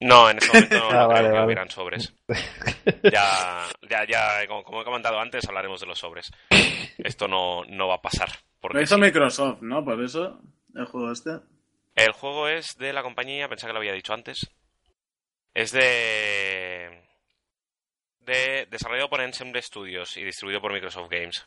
No, 0.00 0.30
en 0.30 0.38
este 0.38 0.48
momento 0.52 0.78
no, 0.78 0.90
Ah, 0.90 1.02
no 1.02 1.08
vale, 1.08 1.20
creo 1.20 1.30
que 1.30 1.32
vale. 1.34 1.46
hubieran 1.46 1.70
sobres. 1.70 2.14
Ya, 3.02 3.64
ya, 3.88 4.04
ya, 4.06 4.46
como, 4.46 4.64
como 4.64 4.80
he 4.82 4.84
comentado 4.84 5.18
antes, 5.20 5.46
hablaremos 5.46 5.80
de 5.80 5.86
los 5.86 5.98
sobres. 5.98 6.30
Esto 6.98 7.28
no, 7.28 7.64
no 7.64 7.88
va 7.88 7.94
a 7.96 8.02
pasar. 8.02 8.28
Lo 8.28 8.60
Porque 8.60 8.82
hizo 8.82 8.96
sí. 8.96 9.00
Microsoft, 9.00 9.62
¿no? 9.62 9.84
Por 9.84 10.02
eso, 10.02 10.40
el 10.74 10.84
juego 10.86 11.12
este. 11.12 11.40
El 11.94 12.12
juego 12.12 12.48
es 12.48 12.76
de 12.78 12.92
la 12.92 13.02
compañía, 13.02 13.48
pensaba 13.48 13.70
que 13.70 13.74
lo 13.74 13.78
había 13.80 13.92
dicho 13.92 14.12
antes. 14.14 14.50
Es 15.54 15.72
de. 15.72 17.04
de 18.20 18.66
desarrollado 18.70 19.08
por 19.10 19.20
Ensemble 19.20 19.62
Studios 19.62 20.16
y 20.16 20.24
distribuido 20.24 20.60
por 20.60 20.72
Microsoft 20.72 21.10
Games. 21.10 21.46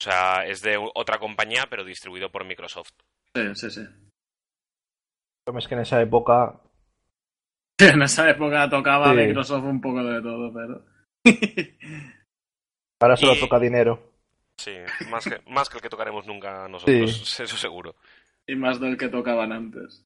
O 0.00 0.04
sea, 0.04 0.44
es 0.46 0.60
de 0.62 0.76
otra 0.94 1.18
compañía, 1.18 1.66
pero 1.68 1.84
distribuido 1.84 2.30
por 2.30 2.44
Microsoft. 2.44 2.90
Sí, 3.34 3.54
sí, 3.54 3.70
sí. 3.70 3.80
Es 5.56 5.66
que 5.66 5.74
en 5.74 5.80
esa 5.80 6.00
época 6.02 6.60
En 7.78 8.02
esa 8.02 8.28
época 8.28 8.68
tocaba 8.68 9.10
a 9.10 9.14
Sí. 9.14 9.20
Microsoft 9.20 9.64
un 9.64 9.80
poco 9.80 10.02
de 10.04 10.20
todo, 10.22 10.52
pero. 10.52 10.84
ahora 13.00 13.16
solo 13.16 13.34
Y- 13.34 13.40
toca 13.40 13.58
dinero. 13.58 14.12
Sí, 14.56 14.74
más 15.08 15.24
que, 15.24 15.40
más 15.50 15.68
que 15.68 15.76
el 15.76 15.82
que 15.82 15.88
tocaremos 15.88 16.26
nunca 16.26 16.66
nosotros, 16.68 17.40
eso 17.40 17.56
seguro. 17.56 17.94
y 18.46 18.56
más 18.56 18.80
del 18.80 18.96
que 18.96 19.08
tocaban 19.08 19.52
antes. 19.52 20.04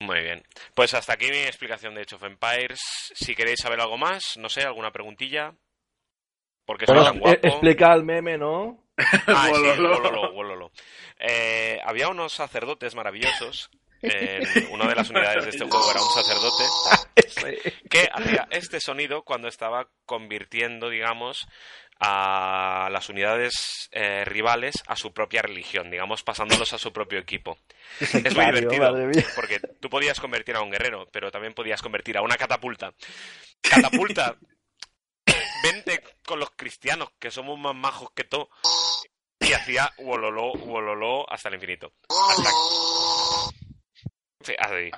Muy 0.00 0.20
bien. 0.20 0.44
Pues 0.74 0.94
hasta 0.94 1.14
aquí 1.14 1.26
mi 1.30 1.38
explicación 1.38 1.94
de 1.94 2.02
Age 2.02 2.14
of 2.14 2.22
Empires. 2.22 2.80
Si 3.14 3.34
queréis 3.34 3.58
saber 3.60 3.80
algo 3.80 3.98
más, 3.98 4.36
no 4.36 4.48
sé, 4.48 4.62
alguna 4.62 4.92
preguntilla. 4.92 5.54
Porque 6.64 6.86
soy 6.86 7.02
tan 7.02 7.18
guapo. 7.18 7.34
eh, 7.34 7.40
explica 7.42 7.92
el 7.94 8.04
meme, 8.04 8.38
¿no? 8.38 8.84
Ah, 9.26 9.46
sí, 9.46 9.50
Wololo. 9.52 9.96
Wololo, 10.00 10.32
Wololo. 10.34 10.70
Eh, 11.18 11.80
había 11.84 12.08
unos 12.08 12.32
sacerdotes 12.32 12.94
maravillosos. 12.94 13.70
En 14.02 14.72
una 14.72 14.86
de 14.88 14.94
las 14.94 15.10
unidades 15.10 15.44
de 15.44 15.50
este 15.50 15.64
juego 15.64 15.90
era 15.90 16.00
un 16.00 16.10
sacerdote 16.10 17.72
que 17.90 18.08
hacía 18.12 18.46
este 18.50 18.80
sonido 18.80 19.22
cuando 19.22 19.48
estaba 19.48 19.88
convirtiendo, 20.06 20.88
digamos, 20.88 21.46
a 22.00 22.88
las 22.92 23.08
unidades 23.08 23.88
eh, 23.90 24.24
rivales 24.24 24.76
a 24.86 24.96
su 24.96 25.12
propia 25.12 25.42
religión, 25.42 25.90
digamos, 25.90 26.22
pasándolos 26.22 26.72
a 26.72 26.78
su 26.78 26.92
propio 26.92 27.18
equipo. 27.18 27.58
Es 28.00 28.34
muy 28.34 28.46
divertido, 28.46 28.94
porque 29.34 29.60
tú 29.80 29.88
podías 29.90 30.20
convertir 30.20 30.56
a 30.56 30.62
un 30.62 30.70
guerrero, 30.70 31.08
pero 31.10 31.30
también 31.30 31.54
podías 31.54 31.82
convertir 31.82 32.16
a 32.16 32.22
una 32.22 32.36
catapulta. 32.36 32.94
Catapulta, 33.60 34.36
vente 35.62 36.02
con 36.24 36.38
los 36.38 36.50
cristianos, 36.50 37.10
que 37.18 37.30
somos 37.30 37.58
más 37.58 37.74
majos 37.74 38.10
que 38.14 38.24
todo. 38.24 38.48
Y 39.40 39.52
hacía 39.52 39.92
wololó, 39.98 40.52
wololó 40.52 41.30
hasta 41.30 41.48
el 41.48 41.54
infinito. 41.54 41.92
Hasta... 42.08 42.50
Sí, 44.40 44.52
así. 44.58 44.90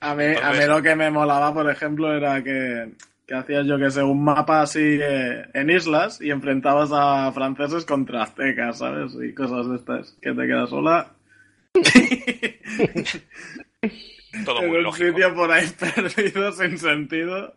A 0.00 0.14
mí, 0.14 0.24
a 0.24 0.26
mí 0.26 0.34
Entonces- 0.36 0.68
lo 0.68 0.82
que 0.82 0.96
me 0.96 1.10
molaba, 1.10 1.52
por 1.52 1.70
ejemplo, 1.70 2.12
era 2.14 2.42
que, 2.42 2.92
que 3.26 3.34
hacías 3.34 3.66
yo 3.66 3.78
que 3.78 3.90
sé, 3.90 4.02
un 4.02 4.24
mapa 4.24 4.62
así 4.62 4.98
eh, 5.02 5.44
en 5.52 5.70
islas 5.70 6.20
y 6.20 6.30
enfrentabas 6.30 6.90
a 6.92 7.30
franceses 7.32 7.84
contra 7.84 8.22
aztecas, 8.22 8.78
¿sabes? 8.78 9.12
Y 9.22 9.34
cosas 9.34 9.68
de 9.68 9.76
estas. 9.76 10.16
Que 10.22 10.32
te 10.32 10.46
quedas 10.46 10.70
sola 10.70 11.12
Todo 14.44 14.62
en 14.62 14.68
muy 14.68 14.78
un 14.78 14.82
lógico. 14.84 15.08
sitio 15.08 15.34
por 15.34 15.50
ahí 15.50 15.66
perdido, 15.78 16.52
sin 16.52 16.78
sentido. 16.78 17.54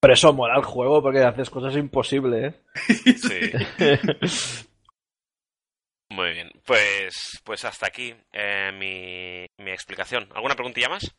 Pero 0.00 0.14
eso 0.14 0.32
mola 0.32 0.56
el 0.56 0.62
juego 0.64 1.02
porque 1.02 1.22
haces 1.22 1.50
cosas 1.50 1.76
imposibles. 1.76 2.54
¿eh? 2.54 3.14
Sí. 3.16 3.50
Muy 6.16 6.32
bien, 6.32 6.50
pues, 6.64 7.42
pues 7.44 7.66
hasta 7.66 7.88
aquí 7.88 8.14
eh, 8.32 8.72
mi, 8.72 9.44
mi 9.62 9.70
explicación. 9.70 10.26
¿Alguna 10.34 10.54
preguntilla 10.54 10.88
más? 10.88 11.14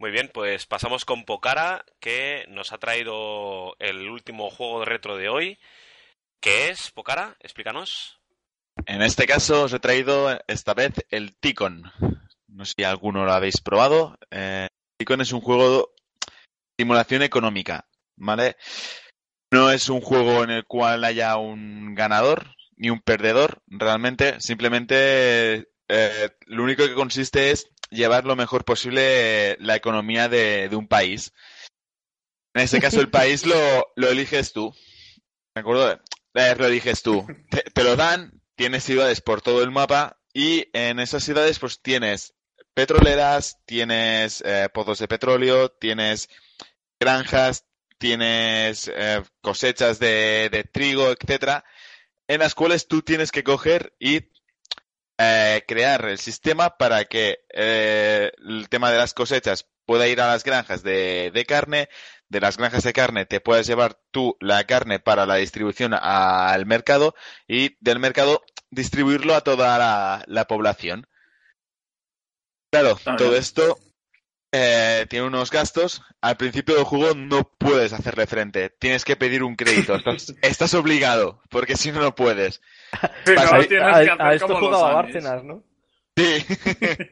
Muy 0.00 0.10
bien, 0.10 0.28
pues 0.34 0.66
pasamos 0.66 1.04
con 1.04 1.24
Pocara, 1.24 1.84
que 2.00 2.44
nos 2.48 2.72
ha 2.72 2.78
traído 2.78 3.76
el 3.78 4.08
último 4.08 4.50
juego 4.50 4.80
de 4.80 4.86
retro 4.86 5.16
de 5.16 5.28
hoy. 5.28 5.60
¿Qué 6.42 6.70
es, 6.70 6.90
Pocara? 6.90 7.36
Explícanos. 7.38 8.18
En 8.84 9.00
este 9.00 9.28
caso 9.28 9.62
os 9.62 9.72
he 9.74 9.78
traído 9.78 10.36
esta 10.48 10.74
vez 10.74 10.94
el 11.10 11.36
Ticon. 11.38 11.84
No 12.48 12.64
sé 12.64 12.72
si 12.78 12.82
alguno 12.82 13.24
lo 13.24 13.32
habéis 13.32 13.60
probado. 13.60 14.18
Eh, 14.32 14.66
Ticon 14.98 15.20
es 15.20 15.30
un 15.30 15.40
juego 15.40 15.92
de 16.26 16.82
simulación 16.82 17.22
económica, 17.22 17.86
¿vale? 18.16 18.56
No 19.52 19.70
es 19.70 19.88
un 19.88 20.00
juego 20.00 20.42
en 20.42 20.50
el 20.50 20.64
cual 20.64 21.04
haya 21.04 21.36
un 21.36 21.94
ganador 21.94 22.56
ni 22.80 22.88
un 22.90 23.00
perdedor, 23.00 23.62
realmente. 23.66 24.40
Simplemente 24.40 25.68
eh, 25.88 26.30
lo 26.46 26.64
único 26.64 26.86
que 26.86 26.94
consiste 26.94 27.50
es 27.50 27.68
llevar 27.90 28.24
lo 28.24 28.36
mejor 28.36 28.64
posible 28.64 29.56
la 29.60 29.76
economía 29.76 30.28
de, 30.28 30.68
de 30.68 30.76
un 30.76 30.88
país. 30.88 31.32
En 32.54 32.62
este 32.62 32.80
caso, 32.80 33.00
el 33.00 33.10
país 33.20 33.44
lo, 33.44 33.54
lo 33.96 34.08
eliges 34.08 34.52
tú. 34.52 34.74
¿De 35.54 35.60
acuerdo? 35.60 35.92
Eh, 36.34 36.54
lo 36.56 36.66
eliges 36.66 37.02
tú. 37.02 37.26
Te, 37.50 37.62
te 37.62 37.84
lo 37.84 37.96
dan, 37.96 38.40
tienes 38.56 38.82
ciudades 38.82 39.20
por 39.20 39.42
todo 39.42 39.62
el 39.62 39.70
mapa 39.70 40.18
y 40.32 40.66
en 40.72 41.00
esas 41.00 41.22
ciudades 41.22 41.58
pues 41.58 41.82
tienes 41.82 42.34
petroleras, 42.72 43.58
tienes 43.66 44.42
eh, 44.46 44.68
pozos 44.72 44.98
de 45.00 45.08
petróleo, 45.08 45.68
tienes 45.68 46.30
granjas, 46.98 47.66
tienes 47.98 48.90
eh, 48.94 49.22
cosechas 49.42 49.98
de, 49.98 50.48
de, 50.50 50.64
trigo, 50.64 51.10
etcétera, 51.10 51.62
en 52.30 52.38
las 52.38 52.54
cuales 52.54 52.86
tú 52.86 53.02
tienes 53.02 53.32
que 53.32 53.42
coger 53.42 53.92
y 53.98 54.30
eh, 55.18 55.64
crear 55.66 56.04
el 56.04 56.16
sistema 56.16 56.76
para 56.76 57.04
que 57.06 57.40
eh, 57.52 58.30
el 58.38 58.68
tema 58.68 58.92
de 58.92 58.98
las 58.98 59.14
cosechas 59.14 59.68
pueda 59.84 60.06
ir 60.06 60.20
a 60.20 60.28
las 60.28 60.44
granjas 60.44 60.84
de, 60.84 61.32
de, 61.34 61.44
carne, 61.44 61.88
de 62.28 62.38
las 62.38 62.56
granjas 62.56 62.84
de 62.84 62.92
carne 62.92 63.26
te 63.26 63.40
puedes 63.40 63.66
llevar 63.66 63.98
tú 64.12 64.36
la 64.38 64.62
carne 64.62 65.00
para 65.00 65.26
la 65.26 65.34
distribución 65.34 65.92
al 65.92 66.66
mercado 66.66 67.16
y 67.48 67.76
del 67.80 67.98
mercado 67.98 68.44
distribuirlo 68.70 69.34
a 69.34 69.40
toda 69.40 69.76
la, 69.76 70.22
la 70.28 70.44
población. 70.46 71.08
Claro, 72.70 72.96
todo 73.18 73.34
esto 73.34 73.76
eh, 74.52 75.06
tiene 75.08 75.26
unos 75.26 75.50
gastos. 75.50 76.02
Al 76.20 76.36
principio 76.36 76.74
del 76.74 76.84
juego 76.84 77.14
no 77.14 77.44
puedes 77.58 77.92
hacerle 77.92 78.26
frente. 78.26 78.70
Tienes 78.70 79.04
que 79.04 79.16
pedir 79.16 79.42
un 79.42 79.56
crédito. 79.56 79.94
Estás, 79.96 80.34
estás 80.42 80.74
obligado, 80.74 81.40
porque 81.50 81.76
si 81.76 81.92
no, 81.92 82.00
no 82.00 82.14
puedes. 82.14 82.60
Sí, 83.24 83.32
no, 83.34 83.48
tienes 83.48 83.66
que 83.68 83.78
hacer 83.78 84.10
a, 84.10 84.28
a 84.28 84.34
esto 84.34 84.48
como 84.48 84.66
jugaba 84.66 84.94
Bárcenas, 84.94 85.44
¿no? 85.44 85.62
Sí. 86.16 86.44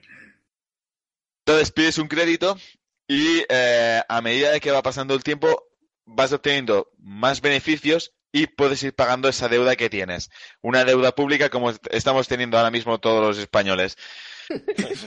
Entonces 1.46 1.70
pides 1.70 1.98
un 1.98 2.08
crédito 2.08 2.58
y 3.06 3.42
eh, 3.48 4.02
a 4.06 4.20
medida 4.20 4.50
de 4.50 4.60
que 4.60 4.70
va 4.70 4.82
pasando 4.82 5.14
el 5.14 5.22
tiempo 5.22 5.64
vas 6.04 6.32
obteniendo 6.32 6.90
más 6.98 7.40
beneficios 7.40 8.12
y 8.32 8.46
puedes 8.46 8.82
ir 8.82 8.94
pagando 8.94 9.28
esa 9.28 9.48
deuda 9.48 9.76
que 9.76 9.88
tienes. 9.88 10.30
Una 10.60 10.84
deuda 10.84 11.14
pública 11.14 11.48
como 11.48 11.72
estamos 11.90 12.28
teniendo 12.28 12.58
ahora 12.58 12.70
mismo 12.70 12.98
todos 12.98 13.26
los 13.26 13.38
españoles. 13.38 13.96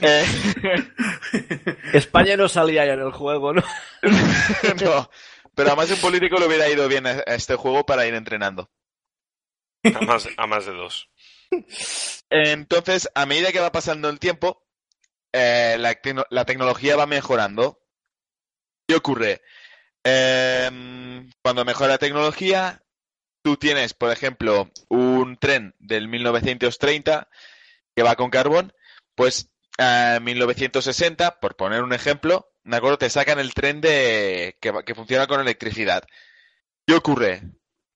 Eh... 0.02 0.24
España 1.92 2.36
no 2.36 2.48
salía 2.48 2.84
ya 2.86 2.94
en 2.94 3.00
el 3.00 3.12
juego, 3.12 3.52
¿no? 3.52 3.62
no, 4.02 5.10
pero 5.54 5.68
además 5.68 5.90
un 5.90 6.00
político 6.00 6.38
le 6.38 6.46
hubiera 6.46 6.68
ido 6.68 6.88
bien 6.88 7.06
a 7.06 7.20
este 7.26 7.56
juego 7.56 7.84
para 7.84 8.06
ir 8.06 8.14
entrenando. 8.14 8.70
A 9.84 10.00
más, 10.02 10.28
a 10.36 10.46
más 10.46 10.66
de 10.66 10.72
dos. 10.72 11.10
Entonces, 12.30 13.10
a 13.14 13.26
medida 13.26 13.52
que 13.52 13.60
va 13.60 13.72
pasando 13.72 14.08
el 14.08 14.18
tiempo, 14.18 14.64
eh, 15.32 15.76
la, 15.78 15.94
tecno 15.94 16.24
la, 16.30 16.44
tecnología 16.44 16.96
va 16.96 17.06
mejorando. 17.06 17.80
¿Qué 18.86 18.94
ocurre? 18.94 19.42
Eh, 20.04 20.70
cuando 21.42 21.64
mejora 21.64 21.90
la 21.90 21.98
tecnología, 21.98 22.82
tú 23.42 23.56
tienes, 23.56 23.94
por 23.94 24.10
ejemplo, 24.10 24.70
un 24.88 25.36
tren 25.36 25.74
del 25.78 26.08
1930 26.08 27.28
que 27.94 28.02
va 28.02 28.16
con 28.16 28.30
carbón, 28.30 28.72
pues 29.14 29.50
en 29.78 30.16
eh, 30.16 30.20
1960, 30.20 31.40
por 31.40 31.56
poner 31.56 31.82
un 31.82 31.92
ejemplo, 31.92 32.52
te 32.98 33.10
sacan 33.10 33.38
el 33.38 33.54
tren 33.54 33.80
de 33.80 34.56
que, 34.60 34.72
que 34.84 34.94
funciona 34.94 35.26
con 35.26 35.40
electricidad. 35.40 36.04
¿Qué 36.86 36.94
ocurre? 36.94 37.42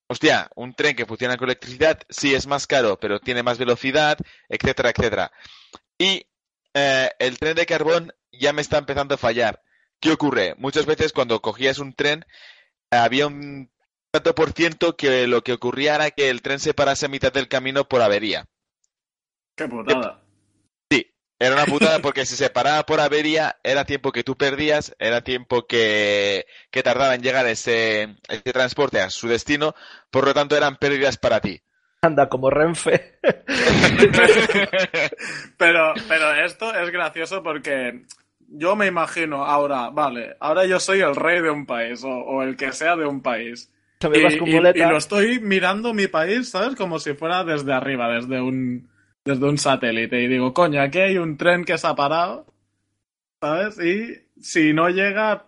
Hostia, 0.08 0.50
un 0.54 0.74
tren 0.74 0.94
que 0.94 1.06
funciona 1.06 1.36
con 1.36 1.48
electricidad 1.48 2.00
sí 2.08 2.34
es 2.34 2.46
más 2.46 2.66
caro, 2.66 2.98
pero 2.98 3.18
tiene 3.20 3.42
más 3.42 3.58
velocidad, 3.58 4.18
etcétera, 4.48 4.90
etcétera. 4.90 5.32
Y 5.98 6.26
eh, 6.74 7.10
el 7.18 7.38
tren 7.38 7.56
de 7.56 7.66
carbón 7.66 8.12
ya 8.30 8.52
me 8.52 8.62
está 8.62 8.78
empezando 8.78 9.14
a 9.14 9.18
fallar. 9.18 9.62
¿Qué 9.98 10.12
ocurre? 10.12 10.54
Muchas 10.58 10.86
veces 10.86 11.12
cuando 11.12 11.40
cogías 11.40 11.78
un 11.78 11.94
tren 11.94 12.24
había 12.90 13.26
un 13.26 13.70
tanto 14.12 14.34
por 14.34 14.52
ciento 14.52 14.96
que 14.96 15.26
lo 15.26 15.42
que 15.42 15.52
ocurría 15.52 15.96
era 15.96 16.10
que 16.10 16.30
el 16.30 16.42
tren 16.42 16.60
se 16.60 16.74
parase 16.74 17.06
a 17.06 17.08
mitad 17.08 17.32
del 17.32 17.48
camino 17.48 17.88
por 17.88 18.02
avería. 18.02 18.46
Qué. 19.56 19.68
Era 21.38 21.54
una 21.54 21.66
putada 21.66 21.98
porque 22.02 22.24
si 22.24 22.36
se 22.36 22.50
paraba 22.50 22.84
por 22.84 23.00
avería 23.00 23.56
era 23.62 23.84
tiempo 23.84 24.12
que 24.12 24.24
tú 24.24 24.36
perdías, 24.36 24.94
era 24.98 25.22
tiempo 25.22 25.66
que, 25.66 26.46
que 26.70 26.82
tardaba 26.82 27.14
en 27.14 27.22
llegar 27.22 27.46
ese, 27.46 28.16
ese 28.28 28.52
transporte 28.52 29.00
a 29.00 29.10
su 29.10 29.28
destino, 29.28 29.74
por 30.10 30.24
lo 30.24 30.34
tanto 30.34 30.56
eran 30.56 30.76
pérdidas 30.76 31.16
para 31.16 31.40
ti. 31.40 31.60
Anda, 32.02 32.28
como 32.28 32.50
Renfe. 32.50 33.18
pero, 35.56 35.94
pero 36.08 36.34
esto 36.44 36.74
es 36.74 36.90
gracioso 36.90 37.42
porque 37.42 38.02
yo 38.48 38.76
me 38.76 38.86
imagino 38.86 39.44
ahora, 39.44 39.90
vale, 39.90 40.36
ahora 40.40 40.66
yo 40.66 40.78
soy 40.78 41.00
el 41.00 41.16
rey 41.16 41.42
de 41.42 41.50
un 41.50 41.66
país 41.66 42.04
o, 42.04 42.10
o 42.10 42.42
el 42.42 42.56
que 42.56 42.72
sea 42.72 42.96
de 42.96 43.06
un 43.06 43.22
país. 43.22 43.72
Y, 44.12 44.18
y, 44.18 44.56
y, 44.56 44.84
lo 44.84 44.98
estoy 44.98 45.40
mirando 45.40 45.94
mi 45.94 46.06
país, 46.06 46.50
¿sabes? 46.50 46.76
Como 46.76 46.98
si 46.98 47.14
fuera 47.14 47.44
desde 47.44 47.72
arriba, 47.72 48.10
desde 48.10 48.42
un, 48.42 48.90
desde 49.26 49.44
un 49.44 49.58
satélite. 49.58 50.22
Y 50.22 50.28
digo, 50.28 50.54
coño, 50.54 50.80
aquí 50.80 51.00
hay 51.00 51.18
un 51.18 51.36
tren 51.36 51.64
que 51.64 51.76
se 51.76 51.86
ha 51.86 51.94
parado, 51.94 52.46
¿sabes? 53.42 53.78
Y 53.78 54.40
si 54.40 54.72
no 54.72 54.88
llega, 54.88 55.46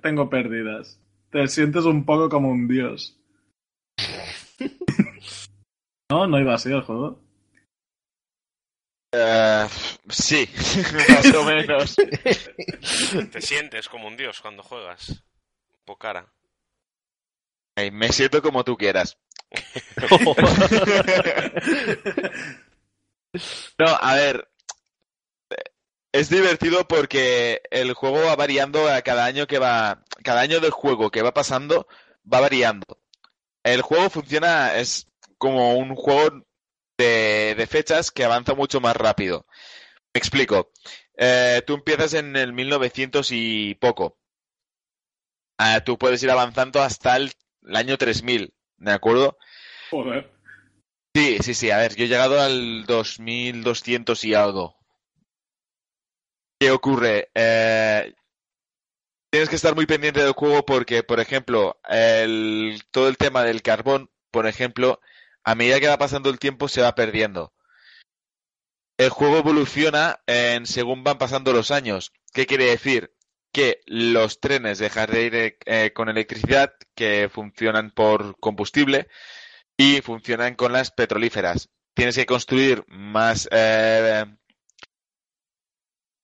tengo 0.00 0.30
pérdidas. 0.30 0.98
Te 1.30 1.46
sientes 1.48 1.84
un 1.84 2.06
poco 2.06 2.30
como 2.30 2.48
un 2.48 2.68
dios. 2.68 3.18
no, 6.10 6.26
no 6.26 6.40
iba 6.40 6.54
así 6.54 6.70
el 6.70 6.82
juego. 6.82 7.20
Uh, 9.12 9.68
sí, 10.08 10.48
más 11.08 11.34
o 11.34 11.44
menos. 11.44 11.96
Te 13.32 13.40
sientes 13.40 13.88
como 13.88 14.08
un 14.08 14.16
dios 14.16 14.40
cuando 14.40 14.62
juegas. 14.62 15.24
Pocara. 15.84 16.26
Hey, 17.76 17.90
me 17.90 18.12
siento 18.12 18.42
como 18.42 18.64
tú 18.64 18.76
quieras. 18.76 19.18
no, 23.78 23.86
a 23.86 24.14
ver. 24.14 24.48
Es 26.12 26.30
divertido 26.30 26.88
porque 26.88 27.60
el 27.70 27.92
juego 27.92 28.22
va 28.24 28.36
variando 28.36 28.88
a 28.88 29.02
cada 29.02 29.26
año 29.26 29.46
que 29.46 29.58
va. 29.58 30.02
Cada 30.24 30.40
año 30.40 30.60
del 30.60 30.70
juego 30.70 31.10
que 31.10 31.22
va 31.22 31.34
pasando 31.34 31.86
va 32.32 32.40
variando. 32.40 32.98
El 33.62 33.82
juego 33.82 34.08
funciona, 34.10 34.76
es 34.76 35.08
como 35.38 35.76
un 35.76 35.94
juego 35.94 36.46
de, 36.98 37.66
fechas 37.68 38.10
que 38.10 38.24
avanza 38.24 38.54
mucho 38.54 38.80
más 38.80 38.96
rápido. 38.96 39.46
Me 40.14 40.18
explico. 40.18 40.70
Eh, 41.16 41.62
tú 41.66 41.74
empiezas 41.74 42.14
en 42.14 42.36
el 42.36 42.52
1900 42.52 43.28
y 43.32 43.74
poco. 43.74 44.18
Uh, 45.58 45.80
tú 45.84 45.98
puedes 45.98 46.22
ir 46.22 46.30
avanzando 46.30 46.82
hasta 46.82 47.16
el, 47.16 47.32
el, 47.66 47.76
año 47.76 47.96
3000, 47.96 48.52
¿de 48.76 48.92
acuerdo? 48.92 49.38
Joder. 49.90 50.35
Sí, 51.16 51.38
sí, 51.40 51.54
sí. 51.54 51.70
A 51.70 51.78
ver, 51.78 51.96
yo 51.96 52.04
he 52.04 52.08
llegado 52.08 52.38
al 52.38 52.84
2200 52.84 54.22
y 54.24 54.34
algo. 54.34 54.76
¿Qué 56.60 56.70
ocurre? 56.70 57.30
Eh, 57.34 58.12
tienes 59.30 59.48
que 59.48 59.56
estar 59.56 59.74
muy 59.74 59.86
pendiente 59.86 60.22
del 60.22 60.32
juego 60.34 60.66
porque, 60.66 61.02
por 61.02 61.18
ejemplo, 61.18 61.80
el, 61.88 62.82
todo 62.90 63.08
el 63.08 63.16
tema 63.16 63.44
del 63.44 63.62
carbón, 63.62 64.10
por 64.30 64.46
ejemplo, 64.46 65.00
a 65.42 65.54
medida 65.54 65.80
que 65.80 65.88
va 65.88 65.96
pasando 65.96 66.28
el 66.28 66.38
tiempo 66.38 66.68
se 66.68 66.82
va 66.82 66.94
perdiendo. 66.94 67.54
El 68.98 69.08
juego 69.08 69.38
evoluciona 69.38 70.20
en 70.26 70.66
según 70.66 71.02
van 71.02 71.16
pasando 71.16 71.54
los 71.54 71.70
años. 71.70 72.12
¿Qué 72.34 72.44
quiere 72.44 72.66
decir? 72.66 73.14
Que 73.52 73.80
los 73.86 74.38
trenes 74.38 74.78
dejan 74.78 75.10
de 75.10 75.22
ir 75.22 75.56
eh, 75.64 75.92
con 75.94 76.10
electricidad, 76.10 76.74
que 76.94 77.30
funcionan 77.32 77.90
por 77.90 78.38
combustible, 78.38 79.08
y 79.76 80.00
funcionan 80.00 80.54
con 80.54 80.72
las 80.72 80.90
petrolíferas. 80.90 81.68
Tienes 81.94 82.16
que 82.16 82.26
construir 82.26 82.84
más 82.88 83.48
eh, 83.50 84.24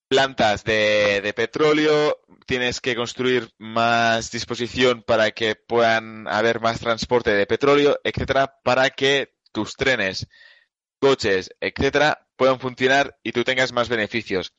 plantas 0.09 0.65
de, 0.65 1.33
petróleo, 1.35 2.19
tienes 2.47 2.81
que 2.81 2.95
construir 2.95 3.51
más 3.59 4.31
disposición 4.31 5.03
para 5.03 5.31
que 5.31 5.55
puedan 5.57 6.29
haber 6.29 6.61
más 6.61 6.81
transporte 6.81 7.31
de 7.31 7.47
petróleo, 7.47 7.99
etcétera, 8.05 8.59
para 8.63 8.91
que 8.91 9.35
tus 9.53 9.75
trenes, 9.75 10.29
coches, 10.99 11.51
etcétera, 11.61 12.29
puedan 12.37 12.61
funcionar 12.61 13.19
y 13.23 13.33
tú 13.33 13.45
tengas 13.45 13.73
más 13.73 13.89
beneficios. 13.89 14.53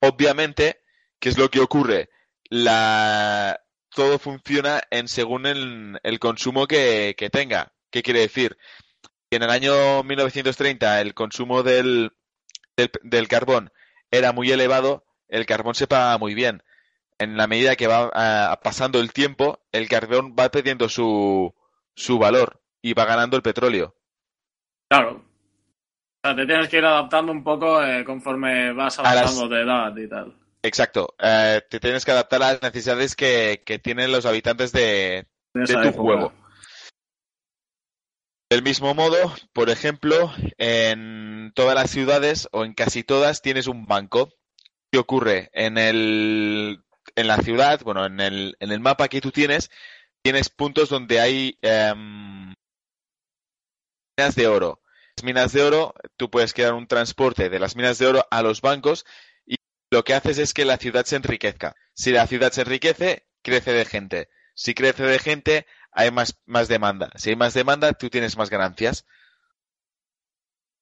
Obviamente, 0.00 0.80
¿qué 1.18 1.28
es 1.28 1.38
lo 1.38 1.50
que 1.50 1.60
ocurre? 1.60 2.10
La, 2.48 3.60
todo 3.90 4.18
funciona 4.18 4.80
en 4.90 5.08
según 5.08 5.46
el, 5.46 5.98
el 6.02 6.18
consumo 6.20 6.66
que 6.66 7.14
tenga. 7.32 7.72
¿Qué 7.90 8.02
quiere 8.02 8.20
decir? 8.20 8.56
Que 9.30 9.36
en 9.36 9.42
el 9.44 9.50
año 9.50 10.02
1930 10.02 11.00
el 11.00 11.14
consumo 11.14 11.62
del, 11.62 12.12
del, 12.76 12.90
del 13.02 13.28
carbón 13.28 13.70
era 14.10 14.32
muy 14.32 14.50
elevado, 14.50 15.04
el 15.28 15.46
carbón 15.46 15.74
se 15.74 15.86
paga 15.86 16.18
muy 16.18 16.34
bien. 16.34 16.62
En 17.18 17.36
la 17.36 17.46
medida 17.46 17.76
que 17.76 17.86
va 17.86 18.10
ah, 18.14 18.60
pasando 18.62 18.98
el 19.00 19.12
tiempo, 19.12 19.60
el 19.72 19.88
carbón 19.88 20.34
va 20.38 20.50
perdiendo 20.50 20.88
su, 20.88 21.54
su 21.94 22.18
valor 22.18 22.62
y 22.82 22.94
va 22.94 23.04
ganando 23.04 23.36
el 23.36 23.42
petróleo. 23.42 23.94
Claro. 24.88 25.22
O 26.22 26.26
sea, 26.28 26.36
te 26.36 26.46
tienes 26.46 26.68
que 26.68 26.78
ir 26.78 26.84
adaptando 26.84 27.32
un 27.32 27.44
poco 27.44 27.82
eh, 27.82 28.04
conforme 28.04 28.72
vas 28.72 28.98
las- 28.98 29.06
avanzando 29.06 29.48
de 29.48 29.62
edad 29.62 29.96
y 29.96 30.08
tal. 30.08 30.36
Exacto. 30.62 31.14
Eh, 31.18 31.62
te 31.70 31.80
tienes 31.80 32.04
que 32.04 32.10
adaptar 32.10 32.42
a 32.42 32.52
las 32.52 32.62
necesidades 32.62 33.16
que, 33.16 33.62
que 33.64 33.78
tienen 33.78 34.12
los 34.12 34.26
habitantes 34.26 34.72
de, 34.72 35.26
De 35.54 35.64
tu 35.66 35.78
época. 35.78 35.92
juego. 35.92 36.32
Del 38.50 38.64
mismo 38.64 38.94
modo, 38.94 39.32
por 39.52 39.70
ejemplo, 39.70 40.32
en 40.58 41.52
todas 41.54 41.76
las 41.76 41.88
ciudades 41.88 42.48
o 42.50 42.64
en 42.64 42.74
casi 42.74 43.04
todas 43.04 43.42
tienes 43.42 43.68
un 43.68 43.86
banco. 43.86 44.34
¿Qué 44.90 44.98
ocurre? 44.98 45.50
En 45.52 45.78
el 45.78 46.82
en 47.14 47.28
la 47.28 47.38
ciudad, 47.38 47.80
bueno, 47.82 48.06
en 48.06 48.18
el, 48.20 48.56
en 48.58 48.72
el 48.72 48.80
mapa 48.80 49.08
que 49.08 49.20
tú 49.20 49.30
tienes, 49.30 49.70
tienes 50.22 50.48
puntos 50.48 50.88
donde 50.88 51.20
hay 51.20 51.58
em, 51.62 52.54
minas 54.18 54.34
de 54.34 54.46
oro. 54.48 54.82
Las 55.16 55.24
minas 55.24 55.52
de 55.52 55.62
oro, 55.62 55.94
tú 56.16 56.30
puedes 56.30 56.52
crear 56.52 56.74
un 56.74 56.86
transporte 56.86 57.50
de 57.50 57.58
las 57.60 57.76
minas 57.76 57.98
de 57.98 58.06
oro 58.06 58.26
a 58.30 58.42
los 58.42 58.60
bancos 58.60 59.04
y 59.46 59.56
lo 59.90 60.02
que 60.02 60.14
haces 60.14 60.38
es 60.38 60.54
que 60.54 60.64
la 60.64 60.76
ciudad 60.76 61.04
se 61.04 61.16
enriquezca. 61.16 61.76
Si 61.94 62.10
la 62.10 62.26
ciudad 62.26 62.52
se 62.52 62.62
enriquece, 62.62 63.26
crece 63.42 63.72
de 63.72 63.84
gente. 63.84 64.28
Si 64.54 64.74
crece 64.74 65.04
de 65.04 65.18
gente, 65.18 65.66
hay 65.92 66.10
más, 66.10 66.38
más 66.46 66.68
demanda. 66.68 67.10
Si 67.16 67.30
hay 67.30 67.36
más 67.36 67.54
demanda, 67.54 67.92
tú 67.92 68.08
tienes 68.10 68.36
más 68.36 68.50
ganancias. 68.50 69.06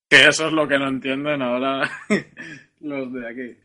Que 0.09 0.27
eso 0.27 0.47
es 0.47 0.53
lo 0.53 0.67
que 0.69 0.79
no 0.79 0.89
entienden 0.89 1.43
ahora 1.43 1.91
los 2.81 3.13
de 3.13 3.29
aquí. 3.29 3.61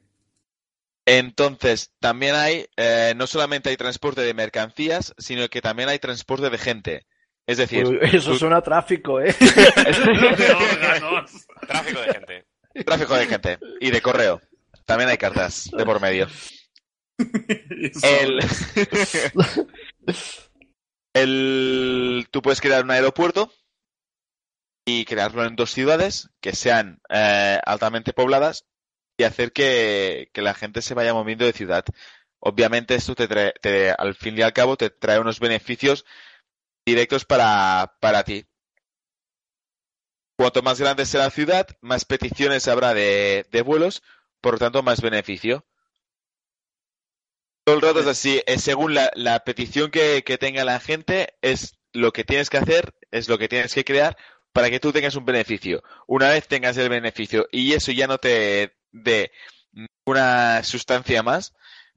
Entonces, 1.06 1.92
también 2.00 2.36
hay, 2.36 2.66
eh, 2.78 3.14
no 3.16 3.28
solamente 3.28 3.70
hay 3.70 3.78
transporte 3.78 4.22
de 4.22 4.34
mercancías, 4.34 5.14
sino 5.18 5.48
que 5.50 5.62
también 5.62 5.90
hay 5.90 6.00
transporte 6.00 6.50
de 6.50 6.58
gente. 6.58 7.06
Es 7.46 7.58
decir, 7.58 7.86
Uy, 7.86 8.00
eso 8.04 8.32
tú- 8.32 8.38
suena 8.40 8.58
a 8.58 8.62
tráfico, 8.62 9.20
¿eh? 9.20 9.36
de 9.38 10.54
órganos. 10.54 11.32
Tráfico 11.68 12.00
de 12.02 12.14
gente. 12.14 12.46
tráfico 12.86 13.16
de 13.16 13.26
gente 13.28 13.60
y 13.82 13.92
de 13.92 14.02
correo. 14.02 14.42
También 14.86 15.10
hay 15.10 15.18
cartas 15.18 15.70
de 15.76 15.86
por 15.86 16.00
medio. 16.02 16.28
El... 18.02 18.40
el... 21.14 22.28
Tú 22.32 22.42
puedes 22.42 22.62
crear 22.62 22.84
un 22.84 22.92
aeropuerto 22.92 23.52
y 24.86 25.06
crearlo 25.06 25.46
en 25.46 25.56
dos 25.56 25.72
ciudades 25.72 26.30
que 26.42 26.54
sean 26.54 27.02
eh, 27.10 27.60
altamente 27.66 28.14
pobladas 28.14 28.66
y 29.18 29.24
hacer 29.24 29.54
que, 29.54 30.30
la 30.36 30.54
gente 30.54 30.82
se 30.82 30.94
vaya 30.94 31.14
moviendo 31.14 31.46
de 31.46 31.54
ciudad. 31.54 31.86
Obviamente 32.40 32.96
esto 32.96 33.16
te, 33.16 33.28
trae- 33.30 33.54
te- 33.62 33.92
al 33.92 34.16
fin 34.16 34.38
y 34.38 34.42
al 34.42 34.54
cabo 34.54 34.76
te 34.78 34.90
trae 34.90 35.20
unos 35.20 35.40
beneficios 35.40 36.06
directos 36.86 37.26
para, 37.26 37.96
para 38.02 38.24
ti. 38.24 38.46
Cuanto 40.38 40.62
más 40.62 40.80
grande 40.80 41.08
sea 41.08 41.22
la 41.22 41.30
ciudad, 41.32 41.68
más 41.82 42.06
peticiones 42.06 42.68
habrá 42.68 42.94
de, 42.94 43.48
de 43.52 43.62
vuelos, 43.64 44.04
por 44.42 44.54
lo 44.54 44.60
tanto 44.60 44.84
más 44.84 45.02
beneficio. 45.02 45.66
Todo 47.64 47.76
el 47.76 47.82
rato 47.82 48.00
es 48.02 48.08
así, 48.08 48.42
es 48.46 48.62
según 48.62 48.94
la, 48.94 49.12
la 49.16 49.40
petición 49.44 49.90
que, 49.90 50.24
que 50.26 50.38
tenga 50.38 50.66
la 50.66 50.80
gente, 50.80 51.34
es 51.42 51.78
lo 51.94 52.12
que 52.12 52.24
tienes 52.24 52.50
que 52.50 52.58
hacer, 52.58 52.94
es 53.12 53.30
lo 53.30 53.38
que 53.38 53.48
tienes 53.48 53.74
que 53.74 53.86
crear 53.86 54.18
para 54.52 54.70
que 54.70 54.80
tú 54.80 54.92
tengas 54.92 55.16
un 55.16 55.26
beneficio. 55.26 55.84
Una 56.08 56.30
vez 56.30 56.48
tengas 56.48 56.78
el 56.78 56.90
beneficio 56.90 57.48
y 57.52 57.74
eso 57.74 57.92
ya 57.92 58.08
no 58.08 58.18
te 58.18 58.76
dé 58.92 59.32
una 60.06 60.64
sustancia 60.64 61.24
más, 61.24 61.54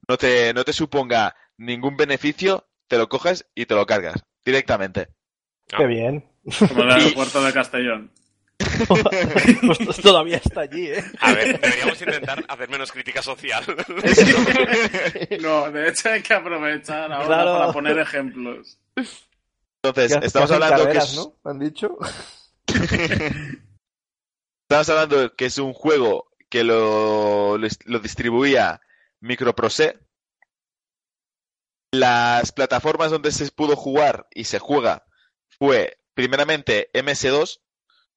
no 0.07 0.17
te, 0.17 0.53
no 0.53 0.63
te 0.63 0.73
suponga 0.73 1.35
ningún 1.57 1.97
beneficio, 1.97 2.67
te 2.87 2.97
lo 2.97 3.09
coges 3.09 3.47
y 3.53 3.65
te 3.65 3.75
lo 3.75 3.85
cargas 3.85 4.23
directamente. 4.45 5.09
Qué 5.67 5.85
bien. 5.85 6.25
Como 6.67 6.83
el 6.83 6.91
aeropuerto 6.91 7.43
de 7.43 7.53
Castellón. 7.53 8.11
Pues 9.85 9.97
todavía 10.01 10.37
está 10.37 10.61
allí, 10.61 10.87
¿eh? 10.87 11.03
A 11.19 11.33
ver, 11.33 11.59
deberíamos 11.59 12.01
intentar 12.01 12.43
hacer 12.47 12.69
menos 12.69 12.91
crítica 12.91 13.21
social. 13.21 13.63
No, 15.41 15.71
de 15.71 15.89
hecho 15.89 16.09
hay 16.09 16.21
que 16.21 16.33
aprovechar 16.33 17.11
ahora 17.11 17.25
Claro. 17.25 17.57
para 17.57 17.73
poner 17.73 17.99
ejemplos. 17.99 18.79
Entonces, 19.83 20.17
estamos 20.23 20.51
hablando 20.51 20.89
que 20.89 20.97
es, 20.97 21.15
¿no? 21.15 21.35
¿Me 21.43 21.51
han 21.51 21.59
dicho? 21.59 21.97
estamos 22.67 24.89
hablando 24.89 25.35
que 25.35 25.45
es 25.45 25.57
un 25.57 25.73
juego 25.73 26.31
que 26.49 26.63
lo, 26.63 27.57
lo, 27.57 27.67
lo 27.85 27.99
distribuía 27.99 28.81
Microprose. 29.19 29.99
Las 31.93 32.51
plataformas 32.51 33.11
donde 33.11 33.31
se 33.31 33.49
pudo 33.51 33.75
jugar 33.75 34.27
y 34.33 34.43
se 34.43 34.59
juega 34.59 35.05
fue 35.57 35.97
primeramente 36.13 36.89
MS2. 36.93 37.59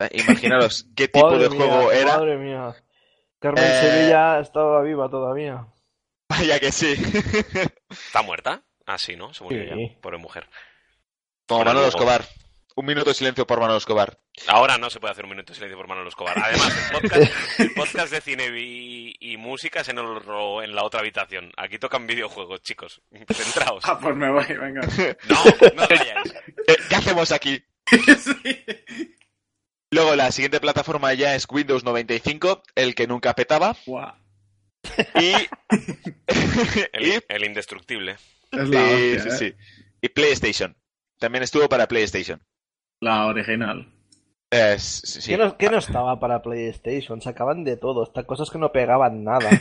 Eh, 0.06 0.20
Imaginaros 0.20 0.86
qué 0.96 1.08
tipo 1.08 1.26
Madre 1.30 1.44
de 1.44 1.50
mía, 1.50 1.58
juego 1.58 1.92
era. 1.92 2.16
Madre 2.18 2.36
mía. 2.38 2.74
Carmen 3.38 3.64
Eh, 3.64 3.80
Sevilla 3.80 4.40
estaba 4.40 4.82
viva 4.82 5.08
todavía. 5.08 5.66
Vaya 6.28 6.60
que 6.60 6.70
sí. 6.72 6.94
¿Está 7.90 8.22
muerta? 8.22 8.62
Ah, 8.86 8.98
sí, 8.98 9.16
¿no? 9.16 9.32
Se 9.34 9.42
murió 9.44 9.62
Sí. 9.62 9.68
ya. 9.94 10.00
Pobre 10.00 10.18
mujer. 10.18 10.46
Como 11.46 11.64
Manolo. 11.64 11.86
Escobar. 11.88 12.24
Un 12.76 12.86
minuto 12.86 13.10
de 13.10 13.14
silencio 13.14 13.46
por 13.46 13.58
Manolo 13.60 13.78
Escobar. 13.78 14.18
Ahora 14.46 14.78
no 14.78 14.88
se 14.90 15.00
puede 15.00 15.10
hacer 15.12 15.24
un 15.24 15.30
minuto 15.32 15.52
de 15.52 15.54
silencio 15.56 15.76
por 15.76 15.88
Manolo 15.88 16.08
Escobar. 16.08 16.38
Además, 16.38 16.72
el 16.92 17.00
podcast, 17.00 17.32
el 17.60 17.74
podcast 17.74 18.12
de 18.12 18.20
cine 18.20 18.46
y, 18.58 19.14
y 19.18 19.36
música 19.36 19.80
es 19.80 19.88
en, 19.88 19.98
el 19.98 20.06
en 20.06 20.74
la 20.74 20.84
otra 20.84 21.00
habitación. 21.00 21.52
Aquí 21.56 21.78
tocan 21.78 22.06
videojuegos, 22.06 22.62
chicos. 22.62 23.02
Centraos. 23.32 23.82
Ah, 23.86 23.98
pues 24.00 24.14
me 24.16 24.30
voy, 24.30 24.46
venga. 24.46 24.82
No, 25.28 25.44
no 25.74 25.88
vayáis. 25.88 26.34
Eh, 26.68 26.76
¿Qué 26.88 26.94
hacemos 26.94 27.32
aquí? 27.32 27.62
Sí. 27.86 28.64
Luego 29.92 30.14
la 30.16 30.30
siguiente 30.30 30.60
plataforma 30.60 31.12
ya 31.14 31.34
es 31.34 31.46
Windows 31.50 31.82
95, 31.84 32.62
el 32.76 32.94
que 32.94 33.06
nunca 33.06 33.34
petaba. 33.34 33.76
Y, 33.86 35.32
y 37.00 37.10
El, 37.12 37.24
el 37.28 37.44
indestructible. 37.44 38.16
Es 38.52 38.68
la 38.68 38.82
hostia, 38.82 39.20
sí, 39.20 39.28
¿eh? 39.28 39.32
sí. 39.38 39.54
Y 40.02 40.08
PlayStation. 40.08 40.76
También 41.18 41.42
estuvo 41.44 41.68
para 41.68 41.86
PlayStation. 41.88 42.40
La 43.00 43.26
original. 43.26 43.92
Es- 44.50 45.02
sí, 45.04 45.22
sí. 45.22 45.30
¿Qué, 45.30 45.36
no, 45.38 45.56
qué 45.56 45.68
no 45.70 45.78
estaba 45.78 46.18
para 46.18 46.42
PlayStation? 46.42 47.20
Sacaban 47.20 47.64
de 47.64 47.76
todo. 47.76 48.04
Estas 48.04 48.24
cosas 48.26 48.50
que 48.50 48.58
no 48.58 48.72
pegaban 48.72 49.22
nada. 49.24 49.50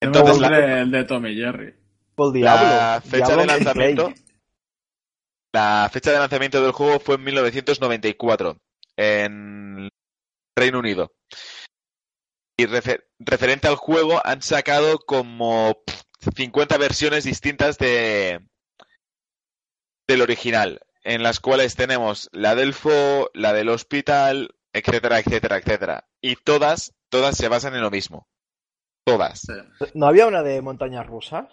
Entonces, 0.00 0.36
el 0.36 0.42
la, 0.42 0.50
de, 0.50 0.80
el 0.82 0.90
de 0.90 1.04
Tommy 1.04 1.34
Jerry. 1.34 1.74
Por 2.14 2.32
Diablo. 2.32 2.66
la 2.66 3.02
fecha 3.04 3.26
Diablo 3.26 3.42
de 3.42 3.46
lanzamiento. 3.46 4.12
La 5.52 5.88
fecha 5.92 6.12
de 6.12 6.18
lanzamiento 6.18 6.62
del 6.62 6.72
juego 6.72 7.00
fue 7.00 7.16
en 7.16 7.24
1994 7.24 8.56
en 8.96 9.88
Reino 10.56 10.78
Unido. 10.78 11.12
Y 12.58 12.66
refer- 12.66 13.04
referente 13.18 13.66
al 13.68 13.76
juego 13.76 14.20
han 14.24 14.42
sacado 14.42 14.98
como 14.98 15.82
pff, 15.86 16.28
50 16.36 16.76
versiones 16.78 17.24
distintas 17.24 17.78
de 17.78 18.40
del 20.08 20.22
original, 20.22 20.80
en 21.04 21.22
las 21.22 21.40
cuales 21.40 21.76
tenemos 21.76 22.28
la 22.32 22.54
del 22.54 22.74
FO, 22.74 23.30
la 23.32 23.52
del 23.52 23.68
Hospital, 23.68 24.54
etcétera, 24.72 25.20
etcétera, 25.20 25.56
etcétera. 25.58 26.08
Y 26.20 26.36
todas, 26.36 26.94
todas 27.08 27.36
se 27.36 27.48
basan 27.48 27.74
en 27.76 27.80
lo 27.82 27.90
mismo. 27.90 28.28
Todas. 29.06 29.46
¿No 29.94 30.06
había 30.06 30.26
una 30.26 30.42
de 30.42 30.60
montañas 30.62 31.06
rusas? 31.06 31.46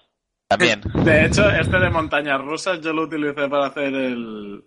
También. 0.47 0.81
De 1.03 1.25
hecho, 1.25 1.49
este 1.49 1.79
de 1.79 1.89
montañas 1.89 2.41
rusas 2.41 2.79
yo 2.81 2.93
lo 2.93 3.03
utilicé 3.03 3.47
para 3.49 3.67
hacer 3.67 3.93
el, 3.93 4.63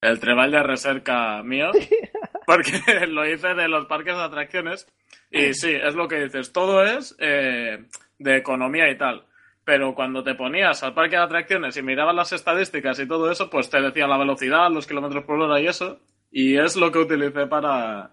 el 0.00 0.20
treball 0.20 0.50
de 0.50 0.62
recerca 0.62 1.42
mío. 1.42 1.70
Porque 2.46 2.72
lo 3.06 3.26
hice 3.26 3.54
de 3.54 3.68
los 3.68 3.86
parques 3.86 4.16
de 4.16 4.22
atracciones. 4.22 4.86
Y 5.30 5.54
sí, 5.54 5.70
es 5.70 5.94
lo 5.94 6.08
que 6.08 6.24
dices. 6.24 6.52
Todo 6.52 6.84
es 6.84 7.14
eh, 7.18 7.86
de 8.18 8.36
economía 8.36 8.90
y 8.90 8.98
tal. 8.98 9.24
Pero 9.64 9.94
cuando 9.94 10.24
te 10.24 10.34
ponías 10.34 10.82
al 10.82 10.92
parque 10.92 11.16
de 11.16 11.22
atracciones 11.22 11.76
y 11.76 11.82
mirabas 11.82 12.16
las 12.16 12.32
estadísticas 12.32 12.98
y 12.98 13.06
todo 13.06 13.30
eso, 13.30 13.48
pues 13.48 13.70
te 13.70 13.80
decía 13.80 14.08
la 14.08 14.18
velocidad, 14.18 14.70
los 14.70 14.88
kilómetros 14.88 15.24
por 15.24 15.40
hora 15.40 15.60
y 15.60 15.68
eso. 15.68 16.00
Y 16.32 16.58
es 16.58 16.76
lo 16.76 16.90
que 16.90 16.98
utilicé 16.98 17.46
para, 17.46 18.10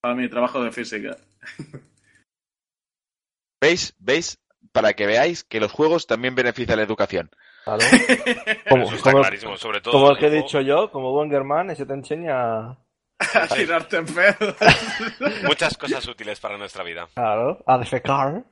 para 0.00 0.14
mi 0.14 0.28
trabajo 0.28 0.62
de 0.62 0.70
física. 0.70 1.16
¿Veis? 3.60 3.94
¿Veis? 3.98 4.41
Para 4.72 4.94
que 4.94 5.06
veáis 5.06 5.44
que 5.44 5.60
los 5.60 5.70
juegos 5.72 6.06
también 6.06 6.34
benefician 6.34 6.78
la 6.78 6.84
educación. 6.84 7.30
Claro. 7.64 7.80
Como, 8.68 8.84
Eso 8.86 8.96
está 8.96 9.12
como- 9.12 9.22
clarísimo, 9.22 9.56
sobre 9.56 9.80
todo. 9.80 9.92
como 9.92 10.10
el 10.10 10.18
que 10.18 10.26
he 10.26 10.30
dicho 10.30 10.60
yo, 10.60 10.90
como 10.90 11.12
Bongerman, 11.12 11.70
ese 11.70 11.86
te 11.86 11.92
enseña. 11.94 12.70
A 13.34 13.46
tirarte 13.54 13.98
en 13.98 14.06
pedo. 14.06 14.56
Muchas 15.46 15.76
cosas 15.78 16.06
útiles 16.08 16.40
para 16.40 16.58
nuestra 16.58 16.82
vida. 16.82 17.06
Claro, 17.14 17.62
a 17.66 17.78
defecar. 17.78 18.42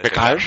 Pecar. 0.00 0.38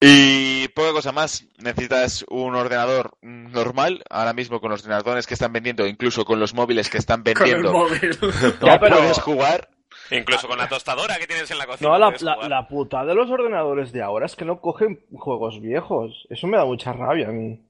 Y 0.00 0.68
poca 0.68 0.92
cosa 0.92 1.12
más, 1.12 1.46
necesitas 1.56 2.26
un 2.28 2.54
ordenador 2.54 3.16
normal, 3.22 4.04
ahora 4.10 4.34
mismo 4.34 4.60
con 4.60 4.70
los 4.70 4.82
ordenadores 4.82 5.26
que 5.26 5.32
están 5.34 5.52
vendiendo, 5.54 5.86
incluso 5.86 6.26
con 6.26 6.38
los 6.38 6.52
móviles 6.52 6.90
que 6.90 6.98
están 6.98 7.22
Con 7.22 7.32
el 7.32 7.38
vendiendo, 7.38 7.72
móvil. 7.72 8.18
Ya, 8.62 8.78
pero- 8.78 8.96
puedes 8.98 9.18
jugar. 9.20 9.70
Incluso 10.10 10.48
con 10.48 10.58
la 10.58 10.68
tostadora 10.68 11.18
que 11.18 11.26
tienes 11.26 11.50
en 11.50 11.58
la 11.58 11.66
cocina. 11.66 11.90
No, 11.90 12.48
la, 12.48 12.68
puta 12.68 13.04
de 13.04 13.14
los 13.14 13.30
ordenadores 13.30 13.92
de 13.92 14.02
ahora 14.02 14.26
es 14.26 14.36
que 14.36 14.44
no 14.44 14.60
cogen 14.60 15.00
juegos 15.12 15.60
viejos. 15.60 16.26
Eso 16.30 16.46
me 16.46 16.56
da 16.56 16.64
mucha 16.64 16.92
rabia 16.92 17.28
a 17.28 17.32
mí. 17.32 17.60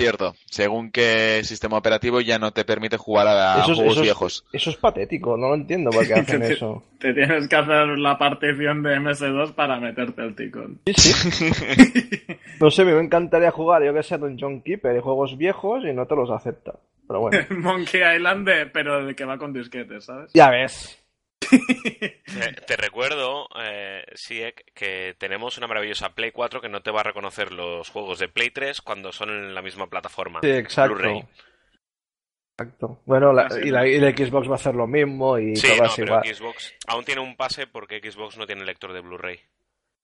Cierto, 0.00 0.34
según 0.46 0.90
qué 0.90 1.42
sistema 1.44 1.76
operativo 1.76 2.22
ya 2.22 2.38
no 2.38 2.52
te 2.52 2.64
permite 2.64 2.96
jugar 2.96 3.28
a 3.28 3.60
Eso 3.60 3.74
juegos 3.74 3.92
eso 3.92 4.02
viejos. 4.02 4.46
Eso 4.50 4.70
es 4.70 4.76
patético, 4.76 5.36
no 5.36 5.48
lo 5.48 5.54
entiendo 5.56 5.90
por 5.90 6.06
qué 6.06 6.14
hacen 6.20 6.42
eso. 6.42 6.82
Te 6.98 7.12
tienes 7.12 7.46
que 7.48 7.56
hacer 7.56 7.86
la 7.98 8.16
partición 8.16 8.82
de 8.82 8.98
MS2 8.98 9.52
para 9.52 9.78
meterte 9.78 10.22
el 10.22 10.34
ticón. 10.34 10.80
Sí, 10.86 11.12
sí. 11.12 11.50
No 12.60 12.70
sé, 12.70 12.84
me 12.84 12.98
encantaría 12.98 13.50
jugar, 13.50 13.82
yo 13.82 13.94
que 13.94 14.02
sé, 14.02 14.16
un 14.16 14.38
John 14.38 14.60
Keeper 14.62 14.96
y 14.96 15.00
juegos 15.00 15.36
viejos 15.36 15.84
y 15.84 15.92
no 15.94 16.06
te 16.06 16.14
los 16.14 16.30
acepta. 16.30 16.74
Pero 17.10 17.20
bueno, 17.22 17.44
Monkey 17.58 18.00
Island, 18.16 18.46
de- 18.48 18.66
pero 18.66 19.00
el 19.00 19.16
que 19.16 19.24
va 19.24 19.36
con 19.36 19.52
disquetes, 19.52 20.04
¿sabes? 20.04 20.30
ya 20.32 20.48
ves. 20.50 20.96
Eh, 21.52 22.54
te 22.64 22.76
recuerdo, 22.76 23.48
eh, 23.60 24.04
Siek, 24.14 24.72
que 24.72 25.16
tenemos 25.18 25.58
una 25.58 25.66
maravillosa 25.66 26.14
Play 26.14 26.30
4 26.30 26.60
que 26.60 26.68
no 26.68 26.80
te 26.82 26.92
va 26.92 27.00
a 27.00 27.04
reconocer 27.04 27.50
los 27.52 27.88
juegos 27.88 28.20
de 28.20 28.28
Play 28.28 28.50
3 28.50 28.80
cuando 28.82 29.10
son 29.10 29.30
en 29.30 29.52
la 29.54 29.60
misma 29.60 29.88
plataforma. 29.88 30.38
Sí, 30.42 30.50
exacto. 30.50 30.94
Blu-ray. 30.94 31.24
Exacto. 32.56 33.00
Bueno, 33.06 33.32
la- 33.32 33.48
Ah, 33.50 33.58
y, 33.60 33.70
la, 33.70 33.86
y 33.88 33.98
la 33.98 34.10
Xbox 34.10 34.48
va 34.48 34.52
a 34.52 34.56
hacer 34.56 34.74
lo 34.76 34.86
mismo 34.86 35.38
y 35.38 35.56
Sí, 35.56 35.66
todo 35.76 35.86
no, 35.88 35.92
pero 35.96 36.06
igual. 36.06 36.34
Xbox 36.34 36.74
aún 36.86 37.04
tiene 37.04 37.20
un 37.22 37.36
pase 37.36 37.66
porque 37.66 37.98
Xbox 38.00 38.36
no 38.36 38.46
tiene 38.46 38.64
lector 38.64 38.92
de 38.92 39.00
Blu-ray. 39.00 39.40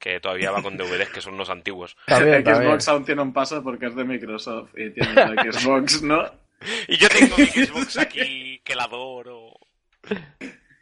Que 0.00 0.18
todavía 0.20 0.50
va 0.50 0.62
con 0.62 0.76
DVDs 0.78 1.10
que 1.10 1.20
son 1.20 1.34
unos 1.34 1.50
antiguos. 1.50 1.96
También, 2.06 2.42
también. 2.42 2.72
Xbox 2.72 2.88
aún 2.88 3.04
tiene 3.04 3.22
un 3.22 3.32
paso 3.32 3.62
porque 3.62 3.86
es 3.86 3.94
de 3.94 4.04
Microsoft 4.04 4.70
y 4.76 4.90
tiene 4.90 5.14
la 5.14 5.42
Xbox, 5.52 6.02
¿no? 6.02 6.24
Y 6.88 6.96
yo 6.96 7.08
tengo 7.08 7.36
mi 7.36 7.44
Xbox 7.46 7.98
aquí 7.98 8.60
que 8.64 8.74
la 8.74 8.84
adoro. 8.84 9.52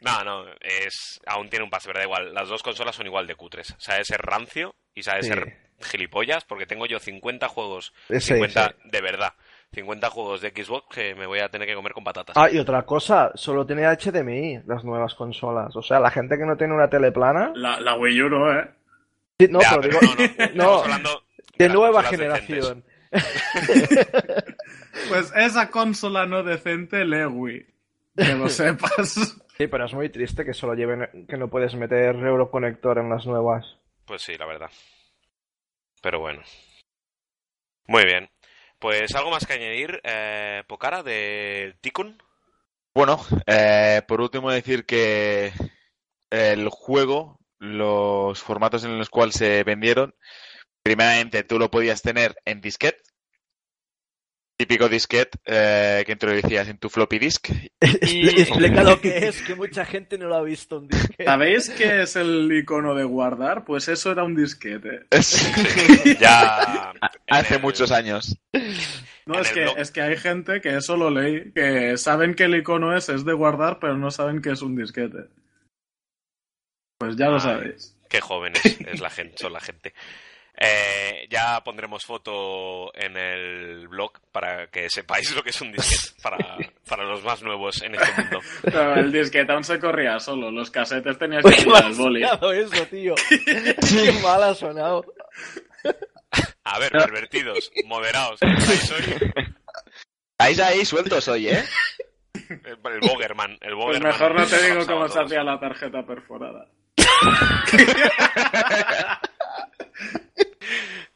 No, 0.00 0.22
no, 0.22 0.44
es 0.60 1.20
aún 1.26 1.48
tiene 1.48 1.64
un 1.64 1.70
pase, 1.70 1.88
pero 1.88 1.98
da 2.00 2.04
igual. 2.04 2.34
Las 2.34 2.48
dos 2.48 2.62
consolas 2.62 2.94
son 2.94 3.06
igual 3.06 3.26
de 3.26 3.34
cutres. 3.36 3.74
Sabe 3.78 4.04
ser 4.04 4.20
rancio 4.20 4.74
y 4.94 5.02
sabe 5.02 5.22
Sí. 5.22 5.28
ser 5.28 5.56
gilipollas 5.82 6.44
porque 6.44 6.66
tengo 6.66 6.86
yo 6.86 6.98
50 7.00 7.48
juegos, 7.48 7.92
Ese, 8.08 8.34
50 8.34 8.66
ese. 8.66 8.76
de 8.84 9.00
verdad, 9.00 9.32
50 9.72 10.08
juegos 10.10 10.40
de 10.40 10.50
Xbox 10.50 10.94
que 10.94 11.14
me 11.14 11.26
voy 11.26 11.40
a 11.40 11.48
tener 11.48 11.66
que 11.66 11.74
comer 11.74 11.92
con 11.92 12.04
patatas. 12.04 12.36
Ah, 12.38 12.48
y 12.50 12.58
otra 12.58 12.82
cosa, 12.84 13.32
solo 13.34 13.66
tiene 13.66 13.82
HDMI 13.86 14.60
las 14.66 14.84
nuevas 14.84 15.14
consolas. 15.14 15.74
O 15.74 15.82
sea, 15.82 15.98
la 16.00 16.10
gente 16.10 16.36
que 16.38 16.44
no 16.46 16.56
tiene 16.56 16.74
una 16.74 16.88
tele 16.88 17.10
plana. 17.10 17.50
La, 17.54 17.80
la 17.80 17.96
Wii 17.96 18.22
U, 18.22 18.28
¿no, 18.28 18.52
¿eh? 18.58 18.70
Sí, 19.40 19.48
no, 19.50 19.60
Ya, 19.60 19.78
pero 19.80 19.98
pero 20.00 20.14
digo, 20.14 20.48
no, 20.54 20.54
no, 20.54 20.64
no, 20.64 20.78
hablando 20.82 21.24
de 21.58 21.66
las 21.66 21.74
nueva 21.74 22.02
generación. 22.04 22.84
Pues 25.08 25.32
esa 25.36 25.70
consola 25.70 26.26
no 26.26 26.42
decente, 26.42 27.04
le 27.04 27.26
Wii. 27.26 27.66
Que 28.16 28.34
lo 28.34 28.48
sepas. 28.48 29.36
Sí, 29.56 29.66
pero 29.68 29.84
es 29.84 29.94
muy 29.94 30.08
triste 30.08 30.44
que 30.44 30.54
solo 30.54 30.74
lleven, 30.74 31.26
que 31.28 31.36
no 31.36 31.48
puedes 31.48 31.74
meter 31.74 32.16
Euroconector 32.16 32.98
en 32.98 33.10
las 33.10 33.26
nuevas. 33.26 33.64
Pues 34.04 34.22
sí, 34.22 34.36
la 34.36 34.46
verdad. 34.46 34.70
Pero 36.02 36.20
bueno. 36.20 36.42
Muy 37.86 38.04
bien. 38.04 38.28
Pues 38.78 39.14
algo 39.14 39.30
más 39.30 39.46
que 39.46 39.54
añadir, 39.54 40.00
eh, 40.04 40.62
Pocara, 40.66 41.02
del 41.02 41.78
Tikkun. 41.80 42.22
Bueno, 42.94 43.20
eh, 43.46 44.02
por 44.06 44.20
último 44.20 44.50
decir 44.50 44.84
que 44.84 45.52
el 46.30 46.68
juego, 46.68 47.40
los 47.58 48.42
formatos 48.42 48.84
en 48.84 48.98
los 48.98 49.08
cuales 49.08 49.36
se 49.36 49.64
vendieron, 49.64 50.14
primeramente 50.82 51.44
tú 51.44 51.58
lo 51.58 51.70
podías 51.70 52.02
tener 52.02 52.36
en 52.44 52.60
disquete, 52.60 53.02
típico 54.56 54.88
disquete 54.88 55.38
eh, 55.46 56.02
que 56.06 56.12
introducías 56.12 56.68
en 56.68 56.78
tu 56.78 56.88
floppy 56.88 57.18
disk. 57.18 57.48
Y- 58.02 58.40
Explica 58.40 58.82
lo 58.82 59.00
que 59.00 59.26
es, 59.28 59.42
que 59.42 59.54
mucha 59.54 59.84
gente 59.84 60.16
no 60.18 60.28
lo 60.28 60.36
ha 60.36 60.42
visto 60.42 60.78
en 60.78 60.88
disquete. 60.88 61.24
¿Sabéis 61.24 61.70
qué 61.70 62.02
es 62.02 62.16
el 62.16 62.50
icono 62.52 62.94
de 62.94 63.04
guardar? 63.04 63.64
Pues 63.64 63.88
eso 63.88 64.12
era 64.12 64.22
un 64.24 64.34
disquete. 64.36 65.06
Ya. 66.20 66.92
en 66.94 67.36
Hace 67.36 67.56
el- 67.56 67.62
muchos 67.62 67.90
años. 67.90 68.36
No, 69.26 69.38
es 69.40 69.50
que, 69.52 69.64
es 69.78 69.90
que 69.90 70.02
hay 70.02 70.16
gente 70.18 70.60
que 70.60 70.76
eso 70.76 70.96
lo 70.98 71.10
leí, 71.10 71.50
que 71.52 71.96
saben 71.96 72.34
que 72.34 72.44
el 72.44 72.56
icono 72.56 72.94
es, 72.96 73.08
es 73.08 73.24
de 73.24 73.32
guardar, 73.32 73.78
pero 73.80 73.96
no 73.96 74.10
saben 74.10 74.42
que 74.42 74.50
es 74.50 74.60
un 74.60 74.76
disquete. 74.76 75.28
Pues 76.98 77.16
ya 77.16 77.28
lo 77.28 77.40
sabéis. 77.40 77.96
Qué 78.08 78.20
jóvenes 78.20 78.60
es 78.64 79.00
la 79.00 79.10
gente, 79.10 79.38
son 79.38 79.52
la 79.54 79.60
gente. 79.60 79.94
Eh, 80.56 81.26
ya 81.28 81.60
pondremos 81.64 82.04
foto 82.04 82.94
en 82.94 83.16
el 83.16 83.88
blog 83.88 84.12
para 84.30 84.68
que 84.68 84.88
sepáis 84.88 85.34
lo 85.34 85.42
que 85.42 85.50
es 85.50 85.60
un 85.60 85.72
disquete 85.72 86.14
para, 86.22 86.36
para 86.88 87.02
los 87.04 87.24
más 87.24 87.42
nuevos 87.42 87.82
en 87.82 87.96
este 87.96 88.22
mundo. 88.22 88.38
Pero 88.62 88.94
el 88.94 89.10
disquete 89.10 89.52
aún 89.52 89.64
se 89.64 89.80
corría 89.80 90.20
solo, 90.20 90.52
los 90.52 90.70
casetes 90.70 91.18
tenías 91.18 91.42
que 91.44 91.50
tirar 91.56 91.82
mal 91.82 91.86
el 91.86 91.94
boli. 91.98 92.22
ha 92.22 92.28
sonado 92.28 92.52
eso, 92.52 92.86
tío. 92.86 93.14
Qué 93.28 94.12
mal 94.22 94.42
ha 94.44 94.54
sonado. 94.54 95.04
A 96.62 96.78
ver, 96.78 96.92
pervertidos, 96.92 97.72
moderados. 97.86 98.38
¿qué 98.40 98.92
hoy? 98.92 99.32
Ahí 100.38 100.60
ahí 100.60 100.84
sueltos 100.84 101.26
hoy, 101.28 101.48
¿eh? 101.48 101.64
El, 102.34 102.78
el 102.92 103.00
Bogerman. 103.00 103.52
El 103.60 103.74
Pues 103.74 103.76
Bogerman 103.76 104.12
mejor 104.12 104.34
no 104.34 104.46
te 104.46 104.62
digo 104.70 104.86
cómo 104.86 105.08
se 105.08 105.20
hacía 105.20 105.42
la 105.42 105.58
tarjeta 105.58 106.04
perforada. 106.06 106.68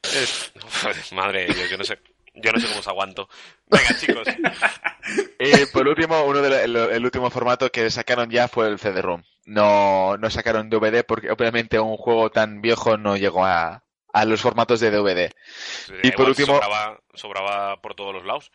Es- 0.03 0.53
Madre 1.13 1.47
de 1.47 1.55
Dios, 1.55 1.71
yo 1.71 1.79
no 1.79 1.85
sé. 1.85 1.99
Yo 2.41 2.53
no 2.53 2.61
sé 2.61 2.69
cómo 2.69 2.81
os 2.81 2.89
aguanto. 2.89 3.29
Venga, 3.67 3.99
chicos. 3.99 4.29
Y 5.41 5.67
por 5.73 5.89
último, 5.89 6.23
uno 6.25 6.41
de 6.41 6.65
el, 6.65 6.77
el 6.77 7.05
último 7.05 7.31
formato 7.31 7.71
que 7.73 7.91
sacaron 7.91 8.31
ya 8.31 8.47
fue 8.47 8.69
el 8.69 8.79
CD-ROM. 8.79 9.25
No, 9.47 10.17
no 10.19 10.31
sacaron 10.31 10.71
DVD 10.71 11.05
porque 11.05 11.31
obviamente 11.33 11.81
un 11.81 11.97
juego 11.97 12.31
tan 12.31 12.61
viejo 12.61 12.97
no 12.97 13.17
llegó 13.17 13.45
a, 13.45 13.83
a 14.13 14.25
los 14.25 14.41
formatos 14.41 14.79
de 14.79 14.91
DVD. 14.93 15.33
Y 16.05 16.13
por 16.13 16.29
último- 16.29 16.55
Sobraba, 16.55 17.01
sobraba 17.15 17.81
por 17.81 17.95
todos 17.97 18.15
los 18.15 18.25
lados. 18.25 18.53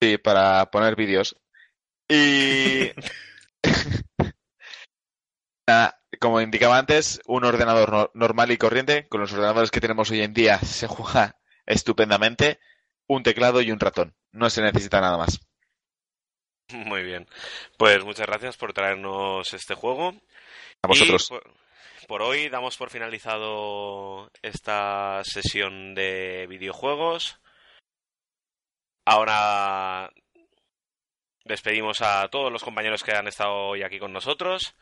Sí, 0.00 0.16
para 0.16 0.70
poner 0.70 0.96
vídeos. 0.96 1.36
Y 2.08 2.92
Nada, 5.68 5.99
como 6.20 6.40
indicaba 6.40 6.78
antes, 6.78 7.20
un 7.26 7.44
ordenador 7.44 7.90
no- 7.90 8.10
normal 8.14 8.50
y 8.52 8.58
corriente, 8.58 9.08
con 9.08 9.20
los 9.20 9.32
ordenadores 9.32 9.70
que 9.70 9.80
tenemos 9.80 10.10
hoy 10.10 10.20
en 10.22 10.34
día 10.34 10.58
se 10.60 10.86
juega 10.86 11.36
estupendamente, 11.66 12.60
un 13.08 13.22
teclado 13.22 13.60
y 13.62 13.70
un 13.72 13.80
ratón. 13.80 14.14
No 14.30 14.48
se 14.50 14.62
necesita 14.62 15.00
nada 15.00 15.18
más. 15.18 15.40
Muy 16.72 17.02
bien. 17.02 17.26
Pues 17.76 18.04
muchas 18.04 18.26
gracias 18.26 18.56
por 18.56 18.72
traernos 18.72 19.52
este 19.54 19.74
juego. 19.74 20.14
A 20.82 20.88
vosotros. 20.88 21.26
Y 21.26 21.28
por, 21.30 21.54
por 22.06 22.22
hoy 22.22 22.48
damos 22.48 22.76
por 22.76 22.90
finalizado 22.90 24.30
esta 24.42 25.22
sesión 25.24 25.94
de 25.94 26.46
videojuegos. 26.48 27.40
Ahora 29.04 30.10
despedimos 31.44 32.00
a 32.02 32.28
todos 32.28 32.52
los 32.52 32.62
compañeros 32.62 33.02
que 33.02 33.12
han 33.12 33.26
estado 33.26 33.52
hoy 33.70 33.82
aquí 33.82 33.98
con 33.98 34.12
nosotros. 34.12 34.76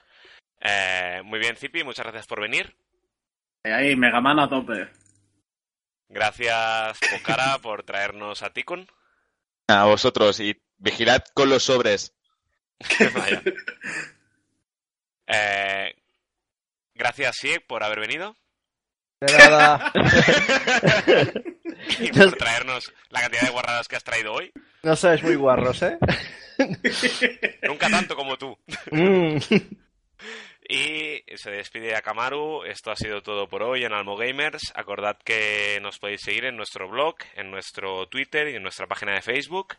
Eh, 0.60 1.22
muy 1.24 1.38
bien, 1.38 1.56
Zipi, 1.56 1.84
muchas 1.84 2.04
gracias 2.04 2.26
por 2.26 2.40
venir. 2.40 2.76
Y 3.64 3.70
ahí, 3.70 3.96
Megaman 3.96 4.38
a 4.38 4.48
tope. 4.48 4.88
Gracias, 6.08 6.98
Pocara, 7.10 7.58
por 7.62 7.82
traernos 7.82 8.42
a 8.42 8.52
Tikun. 8.52 8.88
A 9.68 9.84
vosotros 9.84 10.40
y 10.40 10.60
vigilad 10.78 11.22
con 11.34 11.50
los 11.50 11.64
sobres. 11.64 12.14
Vaya. 13.14 13.42
Eh, 15.26 15.94
gracias, 16.94 17.36
Sieg, 17.36 17.66
por 17.66 17.84
haber 17.84 18.00
venido 18.00 18.34
De 19.20 19.36
nada. 19.36 19.92
y 21.98 22.10
por 22.12 22.32
traernos 22.32 22.94
la 23.10 23.20
cantidad 23.20 23.42
de 23.42 23.50
guarradas 23.50 23.88
que 23.88 23.96
has 23.96 24.04
traído 24.04 24.32
hoy. 24.32 24.50
No 24.82 24.96
sois 24.96 25.22
muy 25.22 25.34
guarros, 25.34 25.82
¿eh? 25.82 25.98
Nunca 27.62 27.90
tanto 27.90 28.16
como 28.16 28.38
tú. 28.38 28.56
Mm. 28.90 29.36
Y 30.70 31.24
se 31.36 31.50
despide 31.50 31.96
Akamaru. 31.96 32.64
Esto 32.64 32.90
ha 32.90 32.96
sido 32.96 33.22
todo 33.22 33.48
por 33.48 33.62
hoy 33.62 33.84
en 33.84 33.94
Almo 33.94 34.18
Gamers. 34.18 34.70
Acordad 34.74 35.16
que 35.24 35.78
nos 35.80 35.98
podéis 35.98 36.20
seguir 36.20 36.44
en 36.44 36.58
nuestro 36.58 36.90
blog, 36.90 37.16
en 37.36 37.50
nuestro 37.50 38.06
Twitter 38.08 38.48
y 38.48 38.56
en 38.56 38.62
nuestra 38.62 38.86
página 38.86 39.14
de 39.14 39.22
Facebook. 39.22 39.76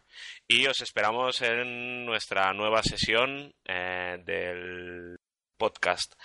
Y 0.48 0.66
os 0.66 0.82
esperamos 0.82 1.44
en 1.44 2.08
nuestra 2.08 2.52
nueva 2.54 2.82
sesión 2.82 3.54
eh, 3.66 4.18
del 4.26 5.20
podcast. 5.58 6.16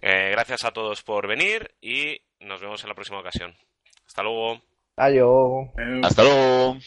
Eh, 0.00 0.30
gracias 0.30 0.64
a 0.64 0.70
todos 0.70 1.02
por 1.02 1.28
venir 1.28 1.70
y 1.82 2.22
nos 2.38 2.62
vemos 2.62 2.82
en 2.82 2.88
la 2.88 2.94
próxima 2.94 3.20
ocasión. 3.20 3.54
Hasta 4.06 4.22
luego. 4.22 4.62
Adiós. 4.96 5.68
Hasta 6.02 6.22
luego. 6.22 6.78